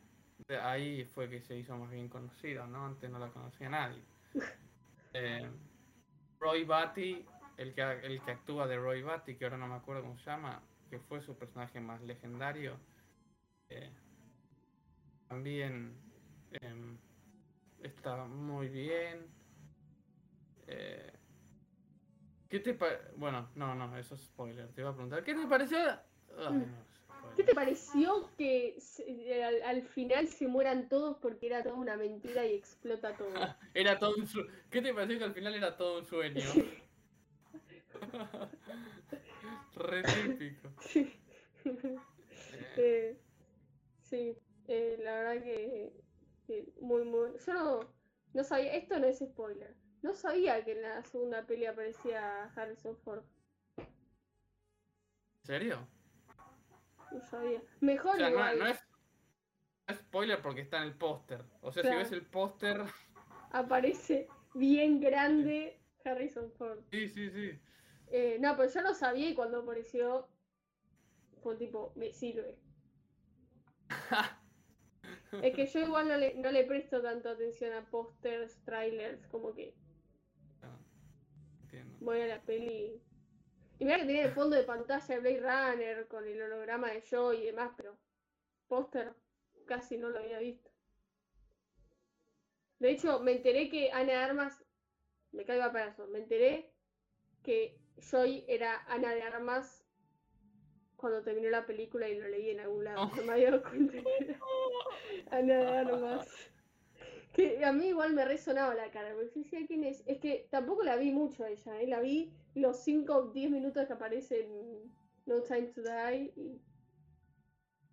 de 0.47 0.57
ahí 0.57 1.05
fue 1.13 1.29
que 1.29 1.41
se 1.41 1.55
hizo 1.57 1.75
más 1.77 1.89
bien 1.89 2.09
conocida, 2.09 2.65
¿no? 2.67 2.85
Antes 2.85 3.09
no 3.09 3.19
la 3.19 3.29
conocía 3.29 3.69
nadie. 3.69 4.01
Eh, 5.17 5.49
Roy 6.41 6.65
Batty, 6.65 7.25
el 7.55 7.73
que, 7.73 7.81
el 7.81 8.21
que 8.21 8.31
actúa 8.31 8.67
de 8.67 8.75
Roy 8.75 9.01
Batty, 9.01 9.35
que 9.35 9.45
ahora 9.45 9.57
no 9.57 9.65
me 9.65 9.75
acuerdo 9.75 10.01
cómo 10.01 10.17
se 10.17 10.25
llama, 10.25 10.61
que 10.89 10.99
fue 10.99 11.21
su 11.21 11.37
personaje 11.37 11.79
más 11.79 12.01
legendario, 12.01 12.77
eh, 13.69 13.89
también 15.29 15.95
em, 16.51 16.97
está 17.81 18.25
muy 18.25 18.67
bien. 18.67 19.25
Eh, 20.67 21.13
¿Qué 22.49 22.59
te 22.59 22.77
Bueno, 23.15 23.49
no, 23.55 23.73
no, 23.73 23.97
eso 23.97 24.15
es 24.15 24.21
spoiler. 24.21 24.71
Te 24.73 24.81
iba 24.81 24.89
a 24.89 24.93
preguntar, 24.93 25.23
¿qué 25.23 25.33
te 25.33 25.47
pareció? 25.47 25.77
Es 26.37 27.37
¿qué 27.37 27.43
te 27.43 27.53
pareció 27.53 28.29
que 28.37 28.75
se- 28.79 29.43
al, 29.43 29.61
al 29.63 29.83
final 29.83 30.27
se 30.27 30.47
mueran 30.47 30.87
todos 30.89 31.17
porque 31.17 31.47
era 31.47 31.63
toda 31.63 31.75
una 31.75 31.97
mentira 31.97 32.45
y 32.45 32.55
explota 32.55 33.15
todo? 33.17 33.29
Era 33.73 33.99
todo 33.99 34.15
un 34.15 34.27
su- 34.27 34.45
¿Qué 34.69 34.81
te 34.81 34.93
pareció 34.93 35.17
que 35.17 35.23
al 35.25 35.33
final 35.33 35.55
era 35.55 35.75
todo 35.75 35.99
un 35.99 36.05
sueño? 36.05 36.41
Re 39.75 40.03
típico. 40.03 40.69
Sí. 40.79 41.11
Eh, 42.77 43.17
sí, 44.03 44.37
eh, 44.67 44.97
la 45.01 45.15
verdad 45.15 45.43
que, 45.43 45.91
que 46.47 46.65
muy, 46.79 47.03
muy... 47.03 47.31
Yo 47.45 47.53
no, 47.53 47.79
no 48.33 48.43
sabía, 48.43 48.75
esto 48.75 48.99
no 48.99 49.07
es 49.07 49.19
spoiler, 49.19 49.73
no 50.03 50.13
sabía 50.13 50.63
que 50.63 50.73
en 50.73 50.83
la 50.83 51.03
segunda 51.03 51.45
peli 51.45 51.65
aparecía 51.65 52.45
Harrison 52.55 52.95
Ford. 53.03 53.23
¿En 53.77 53.85
serio? 55.45 55.87
No 57.11 57.21
sabía. 57.21 57.61
Mejor 57.81 58.15
O 58.15 58.17
sea, 58.17 58.27
no, 58.29 58.31
igual. 58.35 58.59
no 58.59 58.67
es, 58.67 58.79
no 59.87 59.93
es 59.93 59.99
spoiler 59.99 60.41
porque 60.41 60.61
está 60.61 60.77
en 60.77 60.83
el 60.83 60.97
póster. 60.97 61.43
O 61.61 61.71
sea, 61.71 61.81
Claro. 61.83 61.97
si 61.97 62.03
ves 62.03 62.11
el 62.11 62.25
póster. 62.25 62.81
Aparece 63.51 64.27
bien 64.53 64.99
grande 64.99 65.79
Harrison 66.03 66.51
Ford. 66.51 66.79
Sí, 66.91 67.07
sí, 67.09 67.29
sí. 67.29 67.59
Eh, 68.07 68.37
no, 68.39 68.55
pero 68.57 68.69
yo 68.71 68.81
no 68.81 68.93
sabía 68.93 69.29
y 69.29 69.35
cuando 69.35 69.59
apareció 69.61 70.27
fue 71.41 71.55
tipo, 71.57 71.93
me 71.95 72.11
sirve. 72.13 72.57
Es 75.41 75.53
que 75.53 75.65
yo 75.67 75.79
igual 75.81 76.07
no 76.07 76.17
le, 76.17 76.33
no 76.35 76.49
le 76.51 76.63
presto 76.63 77.01
tanto 77.01 77.29
atención 77.29 77.73
a 77.73 77.85
pósters, 77.89 78.57
trailers, 78.63 79.27
como 79.27 79.53
que 79.53 79.75
Ah, 80.61 80.77
Entiendo. 81.63 81.97
voy 81.99 82.21
a 82.21 82.27
la 82.27 82.41
peli. 82.41 83.01
Y 83.77 83.85
mira 83.85 83.97
que 83.99 84.05
tenía 84.05 84.25
el 84.25 84.33
fondo 84.33 84.55
de 84.55 84.63
pantalla 84.63 85.05
de 85.05 85.19
Blade 85.19 85.39
Runner 85.41 86.07
con 86.07 86.27
el 86.27 86.41
holograma 86.41 86.91
de 86.91 87.01
Joy 87.01 87.37
y 87.37 87.45
demás, 87.47 87.71
pero 87.75 87.97
póster 88.67 89.13
casi 89.65 89.97
no 89.97 90.09
lo 90.09 90.19
había 90.19 90.39
visto. 90.39 90.69
De 92.79 92.91
hecho, 92.91 93.19
me 93.19 93.33
enteré 93.33 93.69
que 93.69 93.91
Ana 93.91 94.05
de 94.05 94.15
Armas, 94.15 94.63
me 95.31 95.45
caiga 95.45 95.71
para 95.71 95.87
eso, 95.87 96.07
me 96.07 96.19
enteré 96.19 96.73
que 97.43 97.77
Joy 97.97 98.45
era 98.47 98.83
Ana 98.87 99.13
de 99.13 99.23
Armas 99.23 99.83
cuando 100.95 101.21
terminó 101.21 101.49
la 101.49 101.65
película 101.65 102.07
y 102.07 102.17
lo 102.17 102.27
leí 102.27 102.49
en 102.51 102.61
algún 102.61 102.85
lado. 102.85 103.03
Oh. 103.03 103.11
No 103.15 103.23
me 103.23 103.33
había 103.33 103.51
dado 103.51 103.63
cuenta 103.63 103.93
que 103.93 104.17
era 104.19 104.39
Ana 105.31 105.53
de 105.53 105.67
Armas. 105.67 106.54
Que 107.35 107.63
a 107.65 107.73
mí 107.73 107.87
igual 107.87 108.13
me 108.13 108.23
resonaba 108.25 108.73
la 108.75 108.91
cara, 108.91 109.13
porque 109.13 109.39
decía 109.39 109.65
quién 109.67 109.83
es. 109.83 110.03
Es 110.07 110.19
que 110.19 110.47
tampoco 110.49 110.83
la 110.83 110.95
vi 110.95 111.11
mucho 111.11 111.43
a 111.43 111.49
ella, 111.49 111.81
¿eh? 111.81 111.87
la 111.87 111.99
vi 111.99 112.31
los 112.55 112.83
5 112.83 113.15
o 113.15 113.31
10 113.31 113.51
minutos 113.51 113.85
que 113.87 113.93
aparece 113.93 114.45
en 114.45 114.95
No 115.25 115.41
Time 115.41 115.67
to 115.67 115.81
Die 115.81 116.33
y. 116.35 116.61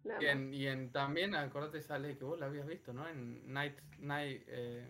Nada 0.04 0.20
Y, 0.22 0.26
en, 0.26 0.54
y 0.54 0.66
en- 0.66 0.90
también, 0.92 1.34
acordate, 1.34 1.80
sale 1.82 2.16
que 2.16 2.24
vos 2.24 2.38
la 2.38 2.46
habías 2.46 2.66
visto, 2.66 2.92
¿no? 2.92 3.08
En 3.08 3.52
Night. 3.52 3.78
Night 3.98 4.42
eh, 4.48 4.88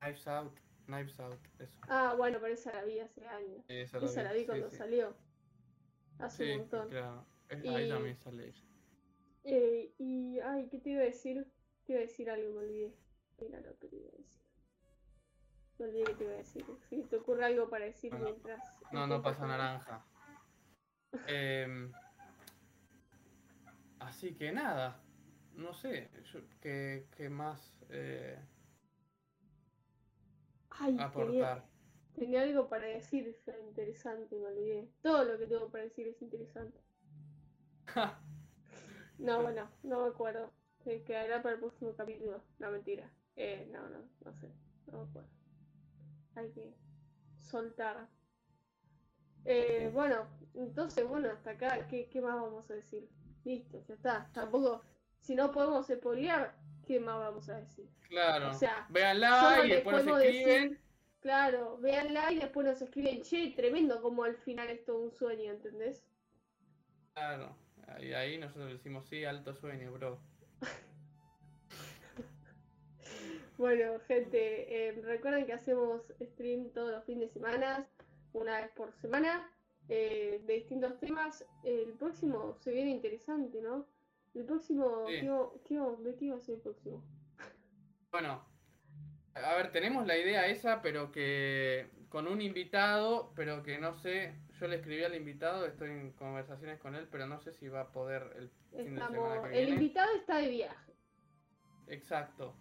Knives 0.00 0.26
Out. 0.26 0.52
Knives 0.86 1.20
Out, 1.20 1.38
eso. 1.58 1.78
Ah, 1.88 2.14
bueno, 2.16 2.38
pero 2.40 2.54
esa 2.54 2.72
la 2.72 2.84
vi 2.84 2.98
hace 2.98 3.24
años. 3.26 3.64
Esa 3.68 3.98
Esa 3.98 4.22
la 4.22 4.32
vi 4.32 4.44
cuando 4.46 4.68
sí. 4.70 4.76
salió. 4.76 5.14
Hace 6.18 6.44
Sí, 6.44 6.50
un 6.52 6.58
montón. 6.58 6.88
claro. 6.88 7.24
Es- 7.48 7.64
Ahí 7.66 7.88
también 7.88 8.16
sale 8.16 8.48
ella. 8.48 8.64
Eh, 9.44 9.94
y, 9.98 10.38
ay, 10.40 10.68
¿qué 10.70 10.78
te 10.78 10.90
iba 10.90 11.00
a 11.02 11.04
decir? 11.04 11.46
Te 11.90 11.94
iba 11.94 12.02
a 12.04 12.06
decir 12.06 12.30
algo, 12.30 12.52
me 12.52 12.58
olvidé. 12.60 12.94
Mira 13.40 13.60
lo 13.62 13.76
que 13.80 13.88
te 13.88 13.96
iba 13.96 14.10
a 14.10 14.16
decir. 14.16 14.42
Me 15.76 15.86
olvidé 15.86 16.04
que 16.04 16.14
te 16.14 16.24
iba 16.24 16.32
a 16.34 16.36
decir. 16.36 16.64
Si 16.88 17.02
te 17.02 17.16
ocurre 17.16 17.44
algo 17.44 17.68
para 17.68 17.84
decir 17.84 18.12
Bueno, 18.12 18.26
mientras. 18.26 18.62
No, 18.92 19.08
no 19.08 19.20
pasa 19.20 19.44
naranja. 19.44 20.06
Em, 21.26 21.90
así 23.98 24.36
que 24.36 24.52
nada. 24.52 25.02
No 25.56 25.74
sé. 25.74 26.08
¿Qué, 26.60 27.08
qué 27.16 27.28
más 27.28 27.82
eh, 27.88 28.38
Ay, 30.70 30.92
tenía, 30.92 31.06
aportar? 31.06 31.64
tenía 32.14 32.42
algo 32.42 32.68
para 32.68 32.86
decir, 32.86 33.36
interesante, 33.66 34.36
me 34.36 34.46
olvidé. 34.46 34.88
Todo 35.02 35.24
lo 35.24 35.36
que 35.36 35.48
tengo 35.48 35.68
para 35.70 35.82
decir 35.82 36.06
es 36.06 36.22
interesante. 36.22 36.80
No, 39.18 39.42
bueno, 39.42 39.68
no 39.82 40.04
me 40.04 40.08
acuerdo. 40.08 40.50
Se 40.84 41.02
quedará 41.02 41.42
para 41.42 41.54
el 41.54 41.60
próximo 41.60 41.94
capítulo. 41.94 42.42
No, 42.58 42.70
mentira. 42.70 43.10
Eh, 43.36 43.68
no, 43.70 43.88
no, 43.88 43.98
no 44.24 44.32
sé. 44.34 44.48
No 44.86 45.04
me 45.04 45.10
acuerdo. 45.10 45.28
Hay 46.36 46.50
que 46.50 46.74
soltar. 47.36 48.08
Eh, 49.44 49.90
bueno, 49.92 50.26
entonces, 50.54 51.06
bueno, 51.06 51.30
hasta 51.30 51.52
acá, 51.52 51.86
¿qué, 51.88 52.08
qué 52.08 52.20
más 52.20 52.34
vamos 52.40 52.70
a 52.70 52.74
decir? 52.74 53.08
Listo, 53.44 53.82
ya 53.86 53.94
está. 53.94 54.30
Tampoco, 54.32 54.82
si 55.20 55.34
no 55.34 55.50
podemos 55.50 55.86
spoilear, 55.86 56.54
¿qué 56.86 57.00
más 57.00 57.18
vamos 57.18 57.48
a 57.48 57.56
decir? 57.56 57.88
Claro. 58.08 58.50
O 58.50 58.54
sea, 58.54 58.86
Véanla 58.90 59.62
y 59.64 59.70
después 59.70 60.04
nos 60.04 60.22
escriben. 60.22 60.70
decir, 60.70 60.80
claro, 61.20 61.78
véanla 61.78 62.32
y 62.32 62.38
después 62.40 62.66
nos 62.66 62.82
escriben, 62.82 63.22
che, 63.22 63.52
tremendo 63.56 64.02
como 64.02 64.24
al 64.24 64.36
final 64.36 64.68
es 64.68 64.84
todo 64.84 64.98
un 65.00 65.12
sueño, 65.12 65.52
¿entendés? 65.52 66.04
Claro. 67.14 67.56
Y 68.00 68.12
ahí 68.12 68.38
nosotros 68.38 68.70
decimos, 68.72 69.08
sí, 69.08 69.24
alto 69.24 69.54
sueño, 69.54 69.92
bro. 69.92 70.20
Bueno, 73.60 74.00
gente, 74.08 74.38
eh, 74.88 75.02
recuerden 75.02 75.44
que 75.44 75.52
hacemos 75.52 76.00
stream 76.18 76.70
todos 76.70 76.92
los 76.92 77.04
fines 77.04 77.28
de 77.28 77.34
semana, 77.34 77.86
una 78.32 78.58
vez 78.58 78.70
por 78.70 78.90
semana, 78.94 79.52
eh, 79.90 80.40
de 80.46 80.54
distintos 80.54 80.98
temas. 80.98 81.44
El 81.62 81.92
próximo 81.98 82.56
se 82.60 82.72
viene 82.72 82.90
interesante, 82.90 83.60
¿no? 83.60 83.86
El 84.32 84.46
próximo, 84.46 85.04
Sí. 85.08 85.20
¿qué 85.66 85.74
¿de 85.74 86.16
qué 86.16 86.30
va 86.30 86.36
a 86.36 86.40
ser 86.40 86.54
el 86.54 86.60
próximo? 86.62 87.04
Bueno, 88.10 88.42
a 89.34 89.54
ver, 89.56 89.70
tenemos 89.72 90.06
la 90.06 90.16
idea 90.16 90.46
esa, 90.46 90.80
pero 90.80 91.12
que 91.12 91.90
con 92.08 92.28
un 92.28 92.40
invitado, 92.40 93.30
pero 93.36 93.62
que 93.62 93.76
no 93.76 93.94
sé, 93.94 94.36
yo 94.58 94.68
le 94.68 94.76
escribí 94.76 95.04
al 95.04 95.14
invitado, 95.14 95.66
estoy 95.66 95.90
en 95.90 96.12
conversaciones 96.12 96.78
con 96.78 96.94
él, 96.94 97.08
pero 97.12 97.26
no 97.26 97.38
sé 97.38 97.52
si 97.52 97.68
va 97.68 97.82
a 97.82 97.92
poder 97.92 98.22
el 98.38 98.48
fin 98.48 98.70
de 98.70 98.84
semana 98.84 99.34
Estamos, 99.34 99.48
el 99.52 99.68
invitado 99.68 100.16
está 100.16 100.38
de 100.38 100.48
viaje. 100.48 100.92
Exacto, 101.88 102.56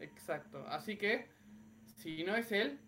exacto. 0.00 0.64
Así 0.68 0.96
que, 0.96 1.28
si 1.84 2.24
no 2.24 2.36
es 2.36 2.52
él, 2.52 2.78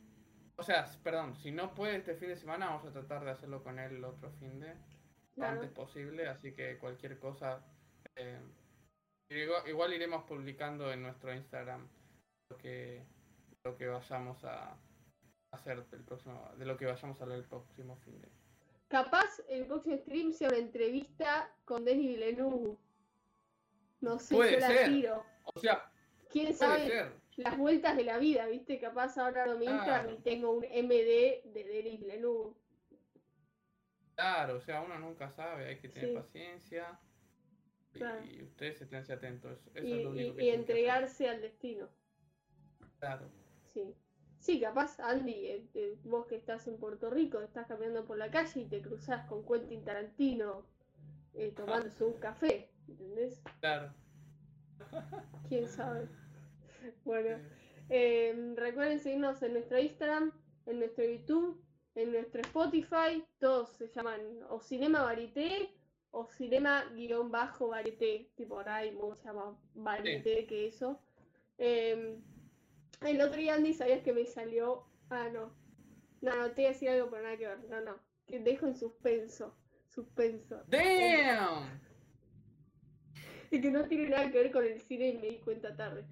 o 0.56 0.62
sea, 0.62 0.86
perdón, 1.02 1.34
si 1.36 1.50
no 1.50 1.74
puede 1.74 1.96
este 1.96 2.14
fin 2.14 2.28
de 2.28 2.36
semana, 2.36 2.66
vamos 2.66 2.84
a 2.86 2.92
tratar 2.92 3.24
de 3.24 3.30
hacerlo 3.30 3.62
con 3.62 3.78
él 3.78 3.96
el 3.96 4.04
otro 4.04 4.30
fin 4.32 4.61
de 4.61 4.74
lo 4.74 4.80
Claro. 5.36 5.61
antes 5.61 5.70
posible, 5.70 6.28
así 6.28 6.52
que 6.52 6.76
cualquier 6.78 7.18
cosa, 7.18 7.64
eh, 8.16 8.40
igual, 9.30 9.68
igual 9.68 9.92
iremos 9.94 10.24
publicando 10.24 10.92
en 10.92 11.02
nuestro 11.02 11.32
Instagram 11.32 11.88
lo 12.50 12.58
que, 12.58 13.06
lo 13.64 13.76
que 13.76 13.86
vayamos 13.86 14.44
a 14.44 14.76
hacer 15.52 15.84
el 15.92 16.04
próximo, 16.04 16.50
de 16.58 16.66
lo 16.66 16.76
que 16.76 16.86
vayamos 16.86 17.18
a 17.20 17.24
hablar 17.24 17.38
el 17.38 17.44
próximo 17.44 17.96
fin 17.98 18.20
de. 18.20 18.28
Capaz 18.88 19.40
el 19.48 19.66
próximo 19.66 19.96
stream 19.98 20.32
sea 20.32 20.48
una 20.48 20.58
entrevista 20.58 21.50
con 21.64 21.84
Denis 21.84 22.08
Villeneuve. 22.08 22.76
No 24.00 24.18
sé, 24.18 24.34
Puede 24.34 24.52
yo 24.54 24.58
la 24.61 24.66
ser. 24.68 24.88
tiro. 24.88 25.24
O 25.54 25.61
sea, 25.61 25.89
¿Quién 26.30 26.54
sabe 26.54 27.10
las 27.36 27.58
vueltas 27.58 27.96
de 27.96 28.04
la 28.04 28.18
vida, 28.18 28.46
viste? 28.46 28.78
Capaz 28.80 29.18
ahora 29.18 29.44
abro 29.44 29.58
mi 29.58 29.64
Instagram 29.66 30.04
Claro. 30.06 30.18
y 30.18 30.22
tengo 30.22 30.50
un 30.52 30.64
MD 30.64 31.42
de 31.52 31.64
Denis 31.64 32.00
Villeneuve. 32.00 32.54
Claro, 34.14 34.56
o 34.56 34.60
sea, 34.60 34.82
uno 34.82 34.98
nunca 34.98 35.30
sabe, 35.30 35.66
hay 35.68 35.78
que 35.78 35.88
tener 35.88 36.10
Sí. 36.10 36.14
paciencia. 36.14 37.00
Y, 37.94 37.98
Claro. 37.98 38.24
y 38.24 38.42
ustedes 38.42 38.80
esténse 38.82 39.12
atentos. 39.12 39.58
Eso 39.74 39.86
y, 39.86 39.92
es 39.92 40.04
lo 40.04 40.10
único 40.10 40.32
y- 40.32 40.36
que 40.36 40.42
y 40.44 40.46
que 40.50 40.54
entregarse 40.54 41.28
al 41.28 41.40
destino. 41.40 41.88
Claro. 42.98 43.30
Sí. 43.64 43.94
Sí, 44.38 44.60
capaz, 44.60 44.98
Andy, 45.00 45.32
eh, 45.46 45.66
eh, 45.74 45.98
vos 46.04 46.26
que 46.26 46.36
estás 46.36 46.66
en 46.66 46.78
Puerto 46.78 47.10
Rico, 47.10 47.40
estás 47.40 47.66
caminando 47.66 48.06
por 48.06 48.16
la 48.18 48.30
calle 48.30 48.60
y 48.60 48.64
te 48.66 48.80
cruzás 48.80 49.26
con 49.28 49.44
Quentin 49.44 49.84
Tarantino 49.84 50.66
eh, 51.34 51.52
tomándose 51.54 52.04
un 52.04 52.14
café, 52.14 52.70
¿entendés? 52.88 53.40
Claro. 53.60 53.92
¿Quién 55.48 55.68
sabe? 55.68 56.08
Bueno, 57.04 57.38
eh, 57.88 58.54
recuerden 58.56 59.00
seguirnos 59.00 59.42
en 59.42 59.54
nuestro 59.54 59.78
Instagram, 59.78 60.32
en 60.66 60.78
nuestro 60.78 61.04
YouTube, 61.04 61.62
en 61.94 62.12
nuestro 62.12 62.40
Spotify, 62.40 63.24
todos 63.38 63.70
se 63.70 63.88
llaman 63.88 64.20
o 64.48 64.60
Cinema 64.60 65.02
Varieté 65.02 65.74
o 66.12 66.26
Cinema-Varieté, 66.26 68.30
tipo 68.36 68.56
ahora 68.56 68.76
hay 68.76 68.92
mucha 68.92 69.32
más 69.32 69.56
varieté 69.74 70.46
que 70.46 70.66
eso. 70.66 71.00
Eh, 71.58 72.18
el 73.02 73.20
otro 73.20 73.36
día 73.36 73.54
Andy, 73.54 73.74
¿sabías 73.74 74.02
que 74.02 74.12
me 74.12 74.26
salió? 74.26 74.86
Ah, 75.08 75.28
no. 75.32 75.52
No, 76.20 76.36
no, 76.36 76.50
te 76.50 76.62
iba 76.62 76.70
a 76.70 76.72
decir 76.72 76.90
algo, 76.90 77.10
pero 77.10 77.22
nada 77.22 77.36
que 77.36 77.46
ver. 77.46 77.60
No, 77.68 77.80
no. 77.80 77.96
Que 78.26 78.40
dejo 78.40 78.66
en 78.66 78.76
suspenso. 78.76 79.56
Suspenso. 79.88 80.62
¡Damn! 80.68 81.80
Y 83.53 83.61
que 83.61 83.70
no 83.70 83.84
tiene 83.88 84.09
nada 84.09 84.30
que 84.30 84.38
ver 84.38 84.53
con 84.53 84.64
el 84.64 84.80
cine 84.80 85.09
y 85.09 85.18
me 85.18 85.26
di 85.28 85.38
cuenta 85.38 85.74
tarde. 85.76 86.05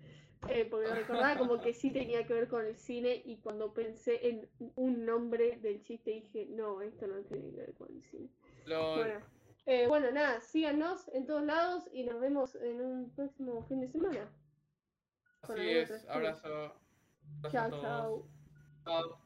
Eh, 0.48 0.66
porque 0.70 0.88
recordaba 0.88 1.36
como 1.36 1.60
que 1.60 1.72
sí 1.74 1.90
tenía 1.90 2.24
que 2.26 2.32
ver 2.34 2.48
con 2.48 2.64
el 2.64 2.76
cine 2.76 3.22
y 3.24 3.36
cuando 3.36 3.72
pensé 3.74 4.28
en 4.28 4.48
un 4.76 5.04
nombre 5.04 5.58
del 5.60 5.82
chiste 5.82 6.12
dije, 6.12 6.46
no, 6.50 6.80
esto 6.80 7.06
no 7.06 7.20
tiene 7.22 7.50
que 7.50 7.56
ver 7.56 7.74
con 7.74 7.88
el 7.88 8.02
cine. 8.02 8.28
Lo- 8.66 8.94
Bueno, 8.94 9.20
eh, 9.66 9.86
bueno, 9.88 10.10
nada, 10.12 10.40
síganos 10.40 11.08
en 11.08 11.26
todos 11.26 11.42
lados 11.44 11.88
y 11.92 12.04
nos 12.04 12.20
vemos 12.20 12.54
en 12.54 12.80
un 12.80 13.10
próximo 13.10 13.62
fin 13.64 13.80
de 13.80 13.88
semana. 13.88 14.30
así 15.42 15.68
es. 15.70 15.90
Abrazo. 16.08 16.72
Abrazo 17.42 17.48
a 17.48 17.50
Chao, 17.50 17.70
todos. 17.70 17.82
chao. 17.82 18.22
Chao. 18.84 19.18